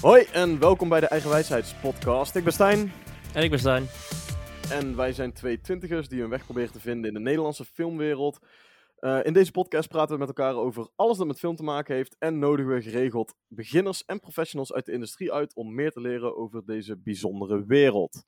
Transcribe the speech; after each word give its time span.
Hoi 0.00 0.22
en 0.32 0.58
welkom 0.58 0.88
bij 0.88 1.00
de 1.00 1.06
Eigenwijsheidspodcast. 1.06 2.34
Ik 2.36 2.44
ben 2.44 2.52
Stijn 2.52 2.92
En 3.34 3.42
ik 3.42 3.50
ben 3.50 3.58
Stijn. 3.58 3.86
en 4.70 4.96
wij 4.96 5.12
zijn 5.12 5.32
twee 5.32 5.60
twintigers 5.60 6.08
die 6.08 6.20
hun 6.20 6.30
weg 6.30 6.44
proberen 6.44 6.72
te 6.72 6.80
vinden 6.80 7.08
in 7.08 7.14
de 7.14 7.20
Nederlandse 7.20 7.64
filmwereld. 7.64 8.38
Eh, 8.98 9.18
in 9.22 9.32
deze 9.32 9.50
podcast 9.50 9.88
praten 9.88 10.12
we 10.12 10.18
met 10.18 10.28
elkaar 10.28 10.54
over 10.54 10.88
alles 10.96 11.18
dat 11.18 11.26
met 11.26 11.38
film 11.38 11.56
te 11.56 11.62
maken 11.62 11.94
heeft 11.94 12.16
en 12.18 12.38
nodigen 12.38 12.74
we 12.74 12.82
geregeld 12.82 13.34
beginners 13.48 14.04
en 14.04 14.20
professionals 14.20 14.72
uit 14.72 14.86
de 14.86 14.92
industrie 14.92 15.32
uit 15.32 15.54
om 15.54 15.74
meer 15.74 15.90
te 15.90 16.00
leren 16.00 16.36
over 16.36 16.62
deze 16.66 16.96
bijzondere 16.96 17.64
wereld. 17.66 18.24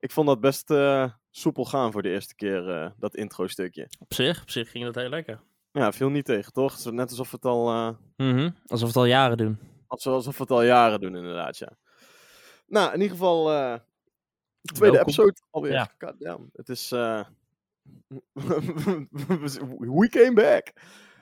Ik 0.00 0.10
vond 0.10 0.26
dat 0.26 0.40
best 0.40 0.70
eh, 0.70 1.10
soepel 1.30 1.64
gaan 1.64 1.92
voor 1.92 2.02
de 2.02 2.10
eerste 2.10 2.34
keer, 2.34 2.70
eh, 2.70 2.90
dat 2.98 3.14
intro-stukje. 3.14 3.88
Op 3.98 4.14
zich, 4.14 4.42
op 4.42 4.50
zich 4.50 4.70
ging 4.70 4.84
dat 4.84 4.94
heel 4.94 5.08
lekker. 5.08 5.40
Ja, 5.72 5.92
viel 5.92 6.08
niet 6.08 6.24
tegen, 6.24 6.52
toch? 6.52 6.90
Net 6.90 7.10
alsof 7.10 7.30
we 7.30 7.36
het 7.36 7.44
al 7.44 7.96
Mhm. 8.16 8.50
Alsof 8.66 8.80
we 8.80 8.86
het 8.86 8.96
al 8.96 9.04
jaren 9.04 9.36
doen. 9.36 9.58
Alsof 9.90 10.36
we 10.36 10.42
het 10.42 10.50
al 10.50 10.62
jaren 10.62 11.00
doen, 11.00 11.16
inderdaad, 11.16 11.58
ja. 11.58 11.76
Nou, 12.66 12.92
in 12.92 13.00
ieder 13.00 13.16
geval, 13.16 13.52
eh 13.52 13.78
tweede 14.62 14.96
Welkom. 14.96 15.00
episode 15.00 15.40
alweer. 15.50 15.72
Ja. 15.72 15.94
God 15.98 16.14
damn. 16.18 16.50
Het 16.52 16.68
is, 16.68 16.92
eh 16.92 17.24
we 19.98 20.08
came 20.10 20.32
back. 20.32 20.72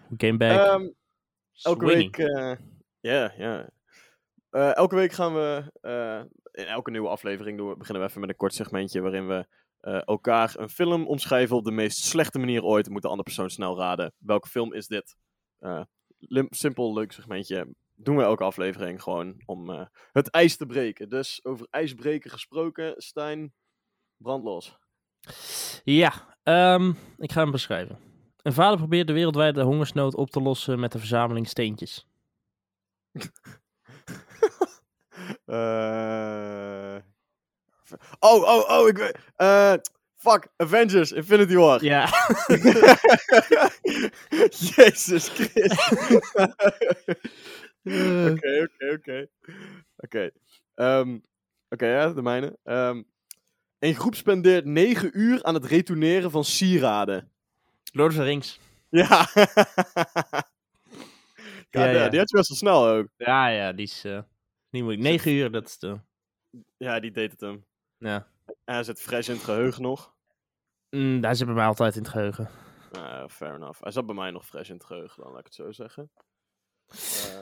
We 0.08 0.16
came 0.16 0.36
back. 0.36 0.66
Ehm, 0.66 0.88
elke 1.62 1.84
week, 1.84 2.16
ja, 3.00 3.32
ja. 3.36 3.70
Eh, 4.50 4.76
elke 4.76 4.94
week 4.94 5.12
gaan 5.12 5.34
we, 5.34 5.72
in 6.52 6.64
elke 6.66 6.90
nieuwe 6.90 7.08
aflevering 7.08 7.58
doen 7.58 7.68
we, 7.68 7.76
beginnen 7.76 8.02
we 8.02 8.08
even 8.08 8.20
met 8.20 8.30
een 8.30 8.36
kort 8.36 8.54
segmentje 8.54 9.00
waarin 9.00 9.26
we 9.28 9.46
elkaar 10.04 10.54
een 10.56 10.68
film 10.68 11.06
omschrijven 11.06 11.56
op 11.56 11.64
de 11.64 11.70
meest 11.70 11.98
slechte 11.98 12.38
manier 12.38 12.62
ooit. 12.62 12.84
Dan 12.84 12.92
moet 12.92 13.02
de 13.02 13.08
andere 13.08 13.28
persoon 13.28 13.50
snel 13.50 13.78
raden. 13.78 14.12
Welke 14.18 14.48
film 14.48 14.72
is 14.72 14.86
dit? 14.86 15.16
Simpel, 16.50 16.94
leuk 16.94 17.12
segmentje. 17.12 17.74
Doen 18.00 18.16
we 18.16 18.22
elke 18.22 18.44
aflevering 18.44 19.02
gewoon 19.02 19.42
om 19.46 19.70
eh, 19.70 19.86
het 20.12 20.30
ijs 20.30 20.56
te 20.56 20.66
breken. 20.66 21.08
Dus 21.08 21.40
over 21.44 21.66
ijsbreken 21.70 22.30
gesproken, 22.30 22.94
Stijn, 22.96 23.52
brandlos. 24.16 24.78
Ja, 25.84 26.36
ehm, 26.42 26.92
ik 27.16 27.32
ga 27.32 27.40
hem 27.42 27.50
beschrijven. 27.50 27.98
Een 28.42 28.52
vader 28.52 28.78
probeert 28.78 29.06
de 29.06 29.12
wereldwijde 29.12 29.62
hongersnood 29.62 30.14
op 30.14 30.30
te 30.30 30.40
lossen 30.40 30.80
met 30.80 30.94
een 30.94 31.00
verzameling 31.00 31.48
steentjes. 31.48 32.06
Eh, 35.44 36.96
Oh, 38.18 38.42
oh, 38.42 38.70
oh, 38.80 38.88
ik 38.88 38.96
weet. 38.96 39.18
eh, 39.36 39.74
fuck, 40.16 40.48
Avengers, 40.56 41.12
Infinity 41.12 41.54
War. 41.54 41.84
Ja. 41.84 42.08
Jezus 44.48 45.28
Christus. 45.28 45.92
Oké, 47.82 48.68
oké, 48.72 48.92
oké. 48.92 49.28
Oké. 49.96 50.30
Ehm, 50.74 51.18
Oké, 51.68 51.86
ja, 51.86 52.12
de 52.12 52.22
mijne. 52.22 52.58
Ehm, 52.64 53.02
een 53.78 53.94
groep 53.94 54.14
spendeert 54.14 54.64
9 54.64 55.18
uur 55.18 55.42
aan 55.42 55.54
het 55.54 55.64
retourneren 55.64 56.30
van 56.30 56.44
sieraden. 56.44 57.32
Lord 57.92 58.10
of 58.10 58.16
the 58.16 58.22
Rings. 58.22 58.60
Ja. 58.88 59.28
ja, 61.70 61.84
Ja, 61.84 61.86
ja. 61.90 62.08
Die 62.08 62.18
had 62.18 62.30
je 62.30 62.36
best 62.36 62.48
wel 62.48 62.56
snel 62.56 62.88
ook. 62.88 63.08
Ja, 63.16 63.48
ja, 63.48 63.72
die 63.72 63.86
is 63.86 64.04
eh, 64.04 64.20
niet 64.70 64.82
moeilijk. 64.82 65.06
9 65.08 65.32
uur, 65.32 65.50
dat 65.50 65.66
is 65.66 65.78
de... 65.78 66.00
Ja, 66.76 67.00
die 67.00 67.10
deed 67.10 67.30
het 67.30 67.40
hem. 67.40 67.64
Ja. 67.98 68.26
En 68.46 68.74
hij 68.74 68.82
zit 68.82 69.00
fris 69.00 69.28
in 69.28 69.34
het 69.34 69.44
geheugen 69.44 69.82
nog. 69.82 70.14
Mm, 70.90 71.22
hij 71.24 71.34
zit 71.34 71.46
bij 71.46 71.54
mij 71.54 71.66
altijd 71.66 71.96
in 71.96 72.02
het 72.02 72.10
geheugen. 72.10 72.48
Nou, 72.92 73.28
fair 73.28 73.54
enough. 73.54 73.82
Hij 73.82 73.92
zat 73.92 74.06
bij 74.06 74.14
mij 74.14 74.30
nog 74.30 74.46
fris 74.46 74.68
in 74.68 74.74
het 74.74 74.84
geheugen, 74.84 75.22
dan 75.22 75.30
laat 75.30 75.40
ik 75.40 75.44
het 75.44 75.54
zo 75.54 75.72
zeggen. 75.72 76.10
Eh, 76.88 77.40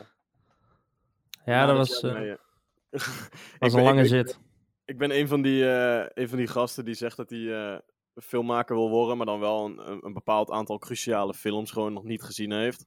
Ja, 1.46 1.66
dat 1.66 1.76
was, 1.76 2.00
eh, 2.00 2.12
was 2.90 3.02
ik 3.58 3.60
een 3.60 3.70
ben- 3.72 3.82
lange 3.82 4.02
ik, 4.02 4.08
zit. 4.08 4.40
Ik 4.84 4.98
ben 4.98 5.18
een 5.18 5.28
van 5.28 5.42
die, 5.42 5.68
eh, 5.68 6.06
een 6.14 6.28
van 6.28 6.38
die 6.38 6.46
gasten 6.46 6.84
die 6.84 6.94
zegt 6.94 7.16
dat 7.16 7.30
hij 7.30 7.54
eh, 7.54 7.78
filmmaker 8.14 8.76
wil 8.76 8.90
worden, 8.90 9.16
maar 9.16 9.26
dan 9.26 9.40
wel 9.40 9.64
een, 9.64 10.04
een, 10.06 10.12
bepaald 10.12 10.50
aantal 10.50 10.78
cruciale 10.78 11.34
films 11.34 11.70
gewoon 11.70 11.92
nog 11.92 12.04
niet 12.04 12.22
gezien 12.22 12.52
heeft. 12.52 12.86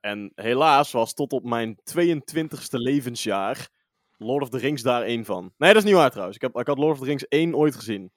En 0.00 0.32
helaas 0.34 0.92
was 0.92 1.14
tot 1.14 1.32
op 1.32 1.44
mijn 1.44 1.78
22e 1.96 2.68
levensjaar 2.70 3.68
Lord 4.16 4.42
of 4.42 4.48
the 4.48 4.58
Rings 4.58 4.82
daar 4.82 5.02
één 5.02 5.24
van. 5.24 5.52
Nee, 5.56 5.72
dat 5.72 5.82
is 5.82 5.88
niet 5.88 5.98
waar 5.98 6.10
trouwens. 6.10 6.36
Ik, 6.36 6.42
heb, 6.42 6.56
ik 6.56 6.66
had 6.66 6.78
Lord 6.78 6.92
of 6.92 6.98
the 6.98 7.04
Rings 7.04 7.28
1 7.28 7.54
ooit 7.54 7.74
gezien. 7.74 8.12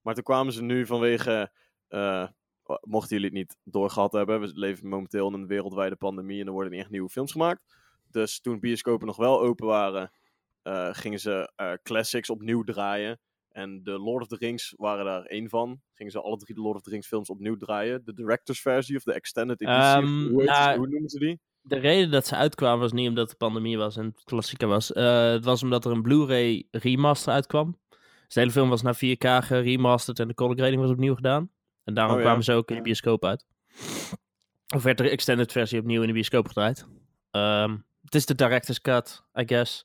Maar 0.00 0.14
toen 0.14 0.22
kwamen 0.22 0.52
ze 0.52 0.62
nu 0.62 0.86
vanwege, 0.86 1.52
mochten 2.80 3.16
jullie 3.16 3.24
het 3.24 3.32
niet 3.32 3.56
doorgehad 3.64 4.12
hebben, 4.12 4.40
we 4.40 4.50
leven 4.54 4.88
momenteel 4.88 5.28
in 5.28 5.34
een 5.34 5.46
wereldwijde 5.46 5.96
pandemie 5.96 6.40
en 6.40 6.46
er 6.46 6.52
worden 6.52 6.72
niet 6.72 6.80
echt 6.80 6.90
nieuwe 6.90 7.08
films 7.08 7.32
gemaakt. 7.32 7.79
Dus 8.10 8.40
toen 8.40 8.60
bioscopen 8.60 9.06
nog 9.06 9.16
wel 9.16 9.40
open 9.40 9.66
waren, 9.66 10.10
eh, 10.62 10.88
gingen 10.92 11.20
ze 11.20 11.52
eh, 11.56 11.72
classics 11.82 12.30
opnieuw 12.30 12.62
draaien. 12.62 13.20
En 13.50 13.82
de 13.82 13.98
Lord 13.98 14.22
of 14.22 14.28
the 14.28 14.36
Rings 14.36 14.74
waren 14.76 15.04
daar 15.04 15.22
één 15.22 15.48
van. 15.48 15.80
Gingen 15.94 16.12
ze 16.12 16.20
alle 16.20 16.36
drie 16.36 16.54
de 16.54 16.60
Lord 16.60 16.76
of 16.76 16.82
the 16.82 16.90
Rings 16.90 17.06
films 17.06 17.30
opnieuw 17.30 17.56
draaien. 17.56 18.04
De 18.04 18.14
director's 18.14 18.60
versie 18.60 18.96
of 18.96 19.02
de 19.02 19.12
extended 19.12 19.60
editie. 19.60 19.80
Ehm, 19.80 20.28
hoe, 20.28 20.44
nou, 20.44 20.76
hoe 20.78 20.88
noemen 20.88 21.08
ze 21.10 21.18
die? 21.18 21.40
De 21.62 21.78
reden 21.78 22.10
dat 22.10 22.26
ze 22.26 22.36
uitkwamen 22.36 22.78
was 22.80 22.92
niet 22.92 23.08
omdat 23.08 23.30
de 23.30 23.36
pandemie 23.36 23.78
was 23.78 23.96
en 23.96 24.04
het 24.04 24.24
klassieker 24.24 24.68
was. 24.68 24.92
Eh, 24.92 25.30
het 25.30 25.44
was 25.44 25.62
omdat 25.62 25.84
er 25.84 25.90
een 25.90 26.02
Blu-ray 26.02 26.66
remaster 26.70 27.32
uitkwam. 27.32 27.78
Dus 27.88 28.34
de 28.34 28.40
hele 28.40 28.52
film 28.52 28.68
was 28.68 28.82
naar 28.82 28.94
4K 28.96 29.44
geremasterd 29.44 30.18
en 30.18 30.28
de 30.28 30.34
color 30.34 30.56
grading 30.56 30.80
was 30.80 30.90
opnieuw 30.90 31.14
gedaan. 31.14 31.50
En 31.84 31.94
daarom 31.94 32.14
Oh, 32.14 32.20
ja. 32.20 32.26
kwamen 32.26 32.44
ze 32.44 32.52
ook 32.52 32.70
in 32.70 32.76
de 32.76 32.82
bioscoop 32.82 33.24
uit. 33.24 33.46
Of 34.74 34.82
werd 34.82 34.98
de 34.98 35.10
extended 35.10 35.52
versie 35.52 35.78
opnieuw 35.78 36.00
in 36.00 36.06
de 36.06 36.12
bioscoop 36.12 36.46
gedraaid. 36.46 36.86
Ehm, 37.30 37.76
het 38.10 38.14
is 38.20 38.26
de 38.26 38.34
director's 38.34 38.80
cut, 38.80 39.22
I 39.40 39.42
guess. 39.46 39.84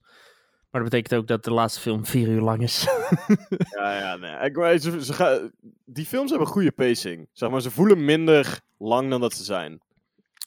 Maar 0.72 0.82
dat 0.82 0.90
betekent 0.92 1.20
ook 1.22 1.28
dat 1.28 1.44
de 1.44 1.52
laatste 1.54 1.80
film 1.80 2.06
vier 2.06 2.28
uur 2.28 2.42
lang 2.42 2.62
is. 2.62 2.88
Ja, 3.78 3.98
ja, 4.00 4.16
nee. 4.16 4.50
Ik, 4.50 4.56
weet- 4.56 4.82
ze, 4.84 5.04
ze 5.06 5.14
gaan- 5.14 5.52
die 5.86 6.06
films 6.06 6.30
hebben 6.30 6.48
goede 6.48 6.72
pacing. 6.72 7.30
Zeg 7.34 7.50
maar, 7.50 7.62
ze 7.62 7.72
voelen 7.72 8.06
minder 8.06 8.60
lang 8.78 9.10
dan 9.10 9.22
dat 9.22 9.34
ze 9.34 9.44
zijn. 9.44 9.82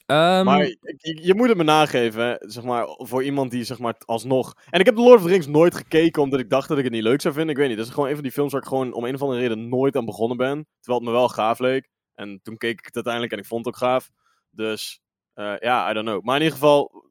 Ehm, 0.07 0.45
Maar 0.45 0.67
je, 0.67 1.19
je 1.23 1.35
moet 1.35 1.49
het 1.49 1.57
me 1.57 1.63
nageven, 1.63 2.25
hè, 2.25 2.35
zeg 2.39 2.65
maar, 2.65 2.87
voor 2.89 3.23
iemand 3.25 3.51
die 3.51 3.65
zeg 3.65 3.79
maar 3.79 3.95
alsnog... 4.05 4.55
En 4.71 4.81
ik 4.81 4.87
heb 4.87 4.95
de 4.97 5.03
Lord 5.03 5.17
of 5.17 5.23
the 5.23 5.29
Rings 5.29 5.47
nooit 5.47 5.75
gekeken 5.75 6.23
omdat 6.23 6.41
ik 6.41 6.51
dacht 6.51 6.69
dat 6.69 6.79
ik 6.79 6.85
het 6.85 6.93
niet 6.93 7.03
leuk 7.03 7.21
zou 7.21 7.35
vinden. 7.35 7.53
Ik 7.53 7.57
weet 7.61 7.69
niet, 7.69 7.77
dat 7.77 7.87
is 7.87 7.93
gewoon 7.93 8.09
een 8.09 8.15
van 8.15 8.23
die 8.23 8.33
films 8.33 8.53
waar 8.53 8.63
ik 8.63 8.69
gewoon 8.69 8.93
om 8.93 9.05
een 9.05 9.15
of 9.15 9.23
andere 9.23 9.41
reden 9.41 9.69
nooit 9.69 9.97
aan 9.97 10.05
begonnen 10.05 10.37
ben. 10.37 10.67
Terwijl 10.81 10.99
het 11.05 11.09
me 11.13 11.15
wel 11.19 11.29
gaaf 11.29 11.59
leek. 11.59 11.89
En 12.15 12.41
toen 12.43 12.57
keek 12.57 12.79
ik 12.79 12.85
het 12.85 12.95
uiteindelijk 12.95 13.33
en 13.35 13.39
ik 13.39 13.47
vond 13.47 13.65
het 13.65 13.75
ook 13.75 13.81
gaaf. 13.81 14.11
Dus, 14.51 15.01
eh, 15.35 15.55
ja, 15.59 15.91
I 15.91 15.95
don't 15.95 16.07
know. 16.07 16.23
Maar 16.25 16.37
in 16.37 16.43
ieder 16.43 16.59
geval, 16.59 17.05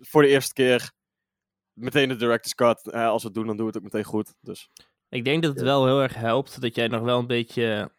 voor 0.00 0.22
de 0.22 0.28
eerste 0.28 0.52
keer 0.52 0.92
meteen 1.72 2.08
de 2.08 2.16
director's 2.16 2.54
cut. 2.54 2.90
Eh, 2.92 3.06
als 3.08 3.22
we 3.22 3.28
het 3.28 3.36
doen, 3.36 3.46
dan 3.46 3.56
doen 3.56 3.66
we 3.66 3.72
het 3.72 3.76
ook 3.84 3.92
meteen 3.92 4.04
goed. 4.10 4.34
Dus, 4.40 4.68
Ik 5.08 5.24
denk 5.24 5.42
dat 5.42 5.54
het 5.54 5.62
wel 5.62 5.86
heel 5.86 6.00
erg 6.02 6.14
helpt 6.14 6.60
dat 6.60 6.74
jij 6.74 6.88
nog 6.88 7.02
wel 7.02 7.18
een 7.18 7.26
beetje 7.26 7.92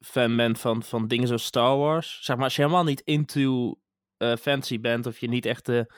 fan 0.00 0.36
bent 0.36 0.60
van, 0.60 0.82
van 0.82 1.08
dingen 1.08 1.26
zoals 1.26 1.44
Star 1.44 1.76
Wars. 1.76 2.18
Zeg 2.24 2.36
maar, 2.36 2.44
als 2.44 2.56
je 2.56 2.62
helemaal 2.62 2.84
niet 2.84 3.00
into 3.00 3.74
eh, 4.16 4.36
fantasy 4.36 4.80
bent 4.80 5.06
of 5.06 5.18
je 5.18 5.28
niet 5.28 5.46
echt 5.46 5.66
de 5.66 5.92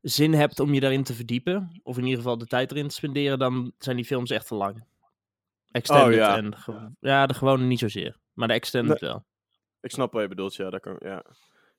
zin 0.00 0.32
hebt 0.34 0.60
om 0.60 0.74
je 0.74 0.80
daarin 0.80 1.02
te 1.04 1.14
verdiepen, 1.14 1.80
of 1.82 1.96
in 1.96 2.02
ieder 2.04 2.18
geval 2.18 2.38
de 2.38 2.46
tijd 2.46 2.70
erin 2.70 2.88
te 2.88 2.94
spenderen, 2.94 3.38
dan 3.38 3.72
zijn 3.78 3.96
die 3.96 4.04
films 4.04 4.30
echt 4.30 4.46
te 4.46 4.54
lang. 4.54 4.84
Extended 5.70 6.06
Oh, 6.08 6.14
ja. 6.14 6.36
en 6.36 6.56
ge- 6.56 6.90
ja, 7.00 7.26
de 7.26 7.34
gewone 7.34 7.64
niet 7.64 7.78
zozeer, 7.78 8.16
maar 8.32 8.48
de 8.48 8.54
extended 8.54 9.00
wel. 9.00 9.24
Ik 9.80 9.90
snap 9.90 10.12
wat 10.12 10.22
je 10.22 10.28
bedoelt, 10.28 10.54
ja. 10.54 10.70
Dat 10.70 10.80
kan, 10.80 10.96
ja. 10.98 11.24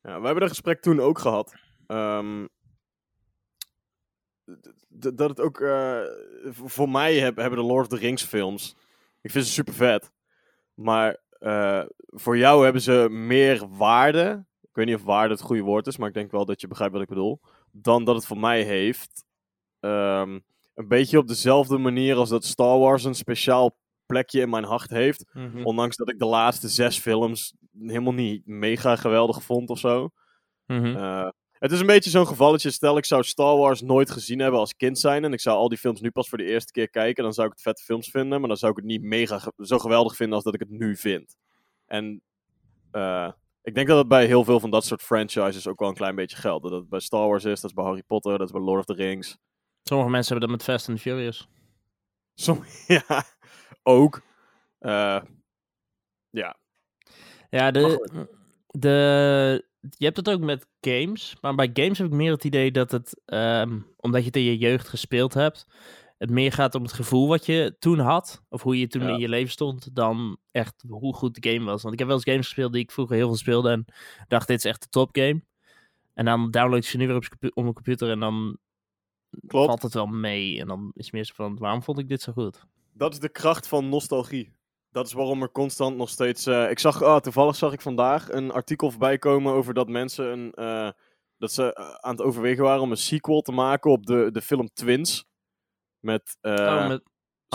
ja. 0.01 0.19
We 0.19 0.25
hebben 0.25 0.39
dat 0.39 0.49
gesprek 0.49 0.81
toen 0.81 0.99
ook 0.99 1.19
gehad. 1.19 1.53
Ehm, 1.87 2.45
dat 4.87 5.29
het 5.29 5.39
ook... 5.39 5.59
eh, 5.61 6.01
voor 6.51 6.89
mij 6.89 7.15
heb- 7.15 7.35
hebben 7.37 7.59
de 7.59 7.65
Lord 7.65 7.81
of 7.81 7.87
the 7.87 8.05
Rings 8.05 8.23
films... 8.23 8.75
Ik 9.21 9.31
vind 9.31 9.45
ze 9.45 9.51
super 9.51 9.73
vet. 9.73 10.11
Maar 10.73 11.17
eh, 11.39 11.83
voor 12.07 12.37
jou 12.37 12.63
hebben 12.63 12.81
ze 12.81 13.07
meer 13.09 13.67
waarde... 13.77 14.45
Ik 14.61 14.69
weet 14.79 14.85
niet 14.85 14.95
of 14.95 15.03
waarde 15.03 15.33
het 15.33 15.43
goede 15.43 15.61
woord 15.61 15.87
is, 15.87 15.97
maar 15.97 16.07
ik 16.07 16.13
denk 16.13 16.31
wel 16.31 16.45
dat 16.45 16.61
je 16.61 16.67
begrijpt 16.67 16.93
wat 16.93 17.01
ik 17.03 17.09
bedoel. 17.09 17.39
Dan 17.71 18.03
dat 18.03 18.15
het 18.15 18.25
voor 18.25 18.37
mij 18.39 18.63
heeft. 18.63 19.25
Ehm, 19.79 20.39
een 20.73 20.87
beetje 20.87 21.17
op 21.17 21.27
dezelfde 21.27 21.77
manier 21.77 22.15
als 22.15 22.29
dat 22.29 22.45
Star 22.45 22.79
Wars 22.79 23.03
een 23.03 23.15
speciaal 23.15 23.77
plekje 24.05 24.41
in 24.41 24.49
mijn 24.49 24.63
hart 24.63 24.89
heeft. 24.89 25.25
Mhm. 25.33 25.63
Ondanks 25.63 25.95
dat 25.95 26.09
ik 26.09 26.19
de 26.19 26.25
laatste 26.25 26.67
zes 26.69 26.99
films 26.99 27.53
helemaal 27.79 28.13
niet 28.13 28.45
mega 28.45 28.95
geweldig 28.95 29.43
vond 29.43 29.69
of 29.69 29.79
zo. 29.79 30.09
Mhm. 30.65 30.95
Eh, 30.95 31.29
het 31.63 31.71
is 31.71 31.79
een 31.79 31.85
beetje 31.85 32.09
zo'n 32.09 32.27
gevalletje. 32.27 32.71
Stel, 32.71 32.97
ik 32.97 33.05
zou 33.05 33.23
Star 33.23 33.57
Wars 33.57 33.81
nooit 33.81 34.11
gezien 34.11 34.39
hebben 34.39 34.59
als 34.59 34.75
kind 34.75 34.99
zijn. 34.99 35.23
En 35.23 35.33
ik 35.33 35.39
zou 35.39 35.57
al 35.57 35.69
die 35.69 35.77
films 35.77 36.01
nu 36.01 36.11
pas 36.11 36.29
voor 36.29 36.37
de 36.37 36.43
eerste 36.43 36.71
keer 36.71 36.89
kijken. 36.89 37.23
Dan 37.23 37.33
zou 37.33 37.47
ik 37.47 37.53
het 37.53 37.61
vette 37.61 37.83
films 37.83 38.09
vinden. 38.09 38.39
Maar 38.39 38.47
dan 38.47 38.57
zou 38.57 38.71
ik 38.71 38.77
het 38.77 38.85
niet 38.87 39.01
mega 39.01 39.39
ge- 39.39 39.53
zo 39.57 39.77
geweldig 39.79 40.15
vinden 40.15 40.35
als 40.35 40.43
dat 40.43 40.53
ik 40.53 40.59
het 40.59 40.69
nu 40.69 40.95
vind. 40.95 41.35
En 41.85 42.21
eh, 42.91 43.31
ik 43.61 43.75
denk 43.75 43.87
dat 43.87 43.97
het 43.97 44.07
bij 44.07 44.25
heel 44.25 44.43
veel 44.43 44.59
van 44.59 44.69
dat 44.69 44.85
soort 44.85 45.01
franchises 45.01 45.67
ook 45.67 45.79
wel 45.79 45.89
een 45.89 45.95
klein 45.95 46.15
beetje 46.15 46.37
geldt. 46.37 46.63
Dat 46.63 46.71
het 46.71 46.89
bij 46.89 46.99
Star 46.99 47.27
Wars 47.27 47.45
is, 47.45 47.61
dat 47.61 47.69
is 47.69 47.75
bij 47.75 47.85
Harry 47.85 48.03
Potter, 48.03 48.37
dat 48.37 48.47
is 48.47 48.53
bij 48.53 48.61
Lord 48.61 48.79
of 48.79 48.95
the 48.95 49.03
Rings. 49.03 49.37
Sommige 49.83 50.09
mensen 50.09 50.31
hebben 50.31 50.49
dat 50.49 50.57
met 50.57 50.67
Fast 50.75 50.89
and 50.89 50.99
Furious. 51.01 51.47
Som 52.33 52.63
ja, 52.87 53.23
ook. 53.83 54.21
Eh, 54.79 55.21
ja, 56.29 56.57
Ja, 57.49 57.71
de, 57.71 58.27
de 58.67 59.71
je 59.89 60.05
hebt 60.05 60.17
het 60.17 60.29
ook 60.29 60.39
met 60.41 60.67
games. 60.81 61.35
Maar 61.41 61.55
bij 61.55 61.69
games 61.73 61.97
heb 61.97 62.07
ik 62.07 62.13
meer 62.13 62.31
het 62.31 62.43
idee 62.43 62.71
dat 62.71 62.91
het, 62.91 63.21
ehm, 63.25 63.79
omdat 63.97 64.19
je 64.21 64.27
het 64.27 64.35
in 64.35 64.43
je 64.43 64.57
jeugd 64.57 64.87
gespeeld 64.87 65.33
hebt, 65.33 65.67
het 66.17 66.29
meer 66.29 66.51
gaat 66.51 66.75
om 66.75 66.81
het 66.83 66.93
gevoel 66.93 67.27
wat 67.27 67.45
je 67.45 67.75
toen 67.79 67.99
had. 67.99 68.43
Of 68.49 68.61
hoe 68.61 68.79
je 68.79 68.87
toen 68.87 69.01
Ja. 69.01 69.09
in 69.09 69.19
je 69.19 69.29
leven 69.29 69.51
stond, 69.51 69.95
dan 69.95 70.37
echt 70.51 70.83
hoe 70.87 71.13
goed 71.15 71.41
de 71.41 71.49
game 71.51 71.65
was. 71.65 71.81
Want 71.81 71.93
ik 71.93 71.99
heb 71.99 72.07
wel 72.07 72.17
eens 72.17 72.25
games 72.25 72.45
gespeeld 72.45 72.73
die 72.73 72.81
ik 72.81 72.91
vroeger 72.91 73.15
heel 73.15 73.27
veel 73.27 73.35
speelde 73.37 73.69
en 73.71 73.85
dacht, 74.27 74.47
dit 74.47 74.57
is 74.57 74.65
echt 74.65 74.81
de 74.81 74.89
topgame. 74.89 75.43
En 76.13 76.25
dan 76.25 76.51
download 76.51 76.83
je 76.83 76.89
ze 76.89 76.97
nu 76.97 77.07
weer 77.07 77.15
op, 77.15 77.23
op 77.39 77.63
mijn 77.63 77.73
computer 77.73 78.09
en 78.09 78.19
dan 78.19 78.57
Klopt. 79.47 79.65
valt 79.65 79.81
het 79.81 79.93
wel 79.93 80.05
mee. 80.05 80.59
En 80.59 80.67
dan 80.67 80.91
is 80.93 81.03
het 81.05 81.13
meer 81.13 81.25
zo 81.25 81.33
van, 81.35 81.57
waarom 81.57 81.83
vond 81.83 81.99
ik 81.99 82.07
dit 82.07 82.21
zo 82.21 82.31
goed? 82.31 82.65
Dat 82.93 83.13
is 83.13 83.19
de 83.19 83.29
kracht 83.29 83.67
van 83.67 83.89
nostalgie. 83.89 84.51
Dat 84.93 85.07
is 85.07 85.13
waarom 85.13 85.41
er 85.41 85.51
constant 85.51 85.97
nog 85.97 86.09
steeds. 86.09 86.45
eh, 86.45 86.69
ik 86.69 86.79
zag, 86.79 87.01
ah, 87.03 87.19
toevallig 87.21 87.55
zag 87.55 87.73
ik 87.73 87.81
vandaag 87.81 88.31
een 88.31 88.51
artikel 88.51 88.89
voorbij 88.89 89.17
komen 89.17 89.53
over 89.53 89.73
dat 89.73 89.87
mensen 89.89 90.25
een, 90.31 90.51
eh, 90.53 90.89
dat 91.37 91.51
ze 91.51 91.73
eh, 91.73 91.89
aan 91.93 92.11
het 92.11 92.21
overwegen 92.21 92.63
waren 92.63 92.81
om 92.81 92.91
een 92.91 92.97
sequel 92.97 93.41
te 93.41 93.51
maken 93.51 93.91
op 93.91 94.05
de, 94.05 94.29
de 94.31 94.41
film 94.41 94.69
Twins. 94.73 95.25
Met, 95.99 96.37
oh, 96.41 96.87
met 96.87 97.01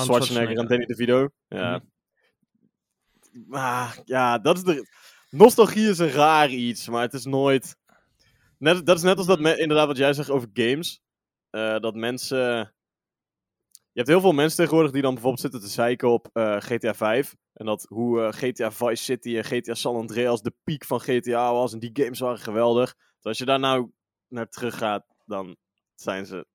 Schwarzenegger 0.05 0.57
en 0.59 0.67
Danny 0.69 0.87
DeVito. 0.87 1.29
Ja. 1.49 1.77
Mhm. 1.79 1.85
Maar 3.49 4.01
ja, 4.05 4.39
dat 4.39 4.57
is 4.57 4.63
de. 4.63 4.87
Nostalgie 5.31 5.89
is 5.89 5.99
een 5.99 6.11
raar 6.11 6.49
iets, 6.51 6.89
maar 6.89 7.03
het 7.03 7.13
is 7.15 7.25
nooit. 7.25 7.77
Net, 8.59 8.87
dat 8.87 8.97
is 8.97 9.03
net 9.03 9.17
als 9.19 9.27
dat, 9.27 9.41
me- 9.41 9.59
inderdaad, 9.59 9.87
wat 9.87 9.97
jij 9.97 10.13
zegt 10.13 10.31
over 10.31 10.49
games. 10.53 11.01
Dat 11.81 11.95
mensen. 11.95 12.75
Je 13.99 14.05
hebt 14.05 14.17
heel 14.17 14.27
veel 14.29 14.39
mensen 14.39 14.57
tegenwoordig 14.57 14.93
die 14.93 15.03
dan 15.03 15.13
bijvoorbeeld 15.13 15.43
zitten 15.43 15.61
te 15.61 15.69
zeiken 15.69 16.09
op 16.11 16.29
eh, 16.33 16.57
GTA 16.59 16.95
5. 16.95 17.37
En 17.53 17.67
dat 17.67 17.87
hoe 17.89 18.23
eh, 18.23 18.33
GTA 18.33 18.73
Vice 18.73 19.05
City 19.05 19.37
en 19.37 19.45
GTA 19.45 19.75
San 19.75 19.97
Andreas 19.97 20.43
de 20.43 20.55
piek 20.65 20.85
van 20.85 21.01
GTA 21.01 21.53
was. 21.53 21.73
En 21.73 21.79
die 21.79 21.91
games 21.93 22.19
waren 22.19 22.39
geweldig. 22.39 22.95
Dus 22.95 23.25
als 23.25 23.39
je 23.39 23.45
daar 23.45 23.59
nou 23.59 23.91
naar 24.29 24.49
terug 24.49 24.79
gaat, 24.79 25.05
dan 25.25 25.57
zijn 25.95 26.27
ze. 26.27 26.47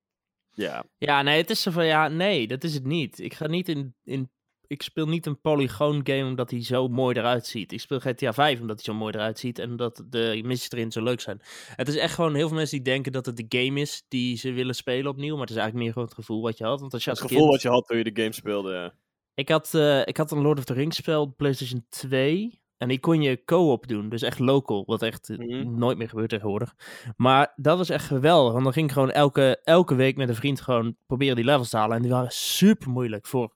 Ja. 0.52 0.84
Ja, 0.98 1.22
nee, 1.22 1.38
het 1.38 1.50
is 1.50 1.62
zo 1.62 1.72
van, 1.72 1.86
ja, 1.86 2.08
nee, 2.08 2.48
dat 2.48 2.64
is 2.64 2.74
het 2.74 2.86
niet. 2.86 3.20
Ik 3.20 3.34
ga 3.34 3.48
niet 3.48 3.70
in, 3.70 3.96
in 4.04 4.32
ik 4.74 4.82
speel 4.82 5.08
niet 5.08 5.26
een 5.26 5.42
polygoon 5.42 6.02
game 6.04 6.26
omdat 6.26 6.52
hij 6.52 6.64
zo 6.64 6.88
mooi 6.88 7.18
eruit 7.18 7.46
ziet. 7.46 7.72
Ik 7.72 7.80
speel 7.80 8.00
GTA 8.00 8.34
5 8.34 8.60
omdat 8.60 8.76
hij 8.76 8.94
zo 8.94 9.00
mooi 9.00 9.14
eruit 9.14 9.40
ziet 9.40 9.60
en 9.60 9.70
omdat 9.70 10.04
de 10.10 10.42
missies 10.44 10.72
erin 10.72 10.92
zo 10.92 11.04
leuk 11.04 11.22
zijn. 11.22 11.42
Het 11.76 11.88
is 11.88 11.96
echt 11.96 12.14
gewoon 12.14 12.36
heel 12.36 12.48
veel 12.48 12.58
mensen 12.58 12.78
die 12.78 12.86
denken 12.94 13.12
dat 13.12 13.26
het 13.26 13.38
de 13.38 13.46
game 13.64 13.80
is 13.80 14.06
die 14.08 14.38
ze 14.38 14.52
willen 14.52 14.76
spelen 14.76 15.12
opnieuw, 15.12 15.32
maar 15.34 15.42
het 15.48 15.50
is 15.50 15.56
eigenlijk 15.56 15.84
meer 15.86 15.94
gewoon 15.94 16.08
het 16.08 16.18
gevoel 16.18 16.42
wat 16.42 16.58
je 16.58 16.64
had. 16.64 16.80
Want 16.80 16.94
als 16.94 17.04
je 17.04 17.10
Het 17.10 17.20
als 17.20 17.28
gevoel 17.30 17.44
kind- 17.48 17.56
wat 17.56 17.62
je 17.72 17.78
had 17.78 17.88
toen 17.88 17.98
je 17.98 18.04
de 18.14 18.22
game 18.22 18.34
speelde. 18.34 18.72
Ja. 18.74 18.94
Ik 19.34 19.50
had, 19.50 19.74
eh, 19.74 20.00
ik 20.08 20.18
had 20.18 20.32
een 20.32 20.42
Lord 20.42 20.58
of 20.58 20.64
the 20.64 20.74
Rings 20.74 20.98
spel 20.98 21.22
op 21.22 21.38
PlayStation 21.38 21.86
2. 21.90 22.62
En 22.78 22.90
die 22.90 23.00
kon 23.00 23.22
je 23.22 23.44
co-op 23.46 23.88
doen, 23.88 24.10
dus 24.10 24.22
echt 24.22 24.40
local, 24.40 24.84
wat 24.86 25.02
echt 25.02 25.30
eh, 25.30 25.38
Mhm. 25.38 25.78
nooit 25.78 25.98
meer 25.98 26.10
gebeurt 26.10 26.30
tegenwoordig. 26.30 26.74
Maar 27.18 27.54
dat 27.56 27.78
was 27.78 27.90
echt 27.90 28.06
geweldig, 28.06 28.52
want 28.52 28.64
dan 28.64 28.74
ging 28.74 28.88
ik 28.88 28.92
gewoon 28.94 29.12
elke, 29.12 29.60
elke 29.64 29.96
week 29.96 30.18
met 30.18 30.30
een 30.30 30.36
vriend 30.36 30.62
gewoon 30.62 30.96
proberen 31.08 31.36
die 31.36 31.46
levels 31.46 31.70
te 31.70 31.78
halen. 31.78 31.96
En 31.96 32.02
die 32.02 32.12
waren 32.12 32.32
super 32.32 32.90
moeilijk 32.90 33.26
voor 33.28 33.54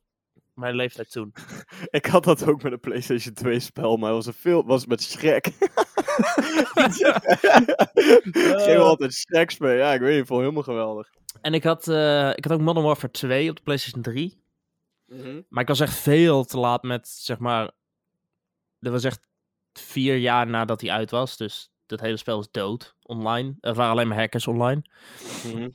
mijn 0.57 0.75
leeftijd 0.75 1.11
toen. 1.11 1.33
Ik 1.89 2.05
had 2.05 2.23
dat 2.23 2.47
ook 2.47 2.63
met 2.63 2.71
een 2.71 2.79
PlayStation 2.79 3.33
2 3.33 3.59
spel, 3.59 3.97
maar 3.97 4.13
het 4.13 4.25
was 4.25 4.35
een 4.35 4.41
veel 4.41 4.65
was 4.65 4.85
met 4.85 5.01
Shrek. 5.03 5.45
Geen 8.31 8.75
wel 8.75 8.85
altijd 8.85 9.13
Shrek 9.13 9.51
spelen. 9.51 9.75
Ja, 9.75 9.93
ik 9.93 9.99
weet 9.99 10.11
niet, 10.11 10.19
ik 10.19 10.27
vond 10.27 10.39
het 10.41 10.49
helemaal 10.49 10.63
geweldig. 10.63 11.09
En 11.41 11.53
ik 11.53 11.63
had, 11.63 11.87
eh, 11.87 12.29
ik 12.29 12.43
had 12.43 12.53
ook 12.53 12.61
Modern 12.61 12.85
Warfare 12.85 13.11
2 13.11 13.49
op 13.49 13.55
de 13.55 13.61
PlayStation 13.61 14.01
3. 14.01 14.45
Maar 15.49 15.61
ik 15.61 15.67
was 15.67 15.79
echt 15.79 15.95
veel 15.95 16.43
te 16.43 16.59
laat 16.59 16.83
met, 16.83 17.07
zeg 17.07 17.39
maar... 17.39 17.71
Dat 18.79 18.91
was 18.91 19.03
echt 19.03 19.27
vier 19.73 20.17
jaar 20.17 20.47
nadat 20.47 20.81
hij 20.81 20.91
uit 20.91 21.11
was. 21.11 21.37
Dus 21.37 21.71
dat 21.85 21.99
hele 21.99 22.17
spel 22.17 22.39
is 22.39 22.51
dood 22.51 22.95
online. 23.03 23.55
Er 23.59 23.73
waren 23.73 23.91
alleen 23.91 24.07
maar 24.07 24.17
hackers 24.17 24.47
online. 24.47 24.81
Mhm. 25.45 25.69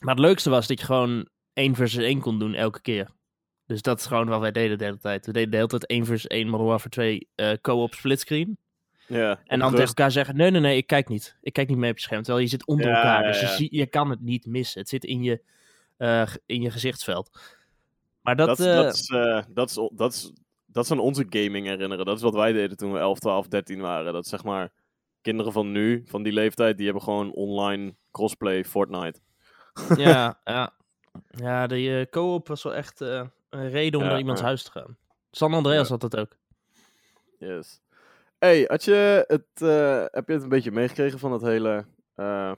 Maar 0.00 0.14
het 0.14 0.24
leukste 0.24 0.50
was 0.50 0.66
dat 0.66 0.78
je 0.78 0.86
gewoon 0.86 1.28
1 1.52 1.74
versus 1.74 2.04
1 2.04 2.20
kon 2.20 2.38
doen 2.38 2.54
elke 2.54 2.80
keer. 2.80 3.10
Dus 3.66 3.82
dat 3.82 3.98
is 3.98 4.06
gewoon 4.06 4.28
wat 4.28 4.40
wij 4.40 4.52
deden 4.52 4.78
de 4.78 4.84
hele 4.84 4.98
tijd. 4.98 5.26
We 5.26 5.32
deden 5.32 5.50
de 5.50 5.56
hele 5.56 5.68
tijd 5.68 5.86
1 5.86 6.04
versus 6.04 6.26
1 6.30 6.48
Modern 6.48 6.68
Warfare 6.68 6.90
2 6.90 7.28
eh 7.34 7.52
co-op 7.60 7.94
splitscreen. 7.94 8.56
Ja, 9.06 9.40
En 9.44 9.58
dan 9.58 9.70
tegen 9.70 9.86
elkaar 9.86 10.10
zeggen, 10.10 10.36
nee, 10.36 10.50
nee, 10.50 10.60
nee, 10.60 10.76
ik 10.76 10.86
kijk 10.86 11.08
niet. 11.08 11.36
Ik 11.40 11.52
kijk 11.52 11.68
niet 11.68 11.76
mee 11.78 11.90
op 11.90 11.96
je 11.96 12.02
scherm. 12.02 12.22
Terwijl 12.22 12.44
je 12.44 12.50
zit 12.50 12.66
onder 12.66 12.86
Ja, 12.88 12.96
elkaar. 12.96 13.22
ja, 13.22 13.28
Dus 13.30 13.40
je, 13.40 13.46
zie- 13.46 13.76
je 13.76 13.86
kan 13.86 14.10
het 14.10 14.20
niet 14.20 14.46
missen. 14.46 14.80
Het 14.80 14.88
zit 14.88 15.04
in 15.04 15.22
je, 15.22 15.42
eh, 15.96 16.26
in 16.46 16.62
je 16.62 16.70
gezichtsveld. 16.70 17.38
Maar 18.20 18.36
dat... 18.36 18.46
dat, 18.48 18.60
eh, 18.60 18.74
dat, 18.74 18.94
is, 18.94 19.08
eh, 19.08 19.42
dat, 19.48 19.70
is, 19.70 20.32
dat, 20.66 20.84
is, 20.84 20.90
onze 20.90 21.26
gaming 21.28 21.66
herinneren. 21.66 22.04
Dat 22.06 22.16
is 22.16 22.22
wat 22.22 22.34
wij 22.34 22.52
deden 22.52 22.76
toen 22.76 22.92
we 22.92 22.98
11, 22.98 23.18
12, 23.18 23.48
13 23.48 23.80
waren. 23.80 24.12
Dat 24.12 24.24
is 24.24 24.30
zeg 24.30 24.44
maar 24.44 24.72
kinderen 25.20 25.52
van 25.52 25.72
nu, 25.72 26.02
van 26.06 26.22
die 26.22 26.32
leeftijd, 26.32 26.76
die 26.76 26.84
hebben 26.84 27.02
gewoon 27.04 27.32
online 27.32 27.94
crossplay 28.10 28.64
Fortnite. 28.64 29.20
ja, 29.96 30.38
ja. 30.44 30.72
Ja, 31.30 31.66
de 31.66 31.98
eh, 31.98 32.10
co-op 32.10 32.48
was 32.48 32.62
wel 32.62 32.74
echt 32.74 33.00
eh, 33.00 33.22
een 33.52 33.70
reden 33.70 33.98
om 34.00 34.04
Ja, 34.04 34.10
naar 34.10 34.20
iemands 34.20 34.40
huis 34.40 34.62
te 34.62 34.70
gaan. 34.70 34.96
San 35.30 35.54
Andreas 35.54 35.88
Ja. 35.88 35.96
had 35.98 36.10
dat 36.10 36.16
ook. 36.16 36.36
Yes. 37.38 37.80
Hey, 38.38 38.64
had 38.68 38.84
je 38.84 39.24
het, 39.26 39.62
eh, 39.62 40.04
heb 40.10 40.26
je 40.28 40.32
het 40.34 40.42
een 40.42 40.48
beetje 40.48 40.70
meegekregen 40.70 41.18
van 41.18 41.32
het 41.32 41.42
hele 41.42 41.86
eh, 42.14 42.52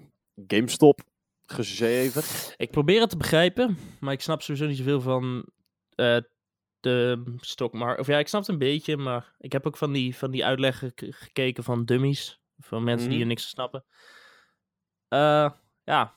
GameStop 0.47 1.01
gezever? 1.47 2.55
Ik 2.57 2.71
probeer 2.71 3.01
het 3.01 3.11
te 3.11 3.17
begrijpen, 3.17 3.79
maar 4.01 4.13
ik 4.13 4.21
snap 4.21 4.43
sowieso 4.43 4.67
niet 4.67 4.77
zoveel 4.77 5.01
van 5.01 5.45
eh, 5.95 6.17
de 6.81 7.23
stokmarkt. 7.37 8.01
Of 8.01 8.07
ja, 8.07 8.19
ik 8.19 8.29
snap 8.29 8.41
het 8.41 8.51
een 8.51 8.59
beetje, 8.59 8.97
maar 8.97 9.35
ik 9.39 9.53
heb 9.53 9.67
ook 9.67 9.77
van 9.77 9.93
die, 9.93 10.17
van 10.17 10.31
die 10.31 10.45
uitleggen 10.45 10.93
ge- 10.95 11.13
gekeken 11.13 11.65
van 11.65 11.85
dummies. 11.85 12.41
Van 12.59 12.85
mensen 12.85 13.09
die 13.09 13.15
Mhm. 13.19 13.23
er 13.23 13.29
niks 13.29 13.43
van 13.43 13.51
snappen. 13.51 13.85
Ja, 15.85 16.15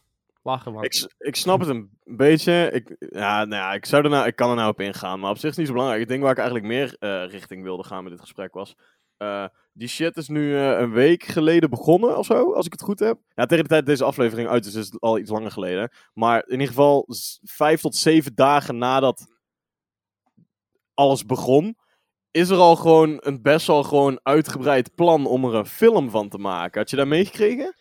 lachen. 0.48 0.82
Ik, 0.82 1.14
ik 1.18 1.36
snap 1.36 1.60
het 1.60 1.70
een 1.70 1.90
beetje. 2.04 2.70
Ik, 2.74 2.96
ja, 3.00 3.46
nou 3.46 3.62
ja, 3.62 3.74
ik, 3.74 3.86
zou 3.86 4.04
er 4.04 4.10
nou, 4.10 4.28
ik 4.28 4.36
kan 4.36 4.50
er 4.50 4.56
nou 4.56 4.70
op 4.70 4.80
ingaan, 4.82 5.20
maar 5.20 5.30
op 5.32 5.38
zich 5.38 5.50
is 5.50 5.58
niet 5.58 5.68
zo 5.68 5.74
belangrijk. 5.74 6.02
Ik 6.04 6.08
denk 6.08 6.22
waar 6.22 6.32
ik 6.32 6.38
eigenlijk 6.38 6.68
meer 6.68 6.96
eh, 7.00 7.30
richting 7.32 7.64
wilde 7.64 7.84
gaan 7.84 8.04
met 8.04 8.12
dit 8.12 8.22
gesprek 8.22 8.54
was. 8.54 8.76
eh, 9.18 9.46
die 9.74 9.88
shit 9.88 10.18
is 10.18 10.28
nu 10.28 10.56
eh, 10.56 10.80
een 10.80 10.92
week 10.92 11.24
geleden 11.24 11.70
begonnen 11.70 12.18
of 12.18 12.26
zo, 12.26 12.54
als 12.54 12.66
ik 12.66 12.72
het 12.72 12.82
goed 12.82 13.00
heb. 13.00 13.20
Ja, 13.36 13.46
tegen 13.46 13.64
de 13.64 13.70
tijd 13.70 13.86
deze 13.86 14.04
aflevering 14.04 14.50
uit 14.50 14.66
is, 14.66 14.76
is 14.76 14.86
het 14.86 15.02
al 15.02 15.18
iets 15.18 15.30
langer 15.32 15.52
geleden. 15.52 15.92
Maar 16.14 16.44
in 16.46 16.52
ieder 16.52 16.68
geval 16.68 17.06
vijf 17.44 17.82
tot 17.82 17.96
zeven 17.96 18.36
dagen 18.36 18.78
nadat 18.78 19.28
alles 20.94 21.26
begon, 21.26 21.78
is 22.32 22.50
er 22.50 22.58
al 22.58 22.76
gewoon 22.76 23.18
een 23.20 23.42
best 23.42 23.68
wel 23.68 23.84
gewoon 23.84 24.20
uitgebreid 24.24 24.96
plan 24.96 25.26
om 25.26 25.46
er 25.46 25.56
een 25.56 25.66
film 25.66 26.10
van 26.10 26.30
te 26.30 26.38
maken. 26.38 26.80
Had 26.80 26.90
je 26.90 26.96
dat 26.96 27.08
meegekregen? 27.08 27.76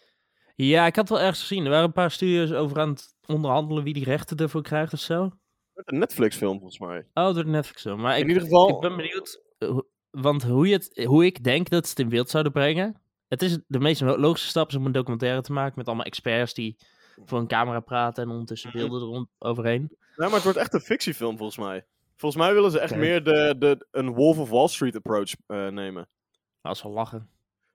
Ja, 0.57 0.87
ik 0.87 0.97
had 0.97 1.09
wel 1.09 1.21
ergens 1.21 1.41
gezien. 1.41 1.65
Er 1.65 1.71
waren 1.71 1.85
een 1.85 1.93
paar 1.93 2.11
studio's 2.11 2.51
over 2.53 2.81
aan 2.81 2.89
het 2.89 3.15
onderhandelen 3.27 3.83
wie 3.85 3.95
die 3.95 4.05
rechten 4.05 4.37
ervoor 4.37 4.63
krijgt 4.63 4.93
of 4.93 5.01
zo. 5.01 5.31
Een 5.75 5.99
Netflix-film 5.99 6.59
volgens 6.59 6.79
mij. 6.79 7.07
Oh, 7.15 7.35
door 7.35 7.45
de 7.45 7.51
Netflix 7.51 7.83
zo. 7.83 7.97
Maar 7.97 8.15
In 8.17 8.23
ik, 8.23 8.29
ieder 8.29 8.43
geval. 8.43 8.69
ik 8.69 8.81
ben 8.81 8.97
benieuwd, 8.97 9.43
eh, 9.59 9.79
want 10.11 10.43
hoe, 10.43 10.67
je 10.69 10.73
het, 10.73 11.05
hoe 11.05 11.25
ik 11.25 11.43
denk 11.45 11.69
dat 11.69 11.85
ze 11.85 11.91
het 11.91 11.99
in 11.99 12.09
beeld 12.09 12.31
zouden 12.31 12.53
brengen. 12.53 13.01
Het 13.29 13.43
is 13.43 13.59
de 13.67 13.79
meest 13.79 14.01
lo- 14.01 14.17
logische 14.19 14.49
stap 14.49 14.69
is 14.69 14.75
om 14.75 14.87
een 14.87 14.93
documentaire 14.93 15.41
te 15.43 15.53
maken 15.53 15.73
met 15.77 15.87
allemaal 15.87 16.05
experts 16.05 16.55
die 16.55 16.77
voor 17.25 17.39
een 17.39 17.47
camera 17.47 17.81
praten 17.81 18.23
en 18.25 18.31
ondertussen 18.31 18.73
beelden 18.73 19.01
erom 19.03 19.29
overheen. 19.39 19.81
Nee, 19.81 19.99
maar 20.29 20.31
het 20.35 20.43
wordt 20.43 20.59
echt 20.59 20.75
een 20.75 20.81
fictiefilm 20.81 21.37
volgens 21.37 21.59
mij. 21.59 21.87
Volgens 22.17 22.43
mij 22.43 22.55
willen 22.55 22.71
ze 22.71 22.79
echt 22.81 22.97
meer 22.97 23.25
de, 23.25 23.55
de, 23.59 23.87
een 23.91 24.13
Wolf 24.15 24.39
of 24.39 24.51
Wall 24.51 24.69
Street 24.69 24.97
approach 24.97 25.33
eh, 25.47 25.69
nemen. 25.69 26.09
Dat 26.63 26.75
is 26.77 26.83
wel 26.83 26.93
lachen. 26.93 27.29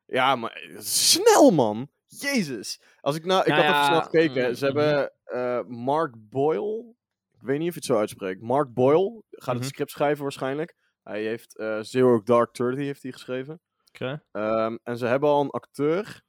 Ja, 0.05 0.35
maar 0.35 0.61
snel 0.77 1.51
man! 1.51 1.89
Jezus! 2.19 2.81
Als 3.01 3.15
ik 3.15 3.25
nou, 3.25 3.41
ik 3.41 3.47
Nou 3.47 3.61
had 3.61 3.69
even 3.71 3.81
ja, 3.81 3.87
snel 3.87 4.01
gekeken. 4.01 4.47
mm, 4.49 4.55
Ze 4.55 4.65
hebben 4.65 5.11
eh, 5.23 5.59
Mark 5.67 6.13
Boyle. 6.29 6.95
Ik 7.33 7.41
weet 7.41 7.59
niet 7.59 7.67
of 7.67 7.73
je 7.73 7.79
het 7.79 7.89
zo 7.89 7.97
uitspreekt. 7.97 8.41
Mark 8.41 8.73
Boyle 8.73 9.23
gaat 9.29 9.55
het 9.55 9.65
script 9.65 9.91
schrijven 9.91 10.23
waarschijnlijk. 10.23 10.75
Hij 11.03 11.23
heeft 11.23 11.57
eh, 11.57 11.79
Zero 11.81 12.21
Dark 12.23 12.53
Thirty 12.53 12.81
heeft 12.83 13.03
hij 13.03 13.11
geschreven. 13.11 13.61
Oké. 13.87 14.23
Ehm, 14.31 14.77
en 14.83 14.97
ze 14.97 15.05
hebben 15.05 15.29
al 15.29 15.41
een 15.41 15.49
acteur, 15.49 16.21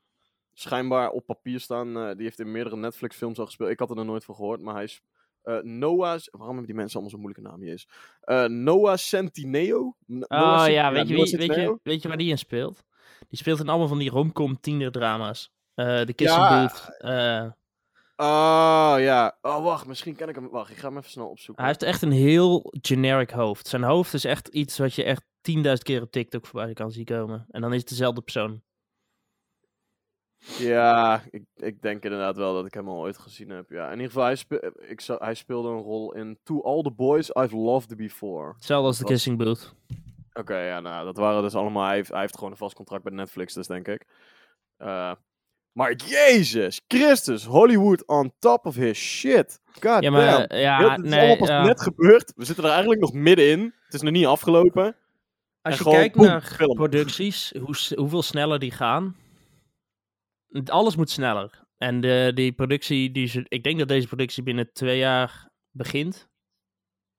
schijnbaar 0.52 1.10
op 1.10 1.26
papier 1.26 1.60
staan, 1.60 1.96
eh, 1.96 2.14
die 2.14 2.22
heeft 2.24 2.40
in 2.40 2.52
meerdere 2.52 2.76
Netflix-films 2.76 3.38
al 3.38 3.44
gespeeld. 3.46 3.70
Ik 3.70 3.78
had 3.78 3.90
er 3.90 3.96
nog 3.96 4.04
nooit 4.06 4.24
van 4.24 4.34
gehoord, 4.34 4.60
maar 4.60 4.74
hij 4.74 4.84
is 4.84 5.00
eh, 5.42 5.58
Noah... 5.60 6.18
Waarom 6.30 6.48
hebben 6.48 6.66
die 6.66 6.74
mensen 6.74 6.92
allemaal 7.00 7.10
zo'n 7.10 7.20
moeilijke 7.20 7.48
naam 7.48 7.60
hier 7.60 7.72
is? 7.72 7.88
Noah 8.50 8.96
Centineo? 8.96 9.96
Noah 10.06 10.26
Oh 10.54 10.60
Cent- 10.62 10.72
ja, 10.74 10.92
weet 10.92 11.08
je, 11.08 11.14
wie, 11.14 11.36
weet, 11.36 11.54
je, 11.54 11.78
weet 11.82 12.02
je 12.02 12.08
waar 12.08 12.16
die 12.16 12.30
in 12.30 12.38
speelt? 12.38 12.84
Die 13.28 13.38
speelt 13.38 13.60
in 13.60 13.68
allemaal 13.68 13.88
van 13.88 13.98
die 13.98 14.10
romcom 14.10 14.60
tienerdrama's. 14.60 15.52
Eh 15.74 16.04
de 16.04 16.12
Kissing 16.12 16.42
Ja. 16.42 16.60
Booth. 16.60 16.96
eh, 16.98 17.50
Ah, 18.16 18.94
ja. 19.00 19.38
Oh, 19.42 19.62
wacht, 19.62 19.86
misschien 19.86 20.16
ken 20.16 20.28
ik 20.28 20.34
hem. 20.34 20.48
Wacht, 20.50 20.70
ik 20.70 20.76
ga 20.76 20.88
hem 20.88 20.96
even 20.96 21.10
snel 21.10 21.28
opzoeken. 21.28 21.64
hij 21.64 21.72
heeft 21.72 21.84
echt 21.84 22.02
een 22.02 22.12
heel 22.12 22.72
generic 22.82 23.30
hoofd. 23.30 23.66
Zijn 23.66 23.82
hoofd 23.82 24.14
is 24.14 24.24
echt 24.24 24.48
iets 24.48 24.78
wat 24.78 24.94
je 24.94 25.04
echt 25.04 25.24
10.000 25.40 25.82
keer 25.82 26.02
op 26.02 26.10
TikTok 26.10 26.46
voorbij 26.46 26.72
kan 26.72 26.90
zien 26.90 27.04
komen. 27.04 27.46
En 27.50 27.60
dan 27.60 27.72
is 27.72 27.80
het 27.80 27.88
dezelfde 27.88 28.20
persoon. 28.20 28.62
Ja, 30.58 31.22
ik, 31.30 31.42
ik 31.54 31.82
denk 31.82 32.02
inderdaad 32.04 32.36
wel 32.36 32.54
dat 32.54 32.66
ik 32.66 32.74
hem 32.74 32.88
al 32.88 32.98
ooit 32.98 33.18
gezien 33.18 33.48
heb. 33.50 33.70
Ja, 33.70 33.86
in 33.86 33.92
ieder 34.00 34.06
geval, 34.06 34.24
hij, 34.24 34.38
ik 34.88 35.00
zou- 35.00 35.24
hij 35.24 35.34
speelde 35.34 35.68
een 35.68 35.82
rol 35.82 36.14
in 36.14 36.38
To 36.42 36.62
All 36.62 36.82
the 36.82 36.90
Boys 36.90 37.28
I've 37.30 37.56
Loved 37.56 37.96
Before. 37.96 38.52
Hetzelfde 38.54 38.86
als 38.86 38.96
de 38.96 39.02
Wat? 39.02 39.12
Kissing 39.12 39.38
Booth. 39.38 39.74
Oké, 40.32 40.58
ja, 40.58 40.80
nou, 40.80 41.04
dat 41.04 41.16
waren 41.16 41.42
dus 41.42 41.54
allemaal... 41.54 41.86
Hij 41.86 41.94
heeft, 41.94 42.10
hij 42.10 42.20
heeft 42.20 42.34
gewoon 42.34 42.50
een 42.50 42.56
vast 42.56 42.74
contract 42.74 43.02
bij 43.04 43.12
Netflix, 43.12 43.54
dus 43.54 43.66
denk 43.66 43.88
ik. 43.88 44.06
Eh, 44.76 45.12
maar 45.72 45.94
Jezus 45.96 46.80
Christus, 46.88 47.44
Hollywood 47.44 48.06
on 48.06 48.32
top 48.38 48.66
of 48.66 48.74
his 48.74 48.98
shit. 48.98 49.60
God 49.80 50.02
Ja, 50.02 50.10
maar 50.10 50.46
damn. 50.48 50.60
ja, 50.60 50.90
het 50.90 51.04
is 51.04 51.10
nee, 51.10 51.18
allemaal 51.18 51.36
pas 51.36 51.48
ja. 51.48 51.64
net 51.64 51.80
gebeurd. 51.82 52.32
We 52.36 52.44
zitten 52.44 52.64
er 52.64 52.70
eigenlijk 52.70 53.00
nog 53.00 53.12
middenin. 53.12 53.74
Het 53.84 53.94
is 53.94 54.02
nog 54.02 54.12
niet 54.12 54.26
afgelopen. 54.26 54.84
Als 54.84 54.94
en 55.62 55.70
je 55.72 55.76
gewoon 55.76 55.94
kijkt 55.94 56.16
boem, 56.16 56.26
naar 56.26 56.42
film. 56.42 56.74
producties, 56.74 57.52
hoe, 57.60 57.76
hoeveel 57.96 58.22
sneller 58.22 58.58
die 58.58 58.70
gaan, 58.70 59.16
alles 60.64 60.96
moet 60.96 61.10
sneller. 61.10 61.60
En 61.78 62.00
de, 62.00 62.30
die 62.34 62.52
productie, 62.52 63.10
die 63.10 63.26
ze, 63.26 63.44
ik 63.48 63.62
denk 63.62 63.78
dat 63.78 63.88
deze 63.88 64.06
productie 64.06 64.42
binnen 64.42 64.72
twee 64.72 64.98
jaar 64.98 65.50
begint. 65.70 66.28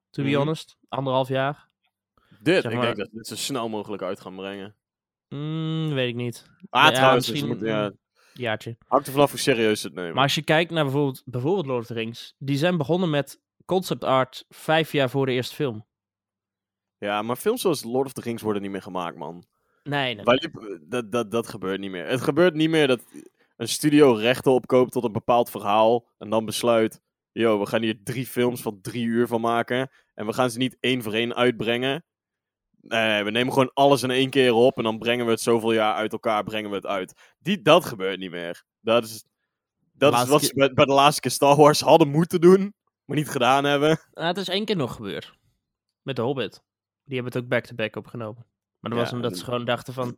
To 0.10 0.24
be 0.24 0.29
Mhm. 0.29 0.38
honest. 0.38 0.77
Anderhalf 0.89 1.27
jaar. 1.27 1.69
Dit, 2.39 2.62
Zeg 2.62 2.72
ik 2.72 2.81
denk 2.81 2.95
dat 2.95 3.10
we 3.12 3.17
dit 3.17 3.27
zo 3.27 3.36
snel 3.36 3.69
mogelijk 3.69 4.01
uit 4.03 4.19
gaan 4.22 4.36
brengen. 4.36 4.75
Mm, 5.29 5.93
weet 5.93 6.07
ik 6.10 6.15
niet. 6.15 6.45
Ah, 6.69 6.83
Ja, 6.83 6.91
trouwens, 6.91 7.29
misschien- 7.29 7.50
dus 7.50 7.60
moet, 7.60 7.67
ja, 7.67 7.91
Jaartje. 8.34 8.78
hangt 8.88 9.08
er 9.08 9.13
vanaf 9.13 9.30
hoe 9.30 9.40
serieus 9.40 9.84
het 9.84 9.94
nemen. 9.94 10.13
Maar 10.13 10.24
als 10.24 10.36
je 10.36 10.44
kijkt 10.44 10.72
naar 10.72 10.84
bijvoorbeeld, 10.84 11.22
bijvoorbeeld 11.25 11.66
Lord 11.66 11.82
of 11.82 11.88
the 11.88 11.94
Rings, 11.94 12.36
die 12.38 12.58
zijn 12.58 12.78
begonnen 12.78 13.10
met 13.10 13.42
concept 13.66 14.04
art 14.04 14.46
vijf 14.50 14.92
jaar 14.92 15.10
voor 15.10 15.25
de 15.25 15.32
eerste 15.32 15.56
film. 15.56 15.86
Ja, 16.98 17.22
maar 17.22 17.36
films 17.36 17.62
zoals 17.62 17.84
Lord 17.84 18.06
of 18.06 18.13
the 18.13 18.22
Rings 18.22 18.42
worden 18.42 18.62
niet 18.62 18.72
meer 18.72 18.82
gemaakt, 18.82 19.18
man. 19.18 19.46
Nee, 19.84 20.16
nee. 20.16 20.25
Dat, 20.88 21.12
dat, 21.12 21.32
dat 21.32 21.48
gebeurt 21.48 21.80
niet 21.80 21.92
meer. 21.92 22.08
Het 22.08 22.22
gebeurt 22.22 22.54
niet 22.54 22.70
meer 22.70 22.88
dat 22.88 23.04
een 23.58 23.68
studio 23.68 24.13
rechten 24.13 24.52
opkoopt 24.52 24.92
tot 24.92 25.04
een 25.04 25.12
bepaald 25.12 25.50
verhaal. 25.50 26.08
En 26.18 26.30
dan 26.30 26.46
besluit: 26.46 27.02
yo, 27.32 27.60
we 27.60 27.66
gaan 27.66 27.82
hier 27.82 28.00
drie 28.04 28.25
films 28.25 28.62
van 28.62 28.82
drie 28.82 29.06
uur 29.06 29.28
van 29.28 29.42
maken. 29.42 29.90
En 30.13 30.25
we 30.25 30.34
gaan 30.34 30.50
ze 30.50 30.58
niet 30.58 30.78
één 30.80 31.02
voor 31.04 31.13
één 31.13 31.36
uitbrengen. 31.36 32.06
Nee, 32.88 33.24
we 33.24 33.32
nemen 33.32 33.54
gewoon 33.54 33.72
alles 33.74 34.04
in 34.04 34.12
één 34.12 34.30
keer 34.30 34.54
op. 34.54 34.78
En 34.78 34.84
dan 34.84 34.98
brengen 34.98 35.25
we 35.25 35.32
het 35.32 35.42
zoveel 35.42 35.72
jaar 35.74 35.94
uit 35.94 36.12
elkaar, 36.12 36.44
brengen 36.44 36.70
we 36.70 36.75
het 36.75 36.86
uit. 36.86 37.34
Die, 37.40 37.62
dat 37.62 37.86
gebeurt 37.86 38.20
niet 38.20 38.32
meer. 38.32 38.63
Dat 38.80 39.04
is, 39.04 39.25
dat 39.94 40.13
is 40.13 40.28
wat 40.28 40.40
keer- 40.40 40.48
ze 40.50 40.54
bij, 40.56 40.74
bij 40.74 40.86
de 40.86 40.92
laatste 40.94 41.22
keer 41.22 41.32
Star 41.32 41.56
Wars 41.56 41.80
hadden 41.82 42.08
moeten 42.08 42.42
doen. 42.42 42.74
Maar 43.06 43.18
niet 43.18 43.30
gedaan 43.30 43.63
hebben. 43.63 44.00
Ah, 44.13 44.25
het 44.28 44.38
is 44.38 44.48
één 44.50 44.66
keer 44.66 44.75
nog 44.75 44.96
gebeurd. 44.96 45.34
Met 46.02 46.16
de 46.16 46.22
Hobbit. 46.22 46.63
Die 47.04 47.16
hebben 47.16 47.34
het 47.34 47.44
ook 47.44 47.50
back-to-back 47.50 47.96
opgenomen. 47.96 48.46
Maar 48.80 48.92
dat 48.92 49.00
Ja, 49.00 49.06
was 49.06 49.13
omdat 49.13 49.32
en- 49.32 49.38
ze 49.38 49.44
gewoon 49.44 49.66
dachten 49.66 49.94
van... 49.94 50.18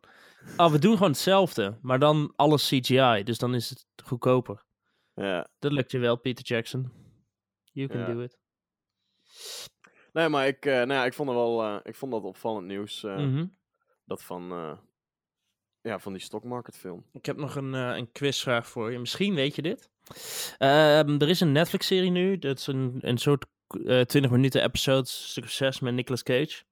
Oh, 0.56 0.70
we 0.70 0.78
doen 0.78 0.92
gewoon 0.96 1.10
hetzelfde. 1.10 1.78
Maar 1.82 1.98
dan 1.98 2.32
alles 2.36 2.68
CGI. 2.68 3.22
Dus 3.24 3.38
dan 3.38 3.54
is 3.54 3.70
het 3.70 3.86
goedkoper. 4.04 4.64
Ja. 5.14 5.48
Dat 5.58 5.72
lukt 5.72 5.90
je 5.90 5.98
wel, 5.98 6.16
Peter 6.16 6.44
Jackson. 6.44 6.92
You 7.72 7.88
can 7.88 8.00
Ja. 8.00 8.06
do 8.06 8.20
it. 8.20 8.38
Nee, 10.16 10.28
maar 10.28 10.46
ik, 10.46 10.66
eh, 10.66 10.72
nou 10.72 10.92
ja, 10.92 11.04
ik, 11.04 11.14
vond 11.14 11.28
er 11.28 11.34
wel, 11.34 11.62
eh, 11.62 11.76
ik 11.82 11.94
vond 11.94 12.12
dat 12.12 12.22
opvallend 12.22 12.66
nieuws. 12.66 13.04
eh, 13.04 13.16
Mhm. 13.16 13.46
Dat 14.04 14.22
van, 14.22 14.78
ja, 15.80 15.98
van 15.98 16.12
die 16.12 16.22
stockmarketfilm. 16.22 17.04
Ik 17.12 17.26
heb 17.26 17.36
nog 17.36 17.56
een, 17.56 17.72
een 17.72 18.12
quizvraag 18.12 18.68
voor 18.68 18.92
je. 18.92 18.98
Misschien 18.98 19.34
weet 19.34 19.54
je 19.54 19.62
dit. 19.62 19.90
Ehm, 20.58 21.20
er 21.20 21.28
is 21.28 21.40
een 21.40 21.52
Netflix-serie 21.52 22.10
nu. 22.10 22.38
Dat 22.38 22.58
is 22.58 22.66
een, 22.66 22.98
een 23.00 23.18
soort 23.18 23.44
eh 23.86 24.00
20 24.00 24.30
minuten 24.30 24.62
episode, 24.62 25.06
stuk 25.08 25.48
6 25.48 25.80
met 25.80 25.94
Nicolas 25.94 26.22
Cage. 26.22 26.62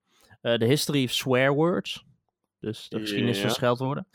The 0.41 0.65
History 0.65 1.05
of 1.05 1.11
Swear 1.11 1.53
Words. 1.53 2.05
Dus 2.61 2.89
de 2.89 3.01
geschiedenis 3.01 3.41
van 3.41 3.51
scheldwoorden. 3.51 4.07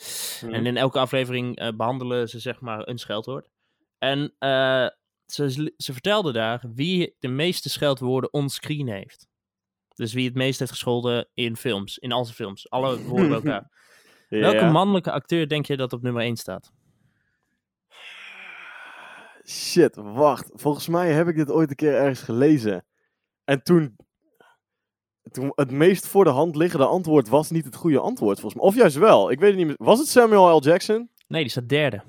Mhm. 0.41 0.53
En 0.53 0.65
in 0.65 0.77
elke 0.77 0.99
aflevering 0.99 1.57
eh, 1.57 1.71
behandelen 1.75 2.29
ze 2.29 2.39
zeg 2.39 2.59
maar 2.61 2.87
een 2.87 2.97
scheldwoord. 2.97 3.49
En 3.97 4.33
eh, 4.39 4.87
ze, 5.31 5.73
ze 5.77 5.93
vertelde 5.93 6.31
daar 6.31 6.63
wie 6.73 7.15
de 7.19 7.27
meeste 7.27 7.69
scheldwoorden 7.69 8.33
onscreen 8.33 8.87
heeft. 8.87 9.27
Dus 9.93 10.13
wie 10.13 10.25
het 10.25 10.35
meest 10.35 10.59
heeft 10.59 10.71
gescholden 10.71 11.29
in 11.33 11.55
films, 11.55 11.97
in 11.97 12.11
al 12.11 12.23
zijn 12.23 12.35
films. 12.35 12.69
Alle 12.69 13.03
woorden 13.03 13.27
bij 13.27 13.37
elkaar. 13.37 13.71
Welke 14.29 14.65
mannelijke 14.65 15.11
acteur 15.11 15.47
denk 15.47 15.65
je 15.65 15.77
dat 15.77 15.93
op 15.93 16.01
nummer 16.01 16.21
1 16.21 16.35
staat? 16.35 16.71
Shit, 19.45 19.95
wacht. 19.95 20.49
Volgens 20.53 20.87
mij 20.87 21.11
heb 21.11 21.27
ik 21.27 21.35
dit 21.35 21.51
ooit 21.51 21.69
een 21.69 21.75
keer 21.75 21.93
ergens 21.93 22.21
gelezen. 22.21 22.85
En 23.43 23.63
toen, 23.63 23.95
toen 25.31 25.51
het 25.55 25.71
meest 25.71 26.07
voor 26.07 26.23
de 26.23 26.29
hand 26.29 26.55
liggende 26.55 26.85
antwoord 26.85 27.29
was 27.29 27.49
niet 27.49 27.65
het 27.65 27.75
goede 27.75 27.99
antwoord, 27.99 28.39
volgens 28.39 28.61
mij. 28.61 28.71
Of 28.71 28.75
juist 28.75 28.95
wel. 28.95 29.31
Ik 29.31 29.39
weet 29.39 29.49
het 29.49 29.57
niet 29.57 29.67
meer. 29.67 29.75
Was 29.79 29.99
het 29.99 30.07
Samuel 30.07 30.57
L. 30.57 30.61
Jackson? 30.61 31.09
Nee, 31.27 31.41
die 31.41 31.51
staat 31.51 31.69
derde. 31.69 32.03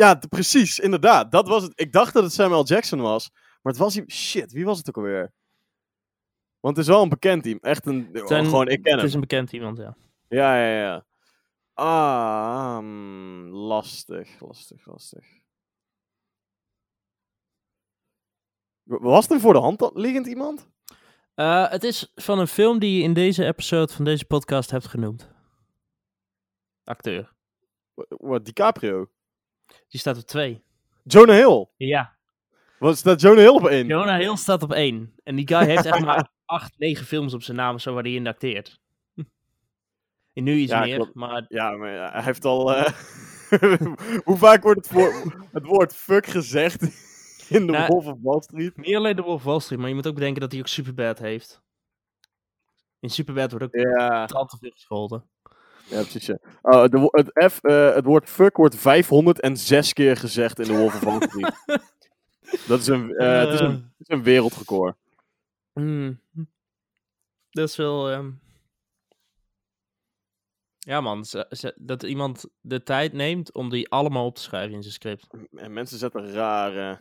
Ja, 0.00 0.14
precies. 0.28 0.78
Inderdaad. 0.78 1.32
Dat 1.32 1.48
was 1.48 1.62
het. 1.62 1.72
Ik 1.80 1.92
dacht 1.92 2.12
dat 2.14 2.22
het 2.22 2.32
Samuel 2.32 2.64
Jackson 2.64 3.00
was. 3.00 3.30
Maar 3.32 3.72
het 3.72 3.76
was 3.82 3.94
hij. 3.94 4.04
Shit, 4.08 4.52
wie 4.52 4.64
was 4.64 4.78
het 4.78 4.88
ook 4.88 4.96
alweer? 4.96 5.32
Want 6.60 6.76
het 6.76 6.86
is 6.86 6.92
wel 6.92 7.02
een 7.02 7.08
bekend 7.08 7.42
team. 7.42 7.58
Echt 7.60 7.86
een. 7.86 8.08
gewoon, 8.12 8.68
ik 8.68 8.82
ken 8.82 8.90
Het 8.92 9.00
hem. 9.00 9.08
is 9.08 9.14
een 9.14 9.20
bekend 9.20 9.52
iemand, 9.52 9.78
ja. 9.78 9.96
Ja, 10.28 10.56
ja, 10.66 10.80
ja. 10.80 11.04
Ah, 11.74 12.76
hmm, 12.76 13.48
lastig, 13.48 14.40
lastig, 14.40 14.86
lastig. 14.86 15.26
Was 18.82 19.22
het 19.24 19.32
een 19.32 19.40
voor 19.40 19.52
de 19.52 19.58
hand 19.58 19.90
liggend 19.94 20.26
iemand? 20.26 20.68
Eh, 21.34 21.70
het 21.70 21.84
is 21.84 22.12
van 22.14 22.38
een 22.38 22.46
film 22.48 22.78
die 22.78 22.96
je 22.96 23.02
in 23.02 23.12
deze 23.14 23.44
episode 23.46 23.92
van 23.92 24.04
deze 24.04 24.24
podcast 24.24 24.70
hebt 24.70 24.86
genoemd. 24.86 25.28
Acteur. 26.84 27.32
Wa- 27.94 28.04
Wat, 28.08 28.44
DiCaprio? 28.44 29.10
Die 29.88 30.00
staat 30.00 30.16
op 30.16 30.22
twee. 30.24 30.62
Jonah 31.04 31.36
Hill? 31.36 31.66
Ja. 31.76 32.16
Wat 32.78 32.96
staat 32.96 33.20
Jonah 33.20 33.38
Hill 33.38 33.54
op 33.54 33.66
één? 33.66 33.86
Jonah 33.86 34.18
Hill 34.18 34.36
staat 34.36 34.62
op 34.62 34.72
één. 34.72 35.14
En 35.22 35.36
die 35.36 35.48
guy 35.48 35.64
heeft 35.66 35.84
echt 35.84 36.00
maar 36.04 36.30
acht, 36.44 36.78
negen 36.78 37.06
films 37.06 37.34
op 37.34 37.42
zijn 37.42 37.56
naam 37.56 37.78
zo 37.78 37.94
waar 37.94 38.02
hij 38.02 38.12
in 38.12 38.26
acteert. 38.26 38.80
En 40.32 40.42
nu 40.44 40.54
iets 40.54 40.72
Ja, 40.72 40.80
meer, 40.80 40.96
klopt. 40.96 41.14
maar 41.14 41.44
Ja, 41.48 41.70
maar 41.70 41.92
ja, 41.92 42.10
hij 42.12 42.22
heeft 42.22 42.44
al... 42.44 42.74
eh, 42.74 42.92
Hoe 44.24 44.36
vaak 44.36 44.62
wordt 44.62 44.78
het, 44.80 44.88
voor... 44.88 45.34
het 45.52 45.64
woord 45.66 45.94
fuck 45.94 46.26
gezegd 46.26 46.82
in 47.48 47.66
de 47.66 47.72
Nou, 47.72 47.86
Wolf 47.86 48.06
of 48.06 48.16
Wall 48.22 48.40
Street? 48.40 48.76
niet 48.76 48.94
alleen 48.96 49.16
de 49.16 49.22
Wolf 49.22 49.34
of 49.36 49.42
Wall 49.44 49.60
Street, 49.60 49.80
maar 49.80 49.88
je 49.88 49.94
moet 49.94 50.06
ook 50.06 50.14
bedenken 50.14 50.40
dat 50.40 50.50
hij 50.50 50.60
ook 50.60 50.66
Superbad 50.66 51.18
heeft. 51.18 51.62
In 53.00 53.10
Superbad 53.10 53.50
wordt 53.50 53.64
ook 53.66 53.74
Ja, 53.82 54.26
veel 54.28 54.70
gescholden. 54.70 55.24
Ja 55.90 56.00
precies. 56.00 56.26
Ja. 56.26 56.38
Oh, 56.62 56.84
de, 56.88 56.98
wo- 56.98 57.08
het, 57.10 57.52
F, 57.52 57.58
eh, 57.62 57.94
het 57.94 58.04
woord 58.04 58.28
fuck 58.28 58.56
wordt 58.56 58.76
506 58.76 59.92
keer 59.92 60.16
gezegd 60.16 60.58
in 60.58 60.66
de 60.66 60.76
Wolf 60.76 60.94
of 60.94 61.00
Wall 61.00 61.20
Street. 61.20 61.54
Dat 62.68 62.80
is 62.80 62.86
een, 62.86 63.14
eh, 63.16 63.38
het 63.40 63.52
is 63.52 63.60
een, 63.60 63.70
het 63.72 64.08
is 64.08 64.08
een 64.08 64.22
wereldrecord. 64.22 64.96
Hmm. 65.72 66.20
Dat 67.50 67.68
is 67.68 67.76
wel. 67.76 68.10
ehm, 68.10 68.30
Ja, 70.78 71.00
man. 71.00 71.24
dat 71.76 72.02
iemand 72.02 72.44
de 72.60 72.82
tijd 72.82 73.12
neemt 73.12 73.52
om 73.54 73.70
die 73.70 73.88
allemaal 73.90 74.26
op 74.26 74.34
te 74.34 74.42
schrijven 74.42 74.74
in 74.74 74.82
zijn 74.82 74.94
script. 74.94 75.26
En 75.56 75.72
mensen 75.72 75.98
zetten 75.98 76.32
rare, 76.32 76.98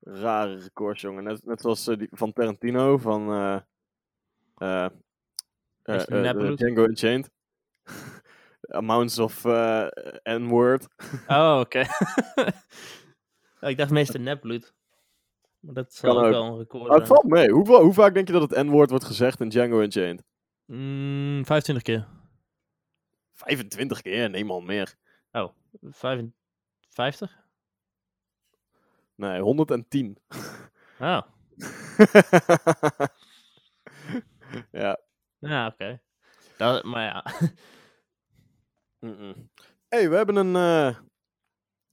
rare 0.00 0.56
records, 0.58 1.00
jongen. 1.00 1.24
Net, 1.24 1.44
net 1.44 1.60
zoals 1.60 1.86
eh, 1.86 1.96
die 1.98 2.08
van 2.10 2.32
Tarantino, 2.32 2.98
van 2.98 3.32
eh 3.32 3.58
eh, 4.56 4.84
eh, 5.82 6.30
eh? 6.30 6.56
Django 6.56 6.84
Unchained. 6.84 7.30
Amounts 8.80 9.18
of 9.18 9.44
eh, 9.44 9.86
N-word. 10.22 10.86
Oh, 11.28 11.56
oké. 11.60 11.84
Ja, 13.60 13.68
ik 13.68 13.76
dacht 13.76 13.90
meestal 13.90 14.20
nepbloed. 14.20 14.74
Maar 15.60 15.74
dat 15.74 15.94
zal 15.94 16.18
ook 16.18 16.24
ook. 16.24 16.30
wel 16.30 16.44
een 16.44 16.58
record 16.58 16.88
Maar 16.88 16.98
het 16.98 17.06
zijn. 17.06 17.18
valt 17.20 17.32
mee. 17.32 17.50
Hoe, 17.50 17.76
hoe 17.82 17.92
vaak 17.92 18.14
denk 18.14 18.26
je 18.26 18.32
dat 18.32 18.50
het 18.50 18.66
N-woord 18.66 18.90
wordt 18.90 19.04
gezegd 19.04 19.40
in 19.40 19.48
Django 19.48 19.80
Unchained? 19.80 20.24
Mm, 20.66 21.42
25 21.44 21.82
keer. 21.82 22.06
25 23.34 24.02
keer? 24.02 24.30
Nee, 24.30 24.44
man, 24.44 24.64
meer. 24.64 24.94
55? 25.80 27.38
Nee, 29.14 29.40
110. 29.40 30.18
Oh, 31.00 31.20
ja. 34.72 34.98
ja, 35.38 35.66
oké. 35.66 36.00
Dat- 36.56 36.84
Maar 36.84 37.02
ja. 37.02 37.24
Mm-mm. 39.00 39.50
hey, 39.88 40.10
we 40.10 40.16
hebben 40.16 40.36
een... 40.36 40.56
eh, 40.56 40.96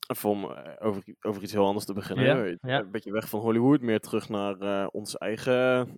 even 0.07 0.29
om 0.29 0.51
eh, 0.51 0.73
over, 0.87 1.03
over 1.21 1.43
iets 1.43 1.51
heel 1.51 1.65
anders 1.65 1.85
te 1.85 1.93
beginnen. 1.93 2.25
Ja. 2.61 2.79
Een 2.79 2.91
beetje 2.91 3.11
weg 3.11 3.29
van 3.29 3.39
Hollywood, 3.39 3.81
meer 3.81 3.99
terug 3.99 4.29
naar 4.29 4.59
eh, 4.59 4.87
ons 4.91 5.17
eigen 5.17 5.97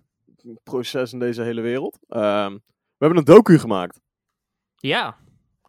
proces 0.62 1.12
in 1.12 1.18
deze 1.18 1.42
hele 1.42 1.60
wereld. 1.60 1.98
Ehm, 2.08 2.52
we 2.52 3.06
hebben 3.06 3.18
een 3.18 3.24
docu 3.34 3.58
gemaakt. 3.58 4.00
Ja, 4.76 5.16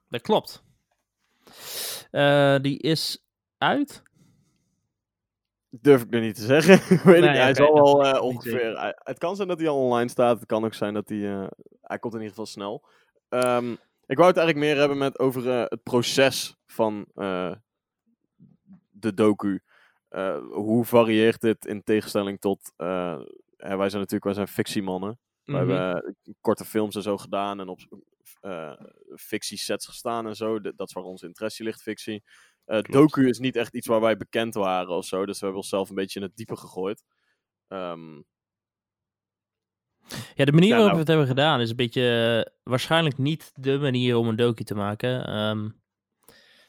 dat 0.10 0.21
klopt. 0.21 0.63
Eh, 2.12 2.55
die 2.60 2.77
is 2.79 3.24
uit. 3.57 4.01
Durf 5.69 6.01
ik 6.01 6.10
nu 6.10 6.19
niet 6.19 6.36
te 6.36 6.41
zeggen. 6.45 6.74
Ik 6.98 7.01
Weet 7.03 7.19
Nee, 7.21 7.29
ik, 7.29 7.36
hij 7.36 7.55
zal 7.55 7.74
wel 7.74 8.01
is 8.01 8.07
eh, 8.07 8.13
niet 8.13 8.21
ongeveer. 8.21 8.79
hij- 8.79 8.98
het 9.03 9.17
kan 9.17 9.36
zijn 9.36 9.48
dat 9.48 9.60
hij 9.60 9.67
al 9.67 9.83
online 9.83 10.10
staat. 10.10 10.36
Het 10.39 10.45
kan 10.48 10.65
ook 10.65 10.74
zijn 10.74 10.93
dat 10.93 11.10
hij. 11.10 11.31
eh, 11.41 11.48
hij 11.81 12.00
komt 12.00 12.13
in 12.13 12.19
ieder 12.19 12.36
geval 12.36 12.45
snel. 12.51 12.86
Ehm, 13.29 13.75
ik 14.12 14.18
wou 14.18 14.30
het 14.30 14.38
eigenlijk 14.38 14.68
meer 14.68 14.77
hebben 14.77 14.98
met 14.98 15.20
over 15.20 15.50
eh, 15.50 15.63
het 15.68 15.84
proces 15.84 16.56
van 16.65 17.06
eh, 17.15 17.51
de 18.89 19.13
docu. 19.13 19.62
Eh, 20.10 20.38
hoe 20.50 20.86
varieert 20.86 21.41
dit 21.41 21.65
in 21.65 21.84
tegenstelling 21.84 22.39
tot. 22.39 22.74
wij 22.75 23.89
zijn 23.89 24.01
natuurlijk 24.01 24.24
wij 24.24 24.34
zijn 24.34 24.48
fictiemannen. 24.48 25.20
We 25.44 25.51
Mhm. 25.51 25.70
hebben 25.70 26.15
korte 26.41 26.65
films 26.65 26.96
en 26.96 27.01
zo 27.01 27.18
gedaan. 27.18 27.60
En 27.60 27.68
op, 27.68 27.80
fictiesets 29.15 29.86
gestaan 29.86 30.27
en 30.27 30.36
zo. 30.36 30.62
dat 30.62 30.88
is 30.88 30.94
waar 30.94 31.03
onze 31.03 31.25
interesse 31.25 31.63
ligt, 31.63 31.82
fictie. 31.82 32.24
Docu 32.65 33.27
is 33.30 33.39
niet 33.39 33.56
echt 33.56 33.74
iets 33.75 33.88
waar 33.88 34.01
wij 34.01 34.18
bekend 34.18 34.53
waren 34.53 34.96
of 34.96 35.06
zo. 35.06 35.25
Dus 35.25 35.36
we 35.39 35.46
hebben 35.46 35.62
onszelf 35.62 35.89
een 35.89 35.96
beetje 35.96 36.20
in 36.20 36.25
het 36.25 36.36
diepe 36.36 36.56
gegooid. 36.56 37.03
Ehm, 37.68 38.22
Ja, 40.36 40.46
de 40.46 40.51
manier 40.51 40.70
Ja, 40.70 40.75
waarop 40.75 40.91
nou- 40.91 40.93
we 40.93 40.98
het 41.00 41.08
hebben 41.08 41.27
gedaan 41.27 41.60
is 41.62 41.70
een 41.70 41.75
beetje 41.75 42.43
eh, 42.46 42.53
waarschijnlijk 42.63 43.17
niet 43.17 43.51
de 43.55 43.77
manier 43.77 44.15
om 44.15 44.27
een 44.27 44.36
docu 44.36 44.63
te 44.63 44.75
maken. 44.75 45.25
Ehm, 45.27 45.70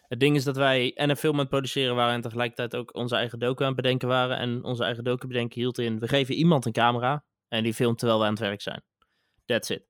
het 0.09 0.21
ding 0.21 0.37
is 0.37 0.45
dat 0.45 0.57
wij 0.57 0.93
en 0.95 1.11
een 1.11 1.17
film 1.17 1.33
aan 1.35 1.41
het 1.41 1.49
produceren 1.49 1.95
waren 1.95 2.15
en 2.15 2.21
tegelijkertijd 2.21 2.77
ook 2.77 2.95
onze 2.95 3.17
eigen 3.17 3.39
docu 3.39 3.63
aan 3.63 3.73
het 3.73 3.77
bedenken 3.83 4.09
waren. 4.09 4.39
En 4.39 4.65
onze 4.65 4.85
eigen 4.85 5.05
docu 5.05 5.27
bedenken 5.27 5.61
hield 5.61 5.79
in, 5.79 5.99
we 5.99 6.09
geven 6.09 6.35
iemand 6.35 6.67
een 6.67 6.73
camera 6.73 7.25
en 7.49 7.63
die 7.63 7.75
filmt 7.75 7.99
terwijl 7.99 8.19
we 8.21 8.25
aan 8.25 8.31
het 8.33 8.41
werk 8.41 8.61
zijn. 8.61 8.83
That's 9.45 9.71
it. 9.71 9.83